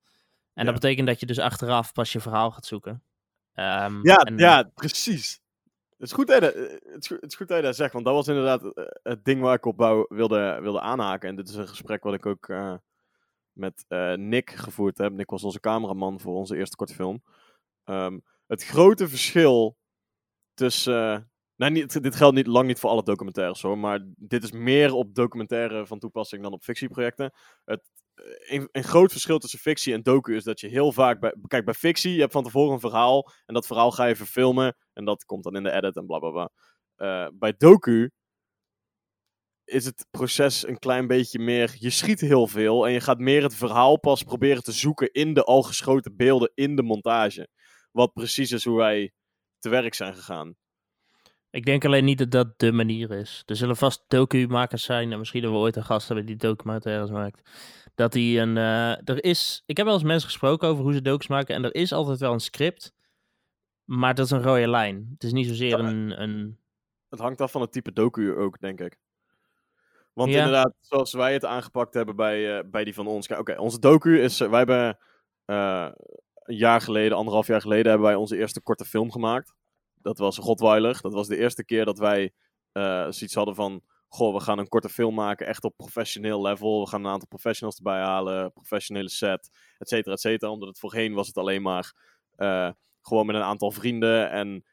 En 0.54 0.64
dat 0.64 0.74
betekent 0.74 1.06
dat 1.06 1.20
je 1.20 1.26
dus 1.26 1.38
achteraf 1.38 1.92
pas 1.92 2.12
je 2.12 2.20
verhaal 2.20 2.50
gaat 2.50 2.66
zoeken. 2.66 3.02
Ehm, 3.52 3.98
ja, 4.06 4.16
en- 4.16 4.38
ja, 4.38 4.62
precies. 4.74 5.40
Het 5.98 6.10
is, 6.10 6.12
goed 6.16 6.26
dat 6.26 6.34
je 6.36 6.40
dat, 6.42 6.54
eh, 6.54 6.92
het, 6.92 7.02
is 7.02 7.06
goed, 7.06 7.20
het 7.20 7.30
is 7.30 7.36
goed 7.36 7.48
dat 7.48 7.56
je 7.56 7.62
dat 7.62 7.76
zegt, 7.76 7.92
want 7.92 8.04
dat 8.04 8.14
was 8.14 8.28
inderdaad 8.28 8.62
eh, 8.64 8.84
het 9.02 9.24
ding 9.24 9.40
waar 9.40 9.54
ik 9.54 9.66
op 9.66 9.76
wou, 9.78 10.06
wilde, 10.08 10.58
wilde 10.62 10.80
aanhaken. 10.80 11.28
En 11.28 11.36
dit 11.36 11.48
is 11.48 11.54
een 11.54 11.68
gesprek 11.68 12.02
wat 12.02 12.14
ik 12.14 12.26
ook 12.26 12.48
eh, 12.48 12.74
met 13.52 13.84
eh, 13.88 14.14
Nick 14.14 14.50
gevoerd 14.50 14.98
heb. 14.98 15.12
Nick 15.12 15.30
was 15.30 15.44
onze 15.44 15.60
cameraman 15.60 16.20
voor 16.20 16.34
onze 16.34 16.56
eerste 16.56 16.76
korte 16.76 16.94
film. 16.94 17.22
Ehm, 17.84 18.18
het 18.46 18.64
grote 18.64 19.08
verschil 19.08 19.76
tussen. 20.54 21.14
eh, 21.14 21.20
nou, 21.56 21.72
niet, 21.72 22.02
dit 22.02 22.16
geldt 22.16 22.36
niet, 22.36 22.46
lang 22.46 22.66
niet 22.66 22.78
voor 22.78 22.90
alle 22.90 23.02
documentaires 23.02 23.62
hoor, 23.62 23.78
maar 23.78 24.00
dit 24.16 24.42
is 24.42 24.52
meer 24.52 24.92
op 24.92 25.14
documentaire 25.14 25.86
van 25.86 25.98
toepassing 25.98 26.42
dan 26.42 26.52
op 26.52 26.62
fictieprojecten. 26.62 27.32
Het, 27.64 27.90
eh, 28.14 28.64
een, 28.72 28.84
groot 28.84 29.10
verschil 29.10 29.38
tussen 29.38 29.58
fictie 29.58 29.94
en 29.94 30.02
docu 30.02 30.36
is 30.36 30.44
dat 30.44 30.60
je 30.60 30.68
heel 30.68 30.92
vaak 30.92 31.20
bij. 31.20 31.34
Kijk, 31.46 31.64
bij 31.64 31.74
fictie, 31.74 32.14
je 32.14 32.20
hebt 32.20 32.32
van 32.32 32.44
tevoren 32.44 32.72
een 32.72 32.80
verhaal 32.80 33.32
en 33.46 33.54
dat 33.54 33.66
verhaal 33.66 33.90
ga 33.90 34.04
je 34.04 34.16
verfilmen 34.16 34.76
en 34.92 35.04
dat 35.04 35.24
komt 35.24 35.44
dan 35.44 35.56
in 35.56 35.62
de 35.62 35.70
edit 35.70 35.96
en 35.96 36.06
bla 36.06 36.18
bla 36.18 36.30
bla. 36.30 36.50
Bij 37.34 37.54
docu 37.56 38.10
is 39.64 39.84
het 39.84 40.06
proces 40.10 40.66
een 40.66 40.78
klein 40.78 41.06
beetje 41.06 41.38
meer. 41.38 41.74
Je 41.78 41.90
schiet 41.90 42.20
heel 42.20 42.46
veel 42.46 42.86
en 42.86 42.92
je 42.92 43.00
gaat 43.00 43.18
meer 43.18 43.42
het 43.42 43.54
verhaal 43.54 43.98
pas 44.00 44.22
proberen 44.22 44.62
te 44.62 44.72
zoeken 44.72 45.12
in 45.12 45.34
de 45.34 45.44
al 45.44 45.62
geschoten 45.62 46.16
beelden 46.16 46.50
in 46.54 46.76
de 46.76 46.82
montage. 46.82 47.48
Wat 47.92 48.12
precies 48.12 48.50
is 48.52 48.64
hoe 48.64 48.76
wij 48.76 49.12
te 49.58 49.68
werk 49.68 49.94
zijn 49.94 50.14
gegaan. 50.14 50.54
Ik 51.50 51.64
denk 51.64 51.84
alleen 51.84 52.04
niet 52.04 52.18
dat 52.18 52.30
dat 52.30 52.58
de 52.58 52.72
manier 52.72 53.10
is. 53.10 53.42
Er 53.46 53.56
zullen 53.56 53.76
vast 53.76 54.04
docu-makers 54.08 54.82
zijn, 54.82 55.12
en 55.12 55.18
misschien 55.18 55.42
dat 55.42 55.50
we 55.50 55.56
ooit 55.56 55.76
een 55.76 55.84
gast 55.84 56.06
hebben 56.08 56.26
die 56.26 56.36
documentaires 56.36 57.10
maakt. 57.10 57.50
Dat 57.94 58.12
die 58.12 58.38
een. 58.38 58.56
eh, 58.56 59.08
er 59.08 59.24
is. 59.24 59.62
Ik 59.66 59.76
heb 59.76 59.86
wel 59.86 59.94
eens 59.94 60.04
mensen 60.04 60.28
gesproken 60.28 60.68
over 60.68 60.82
hoe 60.84 60.92
ze 60.92 61.02
docus 61.02 61.26
maken. 61.26 61.54
En 61.54 61.64
er 61.64 61.74
is 61.74 61.92
altijd 61.92 62.18
wel 62.18 62.32
een 62.32 62.40
script. 62.40 62.92
Maar 63.84 64.14
dat 64.14 64.24
is 64.26 64.30
een 64.30 64.42
rode 64.42 64.68
lijn. 64.68 65.08
Het 65.12 65.24
is 65.24 65.32
niet 65.32 65.46
zozeer 65.46 65.68
Ja. 65.68 65.78
een. 65.78 66.22
een 66.22 66.58
Het 67.08 67.20
hangt 67.20 67.40
af 67.40 67.50
van 67.50 67.60
het 67.60 67.72
type 67.72 67.92
docu 67.92 68.34
ook, 68.34 68.60
denk 68.60 68.80
ik. 68.80 68.98
Want 70.12 70.30
Ja. 70.30 70.36
inderdaad, 70.38 70.74
zoals 70.80 71.12
wij 71.12 71.32
het 71.32 71.44
aangepakt 71.44 71.94
hebben 71.94 72.16
bij, 72.16 72.58
eh, 72.58 72.64
bij 72.70 72.84
die 72.84 72.94
van 72.94 73.06
ons. 73.06 73.28
Oké, 73.28 73.58
onze 73.58 73.78
docu 73.78 74.20
is. 74.20 74.40
eh, 74.40 74.48
wij 74.48 74.58
hebben 74.58 74.98
eh, 75.44 75.88
een 76.34 76.56
jaar 76.56 76.80
geleden, 76.80 77.16
anderhalf 77.16 77.46
jaar 77.46 77.60
geleden, 77.60 77.86
hebben 77.90 78.06
wij 78.08 78.16
onze 78.16 78.36
eerste 78.36 78.60
korte 78.62 78.84
film 78.84 79.10
gemaakt. 79.10 79.54
Dat 79.94 80.18
was 80.18 80.38
Godweiler. 80.38 80.98
Dat 81.00 81.12
was 81.12 81.28
de 81.28 81.36
eerste 81.36 81.64
keer 81.64 81.84
dat 81.84 81.98
wij 81.98 82.32
eh, 82.72 83.06
zoiets 83.10 83.34
hadden 83.34 83.54
van. 83.54 83.82
Goh, 84.08 84.34
we 84.34 84.40
gaan 84.40 84.58
een 84.58 84.68
korte 84.68 84.88
film 84.88 85.14
maken, 85.14 85.46
echt 85.46 85.64
op 85.64 85.76
professioneel 85.76 86.42
level. 86.42 86.80
We 86.80 86.88
gaan 86.88 87.04
een 87.04 87.10
aantal 87.10 87.28
professionals 87.28 87.76
erbij 87.76 88.00
halen, 88.00 88.52
professionele 88.52 89.08
set, 89.08 89.50
et 89.78 89.88
cetera, 89.88 90.12
et 90.14 90.20
cetera. 90.20 90.50
Omdat 90.50 90.68
het 90.68 90.78
voorheen 90.78 91.14
was 91.14 91.26
het 91.26 91.36
alleen 91.36 91.62
maar 91.62 91.92
gewoon 93.02 93.26
met 93.26 93.36
een 93.36 93.42
aantal 93.42 93.70
vrienden 93.70 94.30
en 94.30 94.64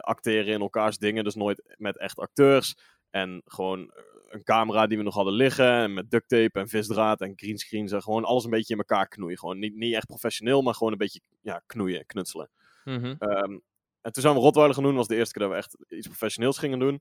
acteren 0.00 0.52
in 0.52 0.60
elkaars 0.60 0.98
dingen. 0.98 1.24
Dus 1.24 1.34
nooit 1.34 1.74
met 1.76 1.98
echt 1.98 2.18
acteurs. 2.18 2.74
En 3.10 3.42
gewoon 3.44 3.92
een 4.28 4.42
camera 4.42 4.86
die 4.86 4.96
we 4.98 5.02
nog 5.04 5.14
hadden 5.14 5.34
liggen. 5.34 5.70
En 5.72 5.94
met 5.94 6.10
duct 6.10 6.28
tape 6.28 6.58
en 6.58 6.68
visdraad 6.68 7.20
en 7.20 7.32
greenscreens. 7.36 7.92
En 7.92 8.02
gewoon 8.02 8.24
alles 8.24 8.44
een 8.44 8.50
beetje 8.50 8.72
in 8.72 8.78
elkaar 8.78 9.08
knoeien. 9.08 9.38
Gewoon 9.38 9.58
niet, 9.58 9.74
niet 9.74 9.94
echt 9.94 10.06
professioneel, 10.06 10.62
maar 10.62 10.74
gewoon 10.74 10.92
een 10.92 10.98
beetje 10.98 11.20
ja, 11.40 11.62
knoeien, 11.66 12.06
knutselen. 12.06 12.50
Mhm. 12.84 13.14
Ehm, 13.18 13.58
en 14.00 14.12
toen 14.12 14.22
zijn 14.22 14.34
we 14.34 14.40
Rotweiler 14.40 14.74
gaan 14.74 14.84
doen. 14.84 14.94
was 14.94 15.06
de 15.08 15.16
eerste 15.16 15.32
keer 15.38 15.42
dat 15.42 15.52
we 15.52 15.58
echt 15.58 15.76
iets 15.88 16.06
professioneels 16.06 16.58
gingen 16.58 16.78
doen. 16.78 17.00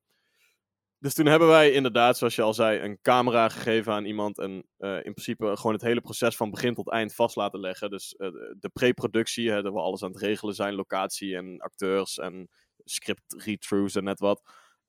Dus 1.00 1.14
toen 1.14 1.26
hebben 1.26 1.48
wij 1.48 1.72
inderdaad, 1.72 2.18
zoals 2.18 2.36
je 2.36 2.42
al 2.42 2.54
zei, 2.54 2.80
een 2.80 3.00
camera 3.02 3.50
gegeven 3.50 3.94
aan 3.94 4.06
iemand. 4.06 4.38
En 4.40 4.64
eh, 4.78 4.96
in 4.96 5.14
principe 5.14 5.58
gewoon 5.58 5.74
het 5.74 5.82
hele 5.82 6.02
proces 6.02 6.36
van 6.36 6.50
begin 6.50 6.74
tot 6.74 6.92
eind 6.92 7.14
vast 7.16 7.36
laten 7.36 7.60
leggen. 7.60 7.90
Dus 7.90 8.16
eh, 8.16 8.28
de- 8.60 8.70
pre-productie, 8.74 9.52
hè, 9.52 9.62
dat 9.62 9.74
we 9.74 9.80
alles 9.80 10.04
aan 10.04 10.12
het 10.12 10.22
regelen 10.22 10.56
zijn. 10.56 10.74
Locatie 10.74 11.36
en 11.36 11.60
acteurs 11.60 12.18
en 12.18 12.50
script 12.84 13.34
read-throughs 13.44 13.96
en 13.96 14.04
net 14.04 14.20
wat. 14.20 14.42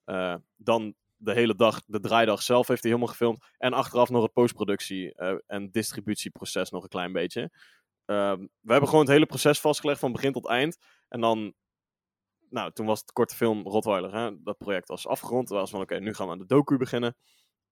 Eh, 0.04 0.34
dan 0.56 0.94
de 1.18 1.32
hele 1.32 1.54
dag, 1.54 1.82
de 1.86 2.00
draaidag 2.00 2.42
zelf 2.42 2.68
heeft 2.68 2.82
hij 2.82 2.90
helemaal 2.90 3.12
gefilmd. 3.12 3.44
En 3.58 3.72
achteraf 3.72 4.08
nog 4.10 4.22
het 4.22 4.32
postproductie 4.32 5.14
eh, 5.14 5.34
en 5.46 5.70
distributieproces 5.70 6.70
nog 6.70 6.82
een 6.82 6.88
klein 6.88 7.12
beetje. 7.12 7.50
Ehm, 8.04 8.38
we 8.60 8.70
hebben 8.70 8.88
gewoon 8.88 9.04
het 9.04 9.14
hele 9.14 9.26
proces 9.26 9.60
vastgelegd 9.60 10.00
van 10.00 10.12
begin 10.12 10.32
tot 10.32 10.48
eind. 10.48 10.78
En 11.08 11.20
dan, 11.20 11.54
nou, 12.50 12.72
toen 12.72 12.86
was 12.86 13.00
het 13.00 13.12
korte 13.12 13.34
film 13.34 13.62
Rotweiler, 13.62 14.14
hè, 14.14 14.42
dat 14.42 14.58
project 14.58 14.88
was 14.88 15.06
afgerond. 15.06 15.46
Toen 15.46 15.56
was 15.56 15.70
van, 15.70 15.80
oké, 15.80 15.98
nu 15.98 16.14
gaan 16.14 16.26
we 16.26 16.32
aan 16.32 16.38
de 16.38 16.46
docu 16.46 16.76
beginnen. 16.76 17.16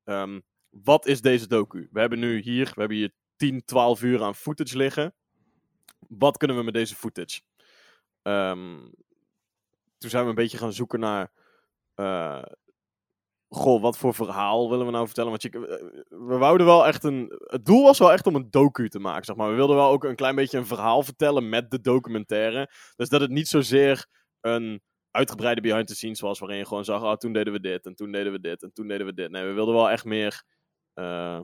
Ehm, 0.04 0.40
wat 0.70 1.06
is 1.06 1.20
deze 1.20 1.46
docu? 1.48 1.88
We 1.92 2.00
hebben 2.00 2.18
nu 2.18 2.40
hier, 2.40 2.64
we 2.64 2.80
hebben 2.80 2.96
hier 2.96 3.12
10, 3.36 3.64
12 3.64 4.02
uur 4.02 4.22
aan 4.22 4.34
footage 4.34 4.76
liggen. 4.76 5.14
Wat 6.08 6.36
kunnen 6.36 6.56
we 6.56 6.62
met 6.62 6.74
deze 6.74 6.94
footage? 6.94 7.40
Ehm, 8.22 8.78
toen 9.98 10.10
zijn 10.10 10.22
we 10.22 10.28
een 10.28 10.34
beetje 10.34 10.58
gaan 10.58 10.72
zoeken 10.72 11.00
naar... 11.00 11.32
eh, 11.94 12.42
goh, 13.48 13.82
wat 13.82 13.98
voor 13.98 14.14
verhaal 14.14 14.70
willen 14.70 14.86
we 14.86 14.92
nou 14.92 15.06
vertellen? 15.06 15.30
Want 15.30 15.44
eh, 15.44 15.60
we 16.08 16.36
wouden 16.36 16.66
wel 16.66 16.86
echt 16.86 17.04
een. 17.04 17.32
Het 17.38 17.64
doel 17.64 17.82
was 17.82 17.98
wel 17.98 18.12
echt 18.12 18.26
om 18.26 18.34
een 18.34 18.50
docu 18.50 18.88
te 18.88 18.98
maken, 18.98 19.24
zeg 19.24 19.36
maar. 19.36 19.48
We 19.48 19.54
wilden 19.54 19.76
wel 19.76 19.90
ook 19.90 20.04
een 20.04 20.16
klein 20.16 20.34
beetje 20.34 20.58
een 20.58 20.66
verhaal 20.66 21.02
vertellen 21.02 21.48
met 21.48 21.70
de 21.70 21.80
documentaire. 21.80 22.70
Dus 22.96 23.08
dat 23.08 23.20
het 23.20 23.30
niet 23.30 23.48
zozeer 23.48 24.06
een 24.40 24.82
uitgebreide 25.10 25.60
behind 25.60 25.86
the 25.86 25.94
scenes 25.94 26.20
was, 26.20 26.38
waarin 26.38 26.58
je 26.58 26.66
gewoon 26.66 26.84
zag, 26.84 27.02
oh, 27.02 27.12
toen 27.12 27.32
deden 27.32 27.52
we 27.52 27.60
dit, 27.60 27.86
en 27.86 27.94
toen 27.94 28.12
deden 28.12 28.32
we 28.32 28.40
dit, 28.40 28.62
en 28.62 28.72
toen 28.72 28.88
deden 28.88 29.06
we 29.06 29.14
dit. 29.14 29.30
Nee, 29.30 29.44
we 29.44 29.52
wilden 29.52 29.74
wel 29.74 29.90
echt 29.90 30.04
meer, 30.04 30.42
eh, 30.94 31.40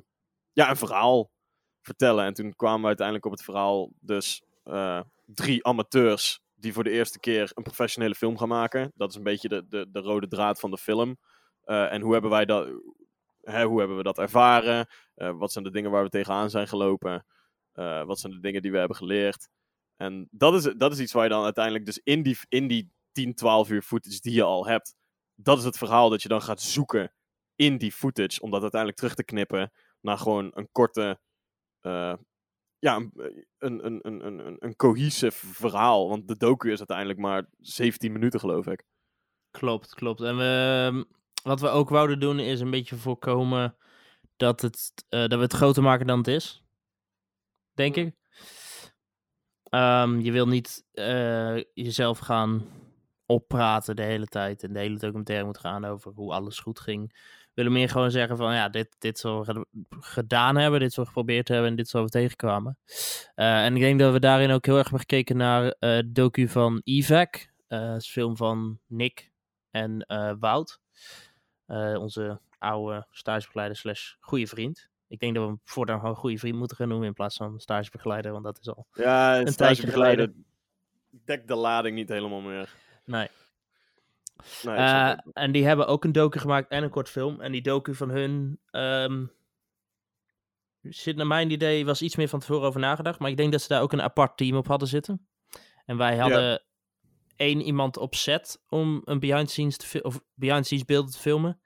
ja, 0.52 0.70
een 0.70 0.76
verhaal 0.76 1.30
vertellen. 1.82 2.24
En 2.24 2.34
toen 2.34 2.56
kwamen 2.56 2.80
we 2.80 2.86
uiteindelijk 2.86 3.26
op 3.26 3.32
het 3.32 3.42
verhaal, 3.42 3.90
dus 4.00 4.42
eh, 4.62 5.00
drie 5.24 5.64
amateurs 5.66 6.40
die 6.54 6.72
voor 6.72 6.84
de 6.84 6.90
eerste 6.90 7.20
keer 7.20 7.50
een 7.54 7.62
professionele 7.62 8.14
film 8.14 8.38
gaan 8.38 8.48
maken. 8.48 8.92
Dat 8.94 9.10
is 9.10 9.16
een 9.16 9.22
beetje 9.22 9.48
de, 9.48 9.66
de, 9.68 9.86
de 9.90 10.00
rode 10.00 10.28
draad 10.28 10.60
van 10.60 10.70
de 10.70 10.78
film. 10.78 11.16
Eh, 11.64 11.92
en 11.92 12.00
hoe 12.00 12.12
hebben 12.12 12.30
wij 12.30 12.44
dat, 12.44 12.68
hè, 13.40 13.64
hoe 13.64 13.78
hebben 13.78 13.96
we 13.96 14.02
dat 14.02 14.18
ervaren? 14.18 14.86
Eh, 15.14 15.38
wat 15.38 15.52
zijn 15.52 15.64
de 15.64 15.70
dingen 15.70 15.90
waar 15.90 16.02
we 16.02 16.08
tegenaan 16.08 16.50
zijn 16.50 16.68
gelopen? 16.68 17.26
Eh, 17.72 18.04
wat 18.04 18.18
zijn 18.18 18.32
de 18.32 18.40
dingen 18.40 18.62
die 18.62 18.72
we 18.72 18.78
hebben 18.78 18.96
geleerd? 18.96 19.48
En 19.96 20.28
dat 20.30 20.54
is, 20.54 20.74
dat 20.76 20.92
is 20.92 21.00
iets 21.00 21.12
waar 21.12 21.24
je 21.24 21.30
dan 21.30 21.44
uiteindelijk 21.44 21.84
dus 21.86 22.00
in 22.04 22.22
die, 22.22 22.38
in 22.48 22.66
die 22.66 22.92
10, 23.12 23.34
12 23.34 23.70
uur 23.70 23.82
footage 23.82 24.20
die 24.20 24.34
je 24.34 24.42
al 24.42 24.66
hebt, 24.66 24.94
dat 25.34 25.58
is 25.58 25.64
het 25.64 25.78
verhaal 25.78 26.10
dat 26.10 26.22
je 26.22 26.28
dan 26.28 26.42
gaat 26.42 26.60
zoeken 26.60 27.12
in 27.54 27.78
die 27.78 27.92
footage, 27.92 28.40
om 28.40 28.50
dat 28.50 28.62
uiteindelijk 28.62 29.00
terug 29.00 29.14
te 29.14 29.24
knippen 29.24 29.72
naar 30.00 30.18
gewoon 30.18 30.50
een 30.54 30.68
korte, 30.72 31.20
eh, 31.80 32.14
ja, 32.78 32.96
een, 32.96 33.86
een, 33.86 34.00
een, 34.02 34.26
een, 34.26 34.56
een, 34.58 34.76
cohesive 34.76 35.46
verhaal. 35.46 36.08
Want 36.08 36.28
de 36.28 36.36
docu 36.36 36.72
is 36.72 36.78
uiteindelijk 36.78 37.18
maar 37.18 37.46
17 37.58 38.12
minuten, 38.12 38.40
geloof 38.40 38.66
ik. 38.66 38.84
Klopt, 39.50 39.94
klopt. 39.94 40.20
En 40.20 40.36
we, 40.36 41.06
wat 41.42 41.60
we 41.60 41.68
ook 41.68 41.88
wouden 41.88 42.20
doen 42.20 42.38
is 42.38 42.60
een 42.60 42.70
beetje 42.70 42.96
voorkomen 42.96 43.76
dat, 44.36 44.60
het, 44.60 44.92
eh, 45.08 45.20
dat 45.20 45.34
we 45.34 45.44
het 45.44 45.52
groter 45.52 45.82
maken 45.82 46.06
dan 46.06 46.18
het 46.18 46.28
is. 46.28 46.64
Denk 47.74 47.96
ik. 47.96 48.14
Ehm, 49.62 50.20
je 50.20 50.32
wil 50.32 50.48
niet 50.48 50.84
eh, 50.92 51.56
jezelf 51.74 52.18
gaan 52.18 52.64
oppraten 53.26 53.96
de 53.96 54.02
hele 54.02 54.26
tijd 54.26 54.62
en 54.62 54.72
de 54.72 54.78
hele 54.78 54.98
documentaire 54.98 55.44
moet 55.44 55.58
gaan 55.58 55.84
over 55.84 56.12
hoe 56.14 56.32
alles 56.32 56.58
goed 56.58 56.80
ging. 56.80 57.12
We 57.12 57.62
willen 57.62 57.72
meer 57.72 57.88
gewoon 57.88 58.10
zeggen 58.10 58.36
van 58.36 58.54
ja, 58.54 58.68
dit, 58.68 58.96
dit 58.98 59.18
zo 59.18 59.44
we 59.44 59.66
gedaan 60.00 60.56
hebben, 60.56 60.80
dit 60.80 60.92
zo 60.92 61.04
geprobeerd 61.04 61.48
hebben 61.48 61.70
en 61.70 61.76
dit 61.76 61.88
zo 61.88 62.02
we 62.02 62.08
tegenkwamen. 62.08 62.78
Eh, 63.34 63.64
en 63.64 63.74
ik 63.74 63.80
denk 63.80 63.98
dat 63.98 64.12
we 64.12 64.20
daarin 64.20 64.50
ook 64.50 64.66
heel 64.66 64.76
erg 64.76 64.88
hebben 64.88 65.00
gekeken 65.08 65.36
naar 65.36 65.74
de 65.78 66.10
docu 66.12 66.48
van 66.48 66.80
Evac. 66.84 67.50
Een 67.68 68.00
film 68.00 68.36
van 68.36 68.78
Nick 68.86 69.30
en 69.70 70.06
Wout. 70.38 70.80
Eh, 71.72 72.00
onze 72.00 72.40
oude 72.58 73.06
stagebegeleider 73.10 73.76
slash 73.76 74.14
goede 74.20 74.46
vriend. 74.46 74.88
Ik 75.08 75.18
denk 75.18 75.34
dat 75.34 75.42
we 75.42 75.48
hem 75.48 75.60
voortaan 75.64 76.00
gewoon 76.00 76.14
goede 76.14 76.38
vriend 76.38 76.56
moeten 76.56 76.76
gaan 76.76 76.88
noemen 76.88 77.06
in 77.06 77.12
plaats 77.12 77.36
van 77.36 77.60
stagebegeleider, 77.60 78.32
want 78.32 78.44
dat 78.44 78.58
is 78.60 78.68
al 78.68 78.86
Ja, 78.92 79.40
een 79.40 79.52
stagebegeleider 79.52 80.32
dekt 81.24 81.48
de 81.48 81.54
lading 81.54 81.94
niet 81.94 82.08
helemaal 82.08 82.40
meer. 82.40 82.74
Nee. 83.04 83.28
Nee, 84.62 84.76
Uh, 84.76 85.08
het. 85.08 85.24
en 85.32 85.52
die 85.52 85.66
hebben 85.66 85.86
ook 85.86 86.04
een 86.04 86.12
docu 86.12 86.38
gemaakt 86.38 86.70
en 86.70 86.82
een 86.82 86.90
kort 86.90 87.08
film. 87.08 87.40
En 87.40 87.52
die 87.52 87.62
docu 87.62 87.94
van 87.94 88.10
hun 88.10 88.60
ehm, 88.70 89.26
zit 90.80 91.16
naar 91.16 91.26
mijn 91.26 91.50
idee, 91.50 91.84
was 91.84 92.02
iets 92.02 92.16
meer 92.16 92.28
van 92.28 92.40
tevoren 92.40 92.66
over 92.66 92.80
nagedacht. 92.80 93.18
Maar 93.18 93.30
ik 93.30 93.36
denk 93.36 93.52
dat 93.52 93.62
ze 93.62 93.68
daar 93.68 93.82
ook 93.82 93.92
een 93.92 94.02
apart 94.02 94.36
team 94.36 94.56
op 94.56 94.66
hadden 94.66 94.88
zitten. 94.88 95.26
En 95.84 95.96
wij 95.96 96.16
hadden 96.16 96.62
één 97.36 97.60
iemand 97.60 97.96
op 97.96 98.14
set 98.14 98.62
om 98.68 99.02
een 99.04 99.20
behind 99.20 99.46
the 99.46 99.52
scenes, 99.52 99.76
te 99.76 100.02
of 100.02 100.20
behind 100.34 100.86
beelden 100.86 101.12
te 101.12 101.18
filmen. 101.18 101.61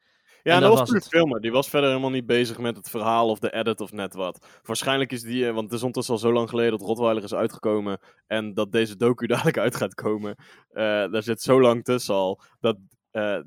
Ja, 0.47 0.55
En 0.55 0.61
dat 0.61 0.71
dat 0.71 0.79
was 0.79 0.91
puur 0.91 1.01
filmen. 1.01 1.41
Die 1.41 1.53
was 1.53 1.69
verder 1.69 1.89
helemaal 1.89 2.11
niet 2.11 2.27
bezig 2.27 2.59
met 2.59 2.77
het 2.77 2.91
verhaal 2.91 3.29
of 3.29 3.39
de 3.39 3.53
edit 3.53 3.81
of 3.81 3.93
net 3.93 4.15
wat. 4.15 4.47
Waarschijnlijk 4.63 5.13
is 5.13 5.23
die, 5.23 5.47
eh, 5.47 5.53
want 5.53 5.65
het 5.65 5.73
is 5.73 5.81
ondertussen 5.81 6.15
al 6.15 6.21
zo 6.21 6.33
lang 6.33 6.49
geleden 6.49 6.71
dat 6.71 6.87
Rottweiler 6.87 7.23
is 7.23 7.35
uitgekomen 7.35 7.99
en 8.27 8.55
dat 8.55 8.73
deze 8.73 8.97
docu 8.97 9.27
dadelijk 9.33 9.59
uit 9.59 9.77
gaat 9.77 9.95
komen. 9.95 10.35
Eh, 10.69 10.83
daar 10.85 11.23
zit 11.23 11.43
zo 11.43 11.61
lang 11.61 11.85
tussen 11.85 12.15
al, 12.15 12.41
dat 12.61 12.77
eh, 13.11 13.39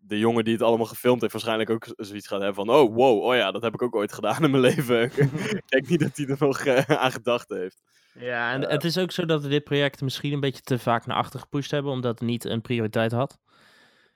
de 0.00 0.18
jongen 0.18 0.44
die 0.44 0.52
het 0.52 0.62
allemaal 0.62 0.86
gefilmd 0.86 1.20
heeft 1.20 1.32
waarschijnlijk 1.32 1.70
ook 1.70 1.86
zoiets 1.96 2.26
gaat 2.26 2.42
hebben 2.42 2.66
van, 2.66 2.74
oh 2.74 2.94
wow, 2.94 3.22
oh 3.22 3.34
ja, 3.34 3.50
dat 3.50 3.62
heb 3.62 3.74
ik 3.74 3.82
ook 3.82 3.96
ooit 3.96 4.12
gedaan 4.12 4.44
in 4.44 4.50
mijn 4.50 4.62
leven. 4.62 5.02
ik 5.60 5.68
denk 5.68 5.88
niet 5.88 6.00
dat 6.00 6.16
hij 6.16 6.26
er 6.26 6.36
nog 6.38 6.66
aan 6.86 7.12
gedacht 7.12 7.48
heeft. 7.48 7.82
Ja, 8.18 8.52
en 8.52 8.68
het 8.68 8.84
is 8.84 8.98
ook 8.98 9.10
zo 9.12 9.24
dat 9.24 9.42
we 9.42 9.48
dit 9.48 9.64
project 9.64 10.00
misschien 10.00 10.32
een 10.32 10.40
beetje 10.40 10.62
te 10.62 10.78
vaak 10.78 11.06
naar 11.06 11.16
achter 11.16 11.40
gepusht 11.40 11.70
hebben, 11.70 11.92
omdat 11.92 12.20
het 12.20 12.28
niet 12.28 12.44
een 12.44 12.60
prioriteit 12.60 13.12
had. 13.12 13.38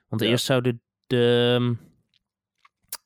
Want 0.07 0.21
Ja. 0.21 0.27
eerst 0.27 0.45
zouden 0.45 0.81
de... 1.07 1.55
ehm, 1.59 1.89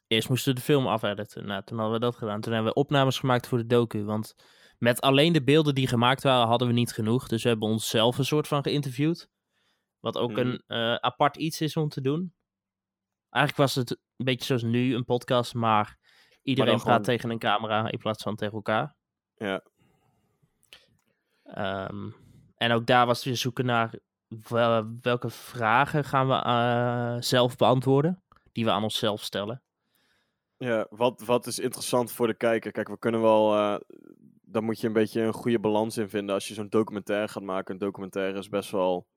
Eerst 0.07 0.29
moesten 0.29 0.53
we 0.53 0.59
de 0.59 0.65
film 0.65 0.87
afediten. 0.87 1.45
Nou, 1.45 1.63
toen 1.63 1.77
hadden 1.79 1.99
we 1.99 2.05
dat 2.05 2.15
gedaan. 2.15 2.41
Toen 2.41 2.53
hebben 2.53 2.71
we 2.73 2.79
opnames 2.79 3.19
gemaakt 3.19 3.47
voor 3.47 3.57
de 3.57 3.65
docu. 3.65 4.03
Want 4.03 4.35
met 4.77 5.01
alleen 5.01 5.33
de 5.33 5.43
beelden 5.43 5.75
die 5.75 5.87
gemaakt 5.87 6.23
waren, 6.23 6.47
hadden 6.47 6.67
we 6.67 6.73
niet 6.73 6.91
genoeg. 6.93 7.27
Dus 7.27 7.43
we 7.43 7.49
hebben 7.49 7.67
onszelf 7.69 8.17
een 8.17 8.25
soort 8.25 8.47
van 8.47 8.63
geïnterviewd. 8.63 9.29
Wat 9.99 10.17
ook 10.17 10.31
Mhm. 10.31 10.39
een 10.39 10.63
eh, 10.67 10.95
apart 10.95 11.37
iets 11.37 11.61
is 11.61 11.77
om 11.77 11.89
te 11.89 12.01
doen. 12.01 12.33
Eigenlijk 13.29 13.65
was 13.65 13.75
het 13.75 13.91
een 13.91 14.25
beetje 14.25 14.45
zoals 14.45 14.63
nu, 14.63 14.95
een 14.95 15.05
podcast, 15.05 15.53
maar 15.53 15.97
iedereen 16.43 16.73
praat 16.73 16.81
gewoon- 16.85 17.01
tegen 17.01 17.29
een 17.29 17.39
camera 17.39 17.91
in 17.91 17.97
plaats 17.97 18.23
van 18.23 18.35
tegen 18.35 18.53
elkaar. 18.53 18.95
Ja. 19.35 19.63
Ehm, 21.43 22.09
en 22.57 22.71
ook 22.71 22.85
daar 22.85 23.05
was 23.05 23.17
het 23.17 23.25
weer 23.25 23.37
zoeken 23.37 23.65
naar 23.65 23.99
wel- 24.49 24.97
welke 25.01 25.29
vragen 25.29 26.03
gaan 26.03 26.27
we 26.27 26.33
eh, 26.33 27.21
zelf 27.21 27.55
beantwoorden, 27.55 28.23
die 28.51 28.65
we 28.65 28.71
aan 28.71 28.83
onszelf 28.83 29.21
stellen. 29.23 29.63
Ja, 30.57 30.87
wat, 30.89 31.21
wat 31.21 31.47
is 31.47 31.59
interessant 31.59 32.11
voor 32.11 32.27
de 32.27 32.33
kijker? 32.37 32.71
Kijk, 32.71 32.87
we 32.87 32.99
kunnen 32.99 33.21
wel. 33.21 33.53
eh 33.55 33.79
daar 34.47 34.63
moet 34.63 34.79
je 34.79 34.87
een 34.87 34.93
beetje 34.93 35.21
een 35.21 35.33
goede 35.33 35.59
balans 35.59 35.97
in 35.97 36.09
vinden. 36.09 36.35
Als 36.35 36.47
je 36.47 36.53
zo'n 36.53 36.69
documentaire 36.69 37.27
gaat 37.27 37.43
maken. 37.43 37.73
Een 37.73 37.79
documentaire 37.79 38.37
is 38.37 38.49
best 38.49 38.71
wel. 38.71 39.07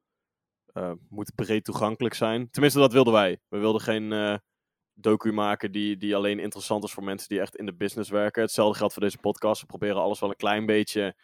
eh, 0.72 0.92
moet 1.08 1.34
breed 1.34 1.64
toegankelijk 1.64 2.14
zijn. 2.14 2.50
Tenminste, 2.50 2.78
dat 2.78 2.92
wilden 2.92 3.12
wij. 3.12 3.40
We 3.48 3.58
wilden 3.58 3.80
geen 3.80 4.12
eh 4.12 4.36
docu 4.94 5.32
maken 5.32 5.72
die, 5.72 5.96
die 5.96 6.16
alleen 6.16 6.38
interessant 6.38 6.84
is 6.84 6.92
voor 6.92 7.04
mensen 7.04 7.28
die 7.28 7.40
echt 7.40 7.56
in 7.56 7.66
de 7.66 7.74
business 7.74 8.10
werken. 8.10 8.42
Hetzelfde 8.42 8.78
geldt 8.78 8.92
voor 8.92 9.02
deze 9.02 9.18
podcast. 9.18 9.60
We 9.60 9.66
proberen 9.66 9.96
alles 10.02 10.20
wel 10.20 10.30
een 10.30 10.36
klein 10.36 10.66
beetje 10.66 11.16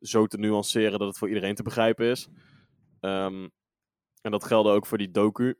zo 0.00 0.26
te 0.26 0.38
nuanceren 0.38 0.98
dat 0.98 1.08
het 1.08 1.18
voor 1.18 1.28
iedereen 1.28 1.54
te 1.54 1.62
begrijpen 1.62 2.06
is. 2.06 2.28
Ehm, 3.00 3.48
en 4.22 4.30
dat 4.30 4.44
geldde 4.44 4.70
ook 4.72 4.86
voor 4.86 4.98
die 4.98 5.10
docu. 5.10 5.58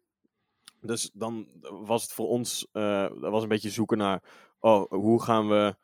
Dus 0.84 1.10
dan 1.12 1.48
was 1.84 2.02
het 2.02 2.12
voor 2.12 2.28
ons, 2.28 2.68
dat 2.72 3.30
was 3.30 3.42
een 3.42 3.48
beetje 3.48 3.70
zoeken 3.70 3.98
naar, 3.98 4.22
oh, 4.58 4.90
hoe 4.90 5.22
gaan 5.22 5.48
we 5.48 5.76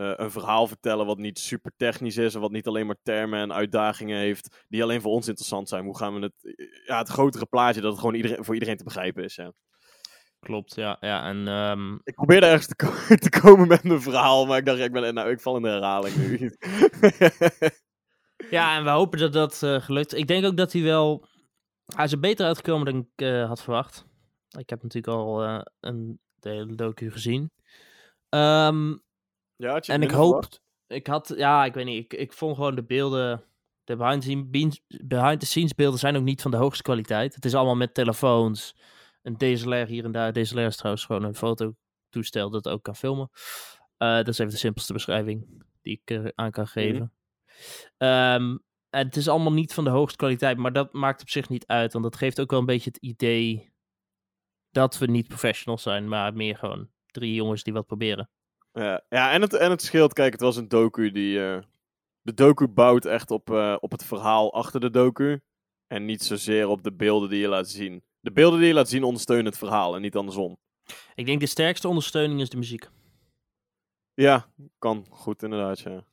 eh, 0.00 0.12
een 0.16 0.30
verhaal 0.30 0.66
vertellen 0.66 1.06
wat 1.06 1.18
niet 1.18 1.38
super 1.38 1.72
technisch 1.76 2.16
is 2.16 2.34
en 2.34 2.40
wat 2.40 2.50
niet 2.50 2.66
alleen 2.66 2.86
maar 2.86 2.98
termen 3.02 3.40
en 3.40 3.52
uitdagingen 3.52 4.18
heeft, 4.18 4.64
die 4.68 4.82
alleen 4.82 5.00
voor 5.00 5.12
ons 5.12 5.28
interessant 5.28 5.68
zijn. 5.68 5.84
Hoe 5.84 5.96
gaan 5.96 6.14
we 6.14 6.20
het, 6.20 6.54
ja, 6.86 6.98
het 6.98 7.08
grotere 7.08 7.46
plaatje, 7.46 7.80
dat 7.80 7.90
het 7.90 8.00
gewoon 8.00 8.14
iedereen, 8.14 8.44
voor 8.44 8.54
iedereen 8.54 8.76
te 8.76 8.84
begrijpen 8.84 9.24
is. 9.24 9.34
Ja. 9.34 9.52
Klopt, 10.40 10.74
ja. 10.74 10.96
ja 11.00 11.24
en 11.24 11.48
ehm, 11.48 11.94
Ik 11.94 12.14
probeerde 12.14 12.46
ergens 12.46 12.66
te, 12.66 12.76
ko- 12.76 13.14
te 13.28 13.40
komen 13.40 13.68
met 13.68 13.82
mijn 13.82 14.02
verhaal, 14.02 14.46
maar 14.46 14.58
ik 14.58 14.64
dacht, 14.64 14.78
ik, 14.78 14.92
ben, 14.92 15.14
nou, 15.14 15.30
ik 15.30 15.40
val 15.40 15.56
in 15.56 15.62
de 15.62 15.68
herhaling 15.68 16.16
nu. 16.16 16.56
ja, 18.56 18.76
en 18.76 18.84
we 18.84 18.90
hopen 18.90 19.18
dat 19.18 19.32
dat 19.32 19.62
eh, 19.62 19.80
gelukt. 19.80 20.14
Ik 20.14 20.26
denk 20.26 20.44
ook 20.44 20.56
dat 20.56 20.72
hij 20.72 20.82
wel, 20.82 21.26
hij 21.94 22.04
is 22.04 22.12
er 22.12 22.20
beter 22.20 22.46
uitgekomen 22.46 22.84
dan 22.92 23.08
ik 23.16 23.46
had 23.46 23.62
verwacht. 23.62 24.08
Ik 24.58 24.70
heb 24.70 24.82
natuurlijk 24.82 25.16
al 25.16 25.42
eh, 25.42 25.60
een 25.80 26.20
de 26.40 26.48
hele 26.48 26.74
docu 26.74 27.10
gezien. 27.10 27.50
Ehm, 28.28 28.90
ja, 29.56 29.72
had 29.72 29.86
je 29.86 29.92
En 29.92 30.02
ik 30.02 30.10
hoop, 30.10 30.30
verwacht? 30.30 30.62
ik 30.86 31.06
had, 31.06 31.32
ja, 31.36 31.64
ik 31.64 31.74
weet 31.74 31.84
niet, 31.84 32.04
ik, 32.04 32.20
ik 32.20 32.32
vond 32.32 32.54
gewoon 32.54 32.74
de 32.74 32.84
beelden, 32.84 33.44
de 33.84 33.96
behind 33.96 34.22
the, 34.22 34.28
scenes, 34.28 34.82
behind 35.04 35.40
the 35.40 35.46
scenes 35.46 35.74
beelden 35.74 35.98
zijn 35.98 36.16
ook 36.16 36.22
niet 36.22 36.42
van 36.42 36.50
de 36.50 36.56
hoogste 36.56 36.82
kwaliteit. 36.82 37.34
Het 37.34 37.44
is 37.44 37.54
allemaal 37.54 37.76
met 37.76 37.94
telefoons, 37.94 38.76
een 39.22 39.36
DSLR 39.36 39.86
hier 39.86 40.04
en 40.04 40.12
daar. 40.12 40.32
DSLR 40.32 40.60
is 40.60 40.76
trouwens 40.76 41.04
gewoon 41.04 41.24
een 41.24 41.34
fototoestel 41.34 42.50
dat 42.50 42.68
ook 42.68 42.82
kan 42.82 42.96
filmen. 42.96 43.30
Eh, 43.96 44.16
dat 44.16 44.28
is 44.28 44.38
even 44.38 44.52
de 44.52 44.58
simpelste 44.58 44.92
beschrijving 44.92 45.64
die 45.82 46.00
ik 46.02 46.10
er 46.10 46.32
aan 46.34 46.50
kan 46.50 46.66
geven. 46.66 47.12
Ehm, 47.96 48.56
en 48.90 49.06
het 49.06 49.16
is 49.16 49.28
allemaal 49.28 49.52
niet 49.52 49.74
van 49.74 49.84
de 49.84 49.90
hoogste 49.90 50.16
kwaliteit, 50.16 50.56
maar 50.56 50.72
dat 50.72 50.92
maakt 50.92 51.20
op 51.20 51.28
zich 51.28 51.48
niet 51.48 51.66
uit, 51.66 51.92
want 51.92 52.04
dat 52.04 52.16
geeft 52.16 52.40
ook 52.40 52.50
wel 52.50 52.60
een 52.60 52.66
beetje 52.66 52.90
het 52.90 53.02
idee 53.02 53.72
dat 54.70 54.98
we 54.98 55.06
niet 55.06 55.28
professionals 55.28 55.82
zijn, 55.82 56.08
maar 56.08 56.34
meer 56.34 56.56
gewoon 56.56 56.88
drie 57.06 57.34
jongens 57.34 57.62
die 57.62 57.72
wat 57.72 57.86
proberen. 57.86 58.30
Ja, 58.72 59.04
ja 59.08 59.32
en, 59.32 59.40
het, 59.40 59.54
en 59.54 59.70
het 59.70 59.82
scheelt, 59.82 60.12
kijk, 60.12 60.32
het 60.32 60.40
was 60.40 60.56
een 60.56 60.68
docu 60.68 61.10
die. 61.10 61.46
eh, 61.46 61.62
de 62.22 62.34
docu 62.34 62.68
bouwt 62.68 63.04
echt 63.04 63.30
op, 63.30 63.50
eh, 63.50 63.76
op 63.80 63.90
het 63.90 64.04
verhaal 64.04 64.52
achter 64.52 64.80
de 64.80 64.90
docu. 64.90 65.40
En 65.86 66.04
niet 66.04 66.22
zozeer 66.22 66.68
op 66.68 66.82
de 66.82 66.92
beelden 66.92 67.28
die 67.28 67.40
je 67.40 67.48
laat 67.48 67.68
zien. 67.68 68.04
De 68.20 68.32
beelden 68.32 68.58
die 68.58 68.68
je 68.68 68.74
laat 68.74 68.88
zien 68.88 69.02
ondersteunen 69.02 69.46
het 69.46 69.58
verhaal 69.58 69.94
en 69.94 70.02
niet 70.02 70.16
andersom. 70.16 70.58
Ik 71.14 71.26
denk 71.26 71.40
de 71.40 71.46
sterkste 71.46 71.88
ondersteuning 71.88 72.40
is 72.40 72.48
de 72.48 72.56
muziek. 72.56 72.88
Ja, 74.14 74.46
kan 74.78 75.06
goed 75.10 75.42
inderdaad, 75.42 75.80
ja. 75.80 76.04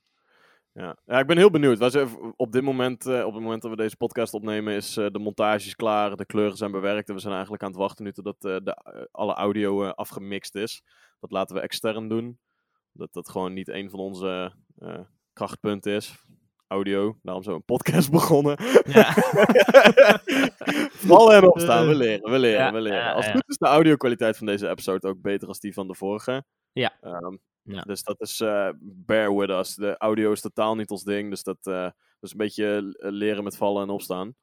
Ja, 0.77 0.97
ja 1.05 1.19
ik 1.19 1.27
ben 1.27 1.37
heel 1.37 1.49
benieuwd. 1.49 1.77
Wij 1.77 1.89
zijn 1.89 2.09
op 2.35 2.51
dit 2.51 2.61
moment, 2.61 3.05
eh, 3.05 3.25
op 3.25 3.33
het 3.33 3.43
moment 3.43 3.61
dat 3.61 3.71
we 3.71 3.77
deze 3.77 3.97
podcast 3.97 4.33
opnemen, 4.33 4.73
is 4.73 4.97
eh, 4.97 5.05
de 5.11 5.19
montage 5.19 5.67
is 5.67 5.75
klaar, 5.75 6.15
de 6.15 6.25
kleuren 6.25 6.57
zijn 6.57 6.71
bewerkt 6.71 7.07
en 7.09 7.15
we 7.15 7.21
zijn 7.21 7.33
eigenlijk 7.33 7.63
aan 7.63 7.69
het 7.69 7.79
wachten 7.79 8.03
nu 8.03 8.11
totdat 8.11 8.45
eh, 8.45 8.55
de, 8.63 9.07
alle 9.11 9.33
audio 9.33 9.87
afgemixt 9.87 10.55
is. 10.55 10.83
Dat 11.19 11.31
laten 11.31 11.55
we 11.55 11.61
extern 11.61 12.07
doen. 12.07 12.39
Dat 12.91 13.13
dat 13.13 13.29
gewoon 13.29 13.53
niet 13.53 13.67
een 13.67 13.89
van 13.89 13.99
onze 13.99 14.53
krachtpunten 15.33 15.93
is. 15.93 16.25
Audio, 16.67 17.17
daarom 17.21 17.43
zijn 17.43 17.55
we 17.55 17.61
een 17.61 17.77
podcast 17.77 18.11
begonnen. 18.19 18.57
Ja. 18.83 19.13
Vallen 21.09 21.35
en 21.35 21.47
opstaan, 21.47 21.87
we 21.87 21.95
leren, 21.95 22.31
we 22.31 22.39
leren, 22.39 22.65
Ja, 22.65 22.71
we 22.71 22.81
leren. 22.81 23.13
Als 23.13 23.25
het 23.25 23.35
goed 23.35 23.49
is 23.49 23.57
de 23.57 23.65
audio-kwaliteit 23.65 24.37
van 24.37 24.47
deze 24.47 24.69
episode 24.69 25.07
ook 25.07 25.21
beter 25.21 25.47
als 25.47 25.59
die 25.59 25.73
van 25.73 25.87
de 25.87 25.95
vorige. 25.95 26.43
Ja. 26.71 26.97
Ehm, 27.01 27.35
Ja. 27.67 27.82
Dus 27.82 28.03
dat 28.03 28.21
is, 28.21 28.39
eh, 28.39 28.69
bear 28.82 29.36
with 29.36 29.49
us. 29.49 29.75
De 29.75 29.97
audio 29.97 30.32
is 30.32 30.41
totaal 30.41 30.75
niet 30.75 30.89
ons 30.89 31.03
ding, 31.03 31.30
dus 31.30 31.43
dat, 31.43 31.58
eh, 31.62 31.82
dat 31.84 31.93
is 32.21 32.32
een 32.32 32.38
beetje 32.38 32.95
eh, 32.99 33.12
leren 33.12 33.43
met 33.43 33.58
vallen 33.58 33.84
en 33.84 33.89
opstaan. 33.89 34.36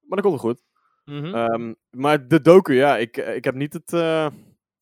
Maar 0.00 0.20
dat 0.22 0.30
komt 0.30 0.40
wel 0.42 0.52
goed. 0.52 0.62
Mhm. 1.04 1.34
Ehm, 1.34 1.74
maar 1.90 2.28
de 2.28 2.40
docu, 2.40 2.74
ja, 2.74 2.96
ik, 2.96 3.16
ik 3.16 3.44
heb 3.44 3.54
niet 3.54 3.72
het... 3.72 3.92
eh, 3.92 4.26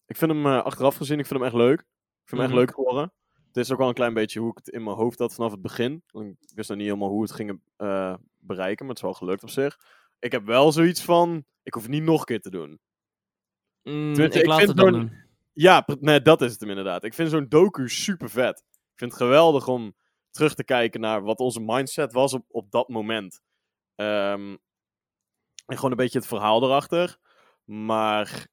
ik 0.07 0.17
vind 0.17 0.31
hem 0.31 0.47
eh, 0.47 0.63
achteraf 0.63 0.97
gezien, 0.97 1.19
ik 1.19 1.27
vind 1.27 1.39
hem 1.41 1.49
echt 1.49 1.59
leuk. 1.59 1.81
Ik 1.81 2.29
vind 2.29 2.41
hem 2.41 2.51
Mhm. 2.51 2.59
echt 2.59 2.67
leuk 2.67 2.75
geworden. 2.75 3.13
Het 3.47 3.57
is 3.57 3.73
ook 3.73 3.79
wel 3.79 3.89
een 3.89 3.95
klein 3.95 4.15
beetje 4.15 4.41
hoe 4.41 4.51
ik 4.51 4.57
het 4.57 4.69
in 4.69 4.83
mijn 4.85 4.97
hoofd 4.97 5.19
had 5.19 5.35
vanaf 5.35 5.51
het 5.51 5.63
begin. 5.63 6.03
Ik 6.13 6.37
wist 6.55 6.69
nog 6.69 6.79
niet 6.79 6.87
helemaal 6.87 7.09
hoe 7.09 7.23
het 7.23 7.33
gingen 7.33 7.63
eh, 7.77 8.15
bereiken, 8.39 8.87
maar 8.87 8.95
het 8.95 9.05
is 9.05 9.11
wel 9.11 9.19
gelukt 9.19 9.43
op 9.43 9.51
zich. 9.51 9.79
Ik 10.19 10.33
heb 10.33 10.45
wel 10.45 10.73
zoiets 10.73 11.03
van, 11.05 11.45
ik 11.63 11.75
hoef 11.75 11.83
het 11.83 11.93
niet 11.93 12.03
nog 12.03 12.19
een 12.19 12.25
keer 12.25 12.41
te 12.41 12.51
doen. 12.51 12.81
Mm, 13.83 14.13
ik 14.15 14.35
ik 14.35 14.47
laat 14.47 14.57
vind 14.59 14.69
het 14.69 14.79
dan 14.79 14.93
doen. 14.93 15.24
Ja, 15.55 15.87
nee, 16.01 16.23
dat 16.23 16.43
is 16.43 16.51
het 16.51 16.61
hem 16.61 16.69
inderdaad. 16.69 17.05
Ik 17.05 17.15
vind 17.15 17.31
zo'n 17.31 17.49
docu 17.49 17.89
super 17.89 18.31
vet. 18.31 18.59
Ik 18.69 18.99
vind 18.99 19.13
het 19.13 19.21
geweldig 19.21 19.69
om 19.69 19.95
terug 20.31 20.55
te 20.55 20.65
kijken 20.65 21.01
naar 21.01 21.23
wat 21.23 21.39
onze 21.39 21.61
mindset 21.61 22.13
was 22.13 22.33
op, 22.33 22.45
op 22.49 22.71
dat 22.71 22.89
moment. 22.89 23.41
Ehm, 23.95 24.57
en 25.67 25.77
gewoon 25.77 25.91
een 25.91 25.97
beetje 25.97 26.19
het 26.19 26.27
verhaal 26.27 26.63
erachter. 26.63 27.19
Maar 27.65 28.47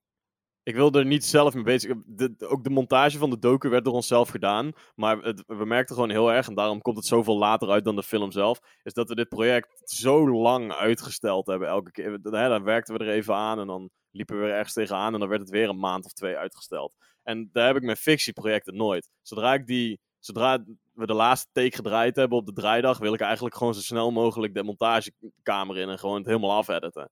ik 0.64 0.76
wilde 0.76 1.00
er 1.00 1.06
niet 1.06 1.26
zelf 1.26 1.54
mee 1.54 1.64
bezig. 1.64 1.92
Ook 2.40 2.64
de 2.64 2.70
montage 2.70 3.18
van 3.18 3.30
de 3.30 3.40
docu 3.40 3.70
werd 3.70 3.86
door 3.86 3.94
onszelf 3.94 4.30
gedaan. 4.30 4.72
Maar 4.96 5.20
we 5.48 5.66
merkten 5.66 5.96
gewoon 5.96 6.10
heel 6.10 6.32
erg, 6.32 6.48
en 6.48 6.56
daarom 6.56 6.82
komt 6.82 6.98
het 6.98 7.06
zoveel 7.06 7.38
later 7.38 7.70
uit 7.70 7.86
dan 7.86 7.96
de 7.96 8.04
film 8.04 8.32
zelf. 8.32 8.60
Is 8.84 8.94
dat 8.94 9.10
we 9.10 9.16
dit 9.16 9.30
project 9.30 9.82
zo 9.84 10.32
lang 10.32 10.72
uitgesteld 10.72 11.48
hebben 11.48 11.68
elke 11.68 11.92
keer. 11.92 12.12
Hè, 12.12 12.50
dan 12.50 12.64
werkten 12.64 12.98
we 12.98 13.04
er 13.06 13.12
even 13.12 13.36
aan 13.36 13.60
en 13.60 13.68
dan 13.68 13.90
liepen 14.12 14.40
we 14.40 14.46
er 14.46 14.54
ergens 14.54 14.74
tegenaan. 14.74 15.14
En 15.14 15.20
dan 15.20 15.30
werd 15.30 15.42
het 15.42 15.50
weer 15.50 15.70
een 15.70 15.80
maand 15.80 16.06
of 16.06 16.14
twee 16.14 16.38
uitgesteld. 16.38 16.96
En 17.24 17.50
daar 17.52 17.68
heb 17.68 17.76
ik 17.76 17.84
met 17.84 18.00
fictieprojecten 18.00 18.76
nooit. 18.76 19.10
Zodra 19.22 19.54
ik 19.54 19.68
die. 19.68 20.00
Zodra 20.20 20.64
we 20.94 21.06
de 21.06 21.14
laatste 21.14 21.50
take 21.52 21.76
gedraaid 21.76 22.16
hebben 22.16 22.38
op 22.38 22.46
de 22.46 22.54
draaidag, 22.54 22.98
wil 22.98 23.14
ik 23.14 23.20
eigenlijk 23.22 23.56
gewoon 23.56 23.74
zo 23.74 23.80
snel 23.82 24.12
mogelijk 24.12 24.54
de 24.54 24.64
montagekamer 24.64 25.78
in 25.78 25.90
en 25.90 26.00
gewoon 26.00 26.18
het 26.18 26.26
helemaal 26.26 26.52
afediten. 26.58 27.12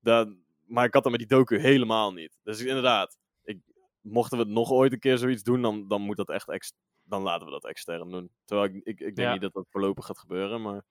Dat, 0.00 0.28
maar 0.66 0.84
ik 0.84 0.94
had 0.94 1.02
dat 1.02 1.12
met 1.12 1.20
die 1.20 1.28
docu 1.38 1.58
helemaal 1.58 2.12
niet. 2.12 2.38
Dus 2.42 2.60
inderdaad, 2.60 3.18
ik, 3.44 3.58
mochten 4.00 4.38
we 4.38 4.44
het 4.44 4.52
nog 4.52 4.70
ooit 4.70 4.92
een 4.92 4.98
keer 4.98 5.18
zoiets 5.18 5.42
doen, 5.42 5.62
dan, 5.62 5.88
dan 5.88 6.00
moet 6.02 6.16
dat 6.16 6.28
echt 6.28 6.48
ex, 6.48 6.72
dan 7.02 7.22
laten 7.22 7.46
we 7.46 7.52
dat 7.52 7.64
extern 7.64 8.10
doen. 8.10 8.30
Terwijl 8.44 8.68
ik, 8.68 8.74
ik, 8.74 9.00
ik 9.00 9.16
denk 9.16 9.28
Ja. 9.28 9.32
niet 9.32 9.42
dat 9.42 9.52
dat 9.52 9.66
voorlopig 9.70 10.06
gaat 10.06 10.18
gebeuren, 10.18 10.62
maar 10.62 10.84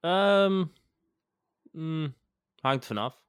Ehm, 0.00 0.64
mm, 1.72 2.14
hangt 2.60 2.86
vanaf. 2.86 3.20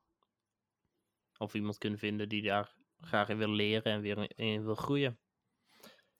Of 1.37 1.53
iemand 1.53 1.77
kunnen 1.77 1.99
vinden 1.99 2.29
die 2.29 2.41
daar 2.41 2.73
graag 3.01 3.29
in 3.29 3.37
wil 3.37 3.49
leren 3.49 3.91
en 3.91 4.01
weer 4.01 4.31
in- 4.39 4.63
wil 4.65 4.75
groeien. 4.75 5.17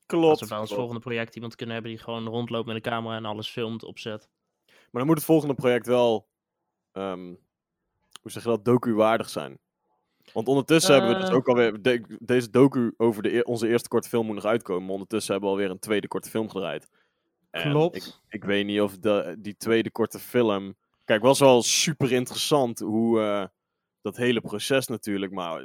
klopt. 0.05 0.29
Als 0.29 0.39
we 0.39 0.47
bij 0.47 0.57
ons 0.57 0.67
klopt. 0.67 0.81
volgende 0.81 1.01
project 1.07 1.35
iemand 1.35 1.55
kunnen 1.55 1.73
hebben 1.75 1.93
die 1.93 2.01
gewoon 2.03 2.27
rondloopt 2.27 2.65
met 2.67 2.75
een 2.75 2.81
camera 2.81 3.15
en 3.15 3.25
alles 3.25 3.49
filmt, 3.49 3.83
opzet. 3.83 4.29
Maar 4.65 4.75
dan 4.91 5.05
moet 5.05 5.15
het 5.15 5.25
volgende 5.25 5.53
project 5.53 5.85
wel, 5.87 6.29
ehm, 6.91 7.25
hoe 8.21 8.31
zeg 8.31 8.43
je 8.43 8.49
dat, 8.49 8.65
docu-waardig 8.65 9.29
zijn. 9.29 9.59
Want 10.33 10.47
ondertussen 10.47 10.93
hebben 10.93 11.13
we 11.13 11.19
dus 11.19 11.29
Eh. 11.29 11.35
ook 11.35 11.47
alweer, 11.47 11.81
de- 11.81 12.17
deze 12.19 12.49
docu 12.49 12.93
over 12.97 13.23
de, 13.23 13.37
e- 13.37 13.41
onze 13.41 13.67
eerste 13.67 13.87
korte 13.89 14.09
film 14.09 14.25
moet 14.25 14.35
nog 14.35 14.45
uitkomen. 14.45 14.83
Maar 14.83 14.93
ondertussen 14.93 15.31
hebben 15.31 15.49
we 15.49 15.55
alweer 15.55 15.71
een 15.71 15.79
tweede 15.79 16.07
korte 16.07 16.29
film 16.29 16.49
gedraaid. 16.49 16.89
En 17.51 17.71
Klopt. 17.71 17.95
Ik, 17.95 18.13
ik 18.29 18.43
weet 18.43 18.65
niet 18.65 18.81
of 18.81 18.97
de, 18.97 19.35
die 19.39 19.57
tweede 19.57 19.91
korte 19.91 20.19
film... 20.19 20.75
Kijk, 21.05 21.21
was 21.21 21.39
wel 21.39 21.61
super 21.61 22.11
interessant 22.11 22.79
hoe 22.79 23.21
eh, 23.21 23.45
dat 24.03 24.17
hele 24.17 24.41
proces 24.41 24.87
natuurlijk, 24.87 25.31
maar 25.31 25.59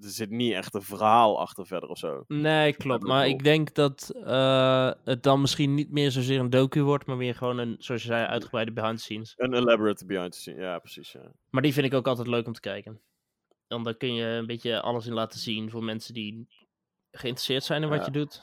er 0.00 0.10
zit 0.10 0.30
niet 0.30 0.52
echt 0.52 0.74
een 0.74 0.82
verhaal 0.82 1.40
achter 1.40 1.66
verder 1.66 1.88
of 1.88 1.98
zo. 1.98 2.24
Nee, 2.28 2.72
klopt. 2.72 3.04
Maar 3.04 3.28
ik 3.28 3.44
denk 3.44 3.74
dat 3.74 4.10
eh, 4.24 4.90
het 5.04 5.22
dan 5.22 5.40
misschien 5.40 5.74
niet 5.74 5.90
meer 5.90 6.10
zozeer 6.10 6.40
een 6.40 6.50
docu 6.50 6.82
wordt, 6.82 7.06
maar 7.06 7.16
meer 7.16 7.34
gewoon 7.34 7.58
een, 7.58 7.76
zoals 7.78 8.02
je 8.02 8.08
zei, 8.08 8.26
uitgebreide 8.26 8.72
behind 8.72 8.96
the 8.96 9.02
scenes. 9.02 9.32
Een 9.36 9.54
elaborate 9.54 10.06
behind 10.06 10.32
the 10.32 10.38
scene, 10.38 10.60
ja 10.60 10.78
precies. 10.78 11.12
Ja. 11.12 11.32
Maar 11.50 11.62
die 11.62 11.72
vind 11.72 11.86
ik 11.86 11.94
ook 11.94 12.06
altijd 12.06 12.26
leuk 12.28 12.46
om 12.46 12.52
te 12.52 12.60
kijken. 12.60 13.00
Want 13.68 13.84
dan 13.84 13.96
kun 13.96 14.14
je 14.14 14.24
een 14.24 14.46
beetje 14.46 14.80
alles 14.80 15.06
in 15.06 15.12
laten 15.14 15.38
zien 15.40 15.70
voor 15.70 15.84
mensen 15.84 16.14
die 16.14 16.48
geïnteresseerd 17.10 17.64
zijn 17.64 17.82
in 17.82 17.88
wat 17.88 17.98
Ja. 17.98 18.04
je 18.04 18.10
doet. 18.10 18.42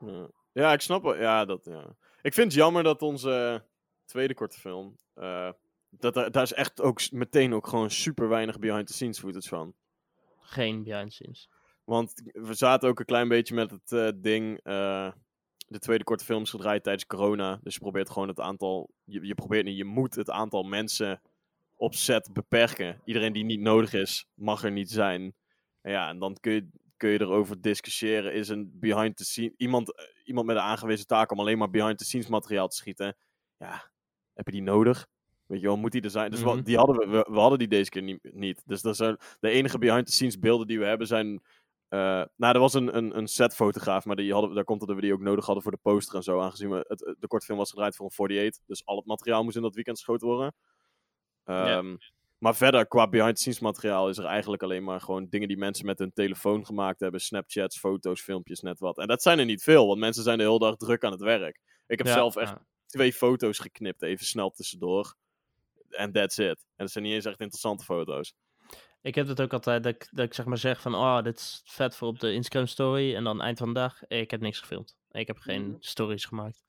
Ja. 0.00 0.28
ja, 0.52 0.72
ik 0.72 0.80
snap 0.80 1.02
wel. 1.02 1.16
Ja, 1.16 1.44
dat, 1.44 1.64
ja. 1.64 1.96
Ik 2.22 2.34
vind 2.34 2.46
het 2.46 2.54
jammer 2.60 2.82
dat 2.82 3.02
onze 3.02 3.64
tweede 4.04 4.34
korte 4.34 4.58
film. 4.60 4.96
eh, 5.14 5.50
dat 5.90 6.16
er, 6.16 6.30
daar 6.30 6.42
is 6.42 6.52
echt 6.52 6.80
ook 6.80 7.10
meteen 7.10 7.54
ook 7.54 7.66
gewoon 7.66 7.90
super 7.90 8.28
weinig 8.28 8.58
behind 8.58 8.86
the 8.86 8.92
scenes 8.92 9.18
footage 9.18 9.48
van. 9.48 9.74
Geen 10.38 10.82
behind 10.82 11.08
the 11.08 11.14
scenes. 11.14 11.48
Want 11.84 12.22
we 12.24 12.54
zaten 12.54 12.88
ook 12.88 12.98
een 12.98 13.04
klein 13.04 13.28
beetje 13.28 13.54
met 13.54 13.70
het 13.70 13.92
eh, 13.92 14.08
ding. 14.14 14.60
eh, 14.62 15.12
de 15.68 15.78
tweede 15.78 16.04
korte 16.04 16.24
film 16.24 16.42
is 16.42 16.50
gedraaid 16.50 16.82
tijdens 16.82 17.06
corona. 17.06 17.60
Dus 17.62 17.74
je 17.74 17.80
probeert 17.80 18.10
gewoon 18.10 18.28
het 18.28 18.40
aantal. 18.40 18.90
Je, 19.04 19.26
je 19.26 19.34
probeert 19.34 19.64
niet, 19.64 19.76
je 19.76 19.84
moet 19.84 20.14
het 20.14 20.30
aantal 20.30 20.62
mensen 20.62 21.22
op 21.74 21.94
set 21.94 22.32
beperken. 22.32 23.00
Iedereen 23.04 23.32
die 23.32 23.44
niet 23.44 23.60
nodig 23.60 23.92
is, 23.92 24.26
mag 24.34 24.64
er 24.64 24.72
niet 24.72 24.90
zijn. 24.90 25.34
En 25.80 25.92
ja, 25.92 26.08
en 26.08 26.18
dan 26.18 26.36
kun 26.40 26.52
je, 26.52 26.68
kun 26.96 27.10
je 27.10 27.20
erover 27.20 27.60
discussiëren. 27.60 28.32
Is 28.32 28.48
een 28.48 28.70
behind 28.78 29.16
the 29.16 29.24
scenes. 29.24 29.52
Iemand, 29.56 29.94
eh, 29.96 30.04
iemand 30.24 30.46
met 30.46 30.56
een 30.56 30.62
aangewezen 30.62 31.06
taak 31.06 31.30
om 31.30 31.40
alleen 31.40 31.58
maar 31.58 31.70
behind 31.70 31.98
the 31.98 32.04
scenes 32.04 32.26
materiaal 32.26 32.68
te 32.68 32.76
schieten. 32.76 33.16
Ja, 33.56 33.90
heb 34.32 34.46
je 34.46 34.52
die 34.52 34.62
nodig? 34.62 35.06
Weet 35.48 35.60
je 35.60 35.66
wel, 35.66 35.76
moet 35.76 35.92
die 35.92 36.02
er 36.02 36.10
zijn? 36.10 36.30
Dus 36.30 36.42
Mhm. 36.42 36.62
die 36.62 36.76
hadden 36.76 36.96
we, 36.96 37.06
we, 37.06 37.26
we 37.30 37.38
hadden 37.38 37.58
die 37.58 37.68
deze 37.68 37.90
keer 37.90 38.02
niet. 38.02 38.18
niet. 38.32 38.62
Dus 38.66 38.82
dat 38.82 38.96
zijn, 38.96 39.16
de 39.40 39.48
enige 39.48 39.78
behind 39.78 40.06
the 40.06 40.12
scenes 40.12 40.38
beelden 40.38 40.66
die 40.66 40.78
we 40.78 40.84
hebben 40.84 41.06
zijn. 41.06 41.42
eh, 41.88 41.98
nou, 42.36 42.54
er 42.54 42.58
was 42.58 42.74
een, 42.74 42.96
een, 42.96 43.16
een 43.18 43.26
setfotograaf, 43.28 44.04
maar 44.04 44.16
die 44.16 44.32
hadden, 44.32 44.54
daar 44.54 44.64
komt 44.64 44.80
dat 44.86 44.94
we 44.94 45.00
die 45.00 45.12
ook 45.12 45.20
nodig 45.20 45.44
hadden 45.44 45.62
voor 45.62 45.72
de 45.72 45.78
poster 45.82 46.14
en 46.16 46.22
zo. 46.22 46.40
Aangezien 46.40 46.70
we 46.70 46.84
het, 46.88 47.16
de 47.18 47.26
kortfilm 47.26 47.58
was 47.58 47.70
gedraaid 47.70 47.96
voor 47.96 48.04
een 48.06 48.12
48. 48.26 48.62
Dus 48.66 48.84
al 48.86 48.96
het 48.96 49.06
materiaal 49.06 49.44
moest 49.44 49.56
in 49.56 49.62
dat 49.62 49.74
weekend 49.74 49.96
geschoten 49.96 50.26
worden. 50.26 50.54
Ehm, 51.44 51.96
Maar 52.38 52.56
verder, 52.56 52.86
qua 52.86 53.08
behind 53.08 53.34
the 53.34 53.40
scenes 53.40 53.60
materiaal 53.60 54.08
is 54.08 54.18
er 54.18 54.24
eigenlijk 54.24 54.62
alleen 54.62 54.84
maar 54.84 55.00
gewoon 55.00 55.26
dingen 55.28 55.48
die 55.48 55.56
mensen 55.58 55.86
met 55.86 55.98
hun 55.98 56.12
telefoon 56.12 56.66
gemaakt 56.66 57.00
hebben. 57.00 57.20
Snapchats, 57.20 57.78
foto's, 57.78 58.20
filmpjes, 58.20 58.60
net 58.60 58.78
wat. 58.78 58.98
En 58.98 59.06
dat 59.06 59.22
zijn 59.22 59.38
er 59.38 59.44
niet 59.44 59.62
veel, 59.62 59.86
want 59.86 59.98
mensen 60.00 60.22
zijn 60.22 60.38
de 60.38 60.44
hele 60.44 60.58
dag 60.58 60.76
druk 60.76 61.04
aan 61.04 61.12
het 61.12 61.20
werk. 61.20 61.60
Ik 61.86 61.98
heb 61.98 62.06
Ja, 62.06 62.12
zelf 62.12 62.36
echt 62.36 62.50
ja. 62.50 62.64
twee 62.86 63.12
foto's 63.12 63.58
geknipt, 63.58 64.02
even 64.02 64.26
snel 64.26 64.50
tussendoor. 64.50 65.14
En 65.90 66.12
that's 66.12 66.38
it. 66.38 66.46
En 66.48 66.84
dat 66.84 66.90
zijn 66.90 67.04
niet 67.04 67.12
eens 67.14 67.24
echt 67.24 67.40
interessante 67.40 67.84
foto's. 67.84 68.34
Ik 69.02 69.14
heb 69.14 69.26
het 69.28 69.40
ook 69.40 69.52
altijd 69.52 69.82
dat 69.82 69.94
ik, 69.94 70.08
dat 70.10 70.24
ik 70.24 70.34
zeg 70.34 70.46
maar 70.46 70.58
zeg 70.58 70.80
van, 70.80 70.94
oh, 70.94 71.22
dit 71.22 71.38
is 71.38 71.62
vet 71.64 71.96
voor 71.96 72.08
op 72.08 72.20
de 72.20 72.32
Instagram 72.32 72.66
story. 72.66 73.14
En 73.14 73.24
dan 73.24 73.40
eind 73.42 73.58
van 73.58 73.68
de 73.68 73.74
dag, 73.74 74.02
eh, 74.04 74.20
ik 74.20 74.30
heb 74.30 74.40
niks 74.40 74.60
gefilmd. 74.60 74.96
Ik 75.10 75.26
heb 75.26 75.38
geen 75.38 75.66
Mhm. 75.68 75.76
stories 75.80 76.24
gemaakt. 76.24 76.62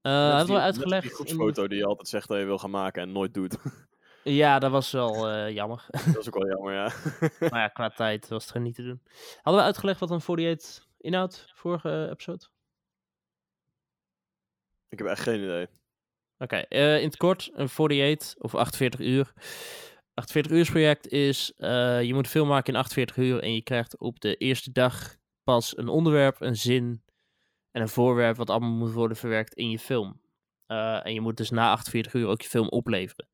Eh 0.00 0.12
Net 0.12 0.22
hebben 0.26 0.46
die- 0.46 0.54
we 0.54 0.60
uitgelegd? 0.60 1.02
Die 1.02 1.10
in- 1.10 1.16
groepsfoto 1.16 1.66
die 1.68 1.78
je 1.78 1.86
altijd 1.86 2.08
zegt 2.08 2.28
dat 2.28 2.38
je 2.38 2.44
wil 2.44 2.58
gaan 2.58 2.70
maken 2.70 3.02
en 3.02 3.12
nooit 3.12 3.34
doet. 3.34 3.56
Ja, 4.28 4.58
dat 4.58 4.70
was 4.70 4.90
wel 4.90 5.28
eh, 5.28 5.50
jammer. 5.54 5.84
dat 5.90 6.16
is 6.16 6.26
ook 6.26 6.34
wel 6.34 6.48
jammer, 6.48 6.72
ja. 6.74 6.92
maar 7.50 7.60
ja, 7.60 7.68
qua 7.68 7.90
tijd 7.90 8.28
was 8.28 8.42
het 8.42 8.52
gewoon 8.52 8.66
niet 8.66 8.74
te 8.76 8.82
doen. 8.82 9.02
Hadden 9.42 9.62
we 9.62 9.66
uitgelegd 9.68 10.00
wat 10.00 10.10
een 10.10 10.16
48 10.20 10.86
inhoudt, 11.00 11.52
vorige 11.54 12.08
episode? 12.10 12.44
ik 14.88 14.98
heb 14.98 15.06
echt 15.06 15.22
geen 15.22 15.42
idee. 15.42 15.66
Oké, 16.38 16.56
eh, 16.56 16.98
in 16.98 17.06
het 17.06 17.16
kort, 17.16 17.50
een 17.52 17.68
48 17.68 18.34
of 18.38 18.54
48 18.54 19.00
uur. 19.00 19.32
48 20.14 20.52
uur 20.52 20.70
project 20.70 21.08
is, 21.08 21.52
eh, 21.56 22.02
je 22.02 22.14
moet 22.14 22.24
een 22.24 22.30
film 22.30 22.48
maken 22.48 22.72
in 22.72 22.78
48 22.78 23.16
uur 23.16 23.42
en 23.42 23.54
je 23.54 23.62
krijgt 23.62 23.98
op 23.98 24.20
de 24.20 24.36
eerste 24.36 24.72
dag 24.72 25.16
pas 25.42 25.76
een 25.76 25.88
onderwerp, 25.88 26.40
een 26.40 26.56
zin 26.56 27.02
en 27.70 27.80
een 27.82 27.88
voorwerp 27.88 28.36
wat 28.36 28.50
allemaal 28.50 28.70
moet 28.70 28.92
worden 28.92 29.16
verwerkt 29.16 29.54
in 29.54 29.70
je 29.70 29.78
film. 29.78 30.20
Eh, 30.66 31.06
en 31.06 31.14
je 31.14 31.20
moet 31.20 31.36
dus 31.36 31.50
na 31.50 31.70
48 31.70 32.14
uur 32.14 32.26
ook 32.26 32.42
je 32.42 32.48
film 32.48 32.68
opleveren. 32.68 33.28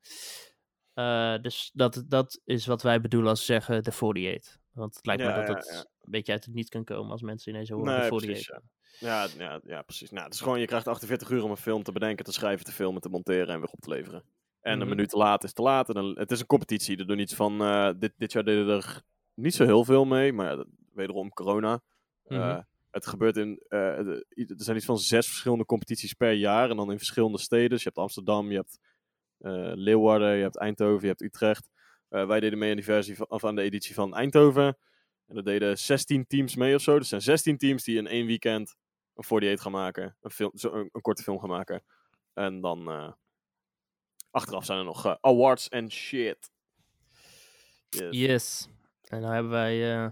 Dus 1.43 1.71
dat, 1.75 2.05
dat 2.09 2.41
is 2.45 2.67
wat 2.67 2.83
wij 2.83 3.01
bedoelen 3.01 3.31
als 3.31 3.45
zeggen 3.45 3.83
de 3.83 3.91
48. 3.91 4.59
Want 4.73 4.95
het 4.97 5.07
lijkt 5.07 5.23
Ja, 5.23 5.29
me 5.29 5.35
dat 5.35 5.47
ja, 5.47 5.55
dat 5.55 5.67
ja. 5.67 5.79
een 5.79 6.11
beetje 6.11 6.33
uit 6.33 6.45
het 6.45 6.55
niet 6.55 6.69
kan 6.69 6.85
komen 6.85 7.11
als 7.11 7.23
mensen 7.23 7.53
ineens 7.53 7.69
horen 7.69 7.87
Nee, 7.87 8.09
de 8.09 8.15
48. 8.15 8.61
Ja. 8.99 9.27
Ja, 9.39 9.61
ja, 9.65 9.83
precies. 9.83 10.11
Nou, 10.11 10.25
het 10.25 10.35
is 10.35 10.41
gewoon, 10.41 10.61
je 10.61 10.67
krijgt 10.67 10.89
48 10.89 11.31
uur 11.31 11.43
om 11.45 11.51
een 11.51 11.57
film 11.57 11.83
te 11.83 11.93
bedenken, 11.93 12.25
te 12.25 12.33
schrijven, 12.33 12.65
te 12.65 12.73
filmen, 12.73 13.01
te 13.01 13.09
monteren 13.09 13.49
en 13.49 13.61
weer 13.61 13.69
op 13.73 13.81
te 13.81 13.89
leveren. 13.89 14.23
En 14.61 14.73
Mhm. 14.73 14.81
een 14.83 14.89
minuut 14.89 15.09
te 15.09 15.17
laat 15.17 15.45
is 15.45 15.53
te 15.53 15.63
laat. 15.63 15.89
En 15.89 15.95
dan, 15.95 16.19
het 16.19 16.31
is 16.31 16.41
een 16.41 16.47
competitie. 16.47 16.97
Er 16.99 17.07
doen 17.07 17.19
iets 17.19 17.35
van. 17.35 17.61
eh, 17.63 17.91
dit, 17.99 18.13
dit 18.17 18.33
jaar 18.33 18.45
deden 18.45 18.69
er 18.69 19.03
niet 19.35 19.55
zo 19.55 19.65
heel 19.65 19.85
veel 19.85 20.05
mee, 20.05 20.33
maar 20.33 20.57
ja, 20.57 20.65
wederom 20.93 21.29
corona. 21.33 21.81
Mhm. 22.25 22.41
Eh, 22.41 22.59
het 22.91 23.07
gebeurt 23.07 23.37
in. 23.37 23.63
eh, 23.69 23.99
er 24.07 24.25
zijn 24.57 24.77
iets 24.77 24.87
van 24.87 24.99
zes 24.99 25.27
verschillende 25.27 25.65
competities 25.65 26.13
per 26.13 26.33
jaar. 26.33 26.71
En 26.71 26.77
dan 26.77 26.91
in 26.91 26.99
verschillende 26.99 27.39
steden. 27.39 27.69
Dus 27.71 27.79
je 27.83 27.85
hebt 27.89 27.99
Amsterdam, 28.01 28.51
je 28.51 28.57
hebt 28.57 28.79
Leeuwarden, 29.79 30.37
je 30.37 30.43
hebt 30.43 30.57
Eindhoven, 30.59 31.01
je 31.01 31.07
hebt 31.07 31.23
Utrecht. 31.23 31.69
Wij 32.09 32.41
deden 32.41 32.59
mee 32.59 32.71
aan, 32.71 32.77
die 32.77 32.85
versie 32.85 33.17
van, 33.17 33.31
of 33.31 33.45
aan 33.45 33.55
de 33.55 33.63
editie 33.63 33.95
van 33.95 34.15
Eindhoven. 34.15 34.79
En 35.27 35.37
er 35.37 35.45
deden 35.45 35.79
16 35.79 36.27
teams 36.27 36.57
mee 36.57 36.75
of 36.75 36.81
zo. 36.83 36.93
Dus 36.93 37.01
er 37.03 37.09
zijn 37.09 37.21
16 37.23 37.57
teams 37.59 37.85
die 37.85 37.97
in 37.97 38.07
één 38.07 38.27
weekend 38.27 38.77
een 39.15 39.23
48 39.25 39.63
gaan 39.63 39.73
maken. 39.73 40.17
Een, 40.21 40.31
film, 40.31 40.51
zo, 40.55 40.73
een, 40.73 40.89
een 40.93 41.01
korte 41.01 41.23
film 41.23 41.39
gaan 41.41 41.49
maken. 41.49 41.83
En 42.35 42.61
dan. 42.61 42.91
eh, 42.91 43.13
achteraf 44.31 44.65
zijn 44.65 44.79
er 44.79 44.85
nog 44.85 45.07
eh, 45.07 45.15
awards 45.21 45.69
en 45.69 45.91
shit. 45.91 46.51
Yes. 47.89 48.17
Yes. 48.19 48.69
En 49.09 49.21
nou 49.21 49.33
hebben 49.35 49.53
wij. 49.53 49.95
eh, 50.05 50.11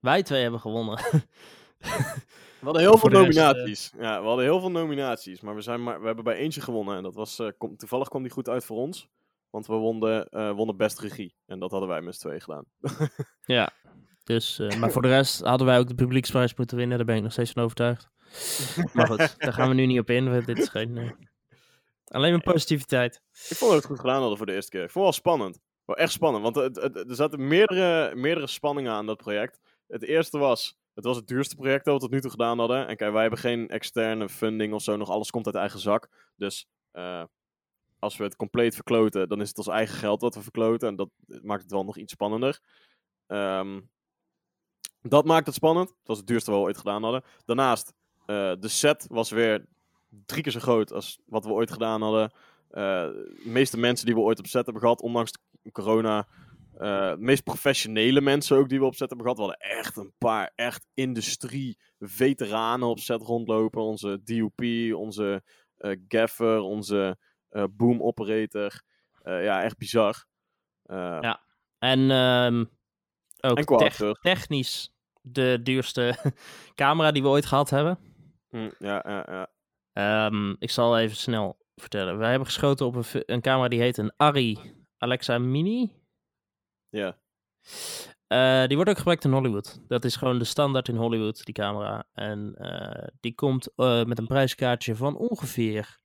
wij 0.00 0.22
twee 0.22 0.42
hebben 0.42 0.60
gewonnen. 0.60 0.96
We 0.96 2.64
hadden 2.66 2.82
heel 2.82 2.98
veel 2.98 3.08
rest, 3.08 3.22
nominaties. 3.22 3.92
Ja, 3.98 4.20
we 4.20 4.26
hadden 4.26 4.44
heel 4.44 4.60
veel 4.60 4.70
nominaties. 4.70 5.40
Maar 5.40 5.54
we, 5.54 5.60
zijn 5.60 5.82
maar 5.82 6.00
we 6.00 6.06
hebben 6.06 6.24
bij 6.24 6.36
eentje 6.36 6.60
gewonnen. 6.60 6.96
En 6.96 7.02
dat 7.02 7.14
was. 7.14 7.40
kom- 7.58 7.76
toevallig 7.76 8.08
kwam 8.08 8.22
die 8.22 8.30
goed 8.32 8.48
uit 8.48 8.64
voor 8.64 8.76
ons. 8.76 9.08
Want 9.50 9.66
we 9.66 9.74
wonnen, 9.74 10.54
wonnen 10.56 10.76
best 10.76 10.98
regie. 11.00 11.34
En 11.46 11.58
dat 11.58 11.70
hadden 11.70 11.88
wij 11.88 12.00
met 12.00 12.14
z'n 12.14 12.20
tweeën 12.20 12.40
gedaan. 12.40 12.64
ja. 13.56 13.70
Dus, 14.30 14.58
eh, 14.58 14.76
maar 14.78 14.90
voor 14.90 15.02
de 15.02 15.08
rest 15.08 15.40
hadden 15.40 15.66
wij 15.66 15.78
ook 15.78 15.88
de 15.88 15.94
publieksprijs 15.94 16.54
moeten 16.54 16.76
winnen. 16.76 16.96
Daar 16.96 17.06
ben 17.06 17.16
ik 17.16 17.22
nog 17.22 17.32
steeds 17.32 17.50
van 17.52 17.62
overtuigd. 17.62 18.08
Maar 18.92 19.06
goed, 19.06 19.18
daar 19.38 19.52
gaan 19.52 19.68
we 19.68 19.74
nu 19.74 19.86
niet 19.86 19.98
op 20.00 20.10
in. 20.10 20.30
want 20.30 20.46
Dit 20.46 20.58
is 20.58 20.68
geen. 20.68 20.96
eh, 20.98 21.10
alleen 22.04 22.30
maar 22.32 22.42
positiviteit. 22.42 23.14
Ik 23.14 23.56
vond 23.56 23.58
dat 23.60 23.68
we 23.70 23.74
het 23.74 23.84
goed 23.84 24.00
gedaan 24.00 24.18
hadden 24.20 24.36
voor 24.36 24.46
de 24.46 24.52
eerste 24.54 24.70
keer. 24.70 24.82
Ik 24.82 24.90
vond 24.90 25.06
het 25.06 25.14
wel 25.24 25.32
spannend. 25.34 25.60
Wel 25.84 25.96
echt 25.96 26.12
spannend. 26.12 26.42
Want 26.42 26.56
het, 26.56 26.76
het- 26.82 27.08
er 27.10 27.14
zaten 27.14 27.46
meerdere, 27.48 28.14
meerdere 28.14 28.46
spanningen 28.46 28.92
aan 28.92 29.06
dat 29.06 29.16
project. 29.16 29.60
Het 29.86 30.02
eerste 30.02 30.38
was. 30.38 30.78
Het 30.94 31.04
was 31.04 31.16
het 31.16 31.26
duurste 31.26 31.56
project 31.56 31.84
dat 31.84 31.94
we 31.94 32.00
tot 32.00 32.10
nu 32.10 32.20
toe 32.20 32.30
gedaan 32.30 32.58
hadden. 32.58 32.86
En 32.86 32.96
kijk, 32.96 33.12
wij 33.12 33.20
hebben 33.20 33.38
geen 33.40 33.68
externe 33.68 34.28
funding 34.28 34.72
of 34.74 34.82
zo. 34.82 34.96
Nog 34.96 35.08
alles 35.10 35.30
komt 35.30 35.46
uit 35.46 35.54
eigen 35.54 35.80
zak. 35.80 36.08
Dus 36.36 36.66
eh, 36.90 37.24
als 37.98 38.16
we 38.16 38.24
het 38.24 38.36
compleet 38.36 38.74
verkloten, 38.74 39.28
dan 39.28 39.40
is 39.40 39.48
het 39.48 39.58
ons 39.58 39.68
eigen 39.68 39.96
geld 39.98 40.20
wat 40.20 40.34
we 40.34 40.42
verkloten. 40.42 40.88
En 40.88 40.96
dat 40.96 41.08
maakt 41.42 41.62
het 41.62 41.70
wel 41.70 41.84
nog 41.84 41.96
iets 41.96 42.12
spannender. 42.12 42.60
Ehm, 43.26 43.80
dat 45.02 45.24
maakt 45.24 45.46
het 45.46 45.54
spannend. 45.54 45.88
Het 45.88 46.08
was 46.08 46.18
het 46.18 46.26
duurste 46.26 46.50
wat 46.50 46.60
we 46.60 46.66
ooit 46.66 46.78
gedaan 46.78 47.02
hadden. 47.02 47.22
Daarnaast, 47.44 47.92
eh, 48.26 48.52
de 48.60 48.68
set 48.68 49.06
was 49.08 49.30
weer 49.30 49.66
drie 50.26 50.42
keer 50.42 50.52
zo 50.52 50.60
groot 50.60 50.92
als 50.92 51.20
wat 51.26 51.44
we 51.44 51.50
ooit 51.50 51.70
gedaan 51.70 52.02
hadden. 52.02 52.32
Eh, 52.70 52.82
de 52.82 53.42
meeste 53.44 53.78
mensen 53.78 54.06
die 54.06 54.14
we 54.14 54.20
ooit 54.20 54.38
op 54.38 54.46
set 54.46 54.64
hebben 54.64 54.82
gehad, 54.82 55.02
ondanks 55.02 55.32
corona. 55.72 56.26
eh, 56.74 57.10
de 57.10 57.16
meest 57.18 57.44
professionele 57.44 58.20
mensen 58.20 58.56
ook 58.56 58.68
die 58.68 58.78
we 58.78 58.84
op 58.84 58.94
set 58.94 59.08
hebben 59.08 59.26
gehad. 59.26 59.36
We 59.36 59.44
hadden 59.44 59.78
echt 59.78 59.96
een 59.96 60.12
paar 60.18 60.52
echt 60.54 60.86
industrie-veteranen 60.94 62.88
op 62.88 62.98
set 62.98 63.22
rondlopen. 63.22 63.82
Onze 63.82 64.20
DOP, 64.24 64.60
onze 64.94 65.42
gaffer, 66.08 66.60
onze 66.60 67.18
boom 67.70 68.02
operator. 68.02 68.82
Ja, 69.22 69.62
echt 69.62 69.78
bizar. 69.78 70.24
Ja. 70.86 71.40
En 71.78 72.10
ehm, 72.10 72.64
ook 73.40 73.90
technisch 74.20 74.92
de 75.20 75.60
duurste 75.62 76.16
camera 76.74 77.10
die 77.12 77.22
we 77.22 77.28
ooit 77.28 77.46
gehad 77.46 77.70
hebben. 77.70 77.98
hm, 78.48 78.70
ja, 78.78 79.04
ja, 79.06 79.26
ja. 79.28 79.50
Ehm, 79.92 80.54
ik 80.58 80.70
zal 80.70 80.98
even 80.98 81.16
snel 81.16 81.58
vertellen. 81.74 82.18
Wij 82.18 82.28
hebben 82.28 82.46
geschoten 82.46 82.86
op 82.86 82.94
een, 82.94 83.04
een 83.26 83.40
camera 83.40 83.68
die 83.68 83.80
heet 83.80 83.96
een 83.96 84.12
Arri 84.16 84.58
Alexa 84.98 85.38
Mini. 85.38 85.92
ja. 86.88 87.18
Eh, 88.26 88.66
die 88.66 88.76
wordt 88.76 88.90
ook 88.90 88.96
gebruikt 88.96 89.24
in 89.24 89.32
Hollywood. 89.32 89.80
Dat 89.88 90.04
is 90.04 90.16
gewoon 90.16 90.38
de 90.38 90.44
standaard 90.44 90.88
in 90.88 90.96
Hollywood, 90.96 91.44
die 91.44 91.54
camera. 91.54 92.06
En 92.12 92.54
eh, 92.54 93.08
die 93.20 93.34
komt 93.34 93.74
eh, 93.74 94.04
met 94.04 94.18
een 94.18 94.26
prijskaartje 94.26 94.96
van 94.96 95.16
ongeveer 95.16 95.98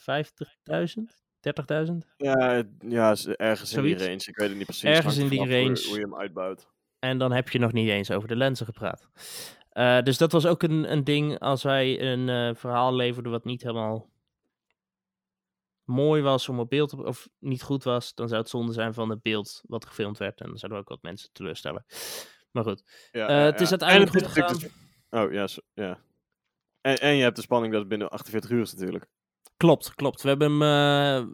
50.000? 0.00 1.25
30.000? 1.46 1.92
Ja, 2.16 2.62
ja 2.88 3.14
ergens 3.36 3.72
in 3.72 3.82
die 3.82 3.98
range. 3.98 4.12
Ik 4.26 4.36
weet 4.36 4.48
het 4.48 4.56
niet 4.56 4.64
precies. 4.66 4.82
Ergens 4.82 5.16
in 5.16 5.28
die 5.28 5.38
hoe- 5.38 5.48
range. 5.50 5.84
Hoe 5.88 5.94
je 5.96 6.00
hem 6.04 6.16
uitbouwt. 6.16 6.68
En 6.98 7.18
dan 7.18 7.32
heb 7.32 7.48
je 7.48 7.58
nog 7.58 7.72
niet 7.72 7.88
eens 7.88 8.10
over 8.10 8.28
de 8.28 8.36
lenzen 8.36 8.66
gepraat. 8.66 9.08
Eh, 9.70 10.02
dus 10.02 10.18
dat 10.18 10.32
was 10.32 10.46
ook 10.46 10.62
een, 10.62 10.92
een 10.92 11.04
ding 11.04 11.38
als 11.38 11.62
wij 11.62 12.00
een 12.12 12.28
eh, 12.28 12.54
verhaal 12.54 12.94
leverden 12.94 13.32
wat 13.32 13.44
niet 13.44 13.62
helemaal 13.62 14.10
mooi 15.84 16.22
was 16.22 16.48
om 16.48 16.58
op 16.60 16.70
beeld 16.70 16.88
te, 16.88 16.96
of 17.04 17.28
niet 17.38 17.62
goed 17.62 17.84
was, 17.84 18.14
dan 18.14 18.28
zou 18.28 18.40
het 18.40 18.50
zonde 18.50 18.72
zijn 18.72 18.94
van 18.94 19.10
het 19.10 19.22
beeld 19.22 19.60
wat 19.66 19.86
gefilmd 19.86 20.18
werd. 20.18 20.40
En 20.40 20.46
dan 20.48 20.58
zouden 20.58 20.78
we 20.80 20.84
ook 20.84 20.90
wat 20.94 21.02
mensen 21.10 21.28
teleurstellen. 21.32 21.84
Maar 22.50 22.64
goed, 22.64 23.08
Ja, 23.12 23.28
Eh, 23.28 23.34
ja, 23.36 23.42
het 23.44 23.60
is 23.60 23.68
ja. 23.70 23.76
uiteindelijk 23.78 24.14
En 24.14 24.18
goed 24.20 24.28
is 24.28 24.34
natuurlijk 24.36 24.72
de- 25.10 25.18
Oh, 25.18 25.32
ja. 25.32 25.46
ja. 25.74 25.98
En, 26.80 26.98
en 27.00 27.14
je 27.16 27.22
hebt 27.22 27.36
de 27.36 27.42
spanning 27.42 27.70
dat 27.72 27.80
het 27.80 27.88
binnen 27.90 28.08
48 28.10 28.50
uur 28.50 28.60
is 28.60 28.72
natuurlijk. 28.72 29.06
Klopt, 29.56 29.94
klopt. 29.94 30.22
We 30.22 30.28
hebben 30.28 30.60
hem 30.60 30.62
eh, 30.62 31.26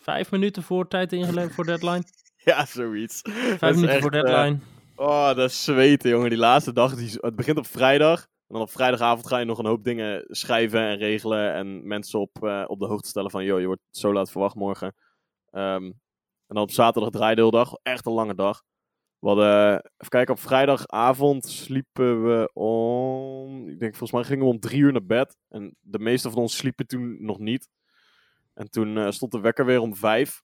vijf 0.00 0.30
minuten 0.30 0.62
voor 0.62 0.88
tijd 0.88 1.12
ingeleverd 1.12 1.54
voor 1.54 1.64
deadline. 1.64 2.02
Ja, 2.44 2.66
zoiets. 2.66 3.20
Vijf 3.58 3.60
minuten 3.60 3.88
echt, 3.88 4.00
voor 4.00 4.10
eh, 4.10 4.22
deadline. 4.22 4.58
Oh, 4.96 5.26
dat 5.26 5.50
is 5.50 5.64
zweten, 5.64 6.10
jongen. 6.10 6.30
Die 6.30 6.38
laatste 6.38 6.72
dag, 6.72 6.94
die, 6.94 7.18
het 7.20 7.36
begint 7.36 7.58
op 7.58 7.66
vrijdag. 7.66 8.20
En 8.20 8.56
dan 8.56 8.60
op 8.60 8.70
vrijdagavond 8.70 9.26
ga 9.26 9.38
je 9.38 9.44
nog 9.44 9.58
een 9.58 9.66
hoop 9.66 9.84
dingen 9.84 10.24
schrijven 10.28 10.80
en 10.80 10.96
regelen. 10.96 11.52
En 11.52 11.86
mensen 11.86 12.20
op, 12.20 12.44
eh, 12.44 12.64
op 12.66 12.78
de 12.78 12.86
hoogte 12.86 13.08
stellen 13.08 13.30
van, 13.30 13.44
joh, 13.44 13.60
je 13.60 13.66
wordt 13.66 13.82
zo 13.90 14.12
laat 14.12 14.30
verwacht 14.30 14.54
morgen. 14.54 14.94
Ehm, 15.50 15.84
en 15.84 16.54
dan 16.56 16.62
op 16.62 16.70
zaterdag 16.70 17.10
draai 17.10 17.28
je 17.28 17.34
de 17.34 17.40
hele 17.40 17.56
dag. 17.56 17.74
Echt 17.82 18.06
een 18.06 18.12
lange 18.12 18.34
dag. 18.34 18.62
We 19.20 19.26
hadden, 19.26 19.72
even 19.74 20.08
kijken, 20.08 20.34
op 20.34 20.40
vrijdagavond 20.40 21.46
sliepen 21.46 22.24
we 22.24 22.50
om... 22.52 23.68
Ik 23.68 23.78
denk, 23.78 23.96
volgens 23.96 24.12
mij 24.12 24.24
gingen 24.24 24.44
we 24.44 24.52
om 24.52 24.60
drie 24.60 24.80
uur 24.80 24.92
naar 24.92 25.04
bed. 25.04 25.36
En 25.48 25.76
de 25.80 25.98
meeste 25.98 26.30
van 26.30 26.42
ons 26.42 26.56
sliepen 26.56 26.86
toen 26.86 27.24
nog 27.24 27.38
niet. 27.38 27.68
En 28.54 28.70
toen 28.70 28.98
eh, 28.98 29.10
stond 29.10 29.32
de 29.32 29.40
wekker 29.40 29.64
weer 29.64 29.80
om 29.80 29.96
vijf. 29.96 30.42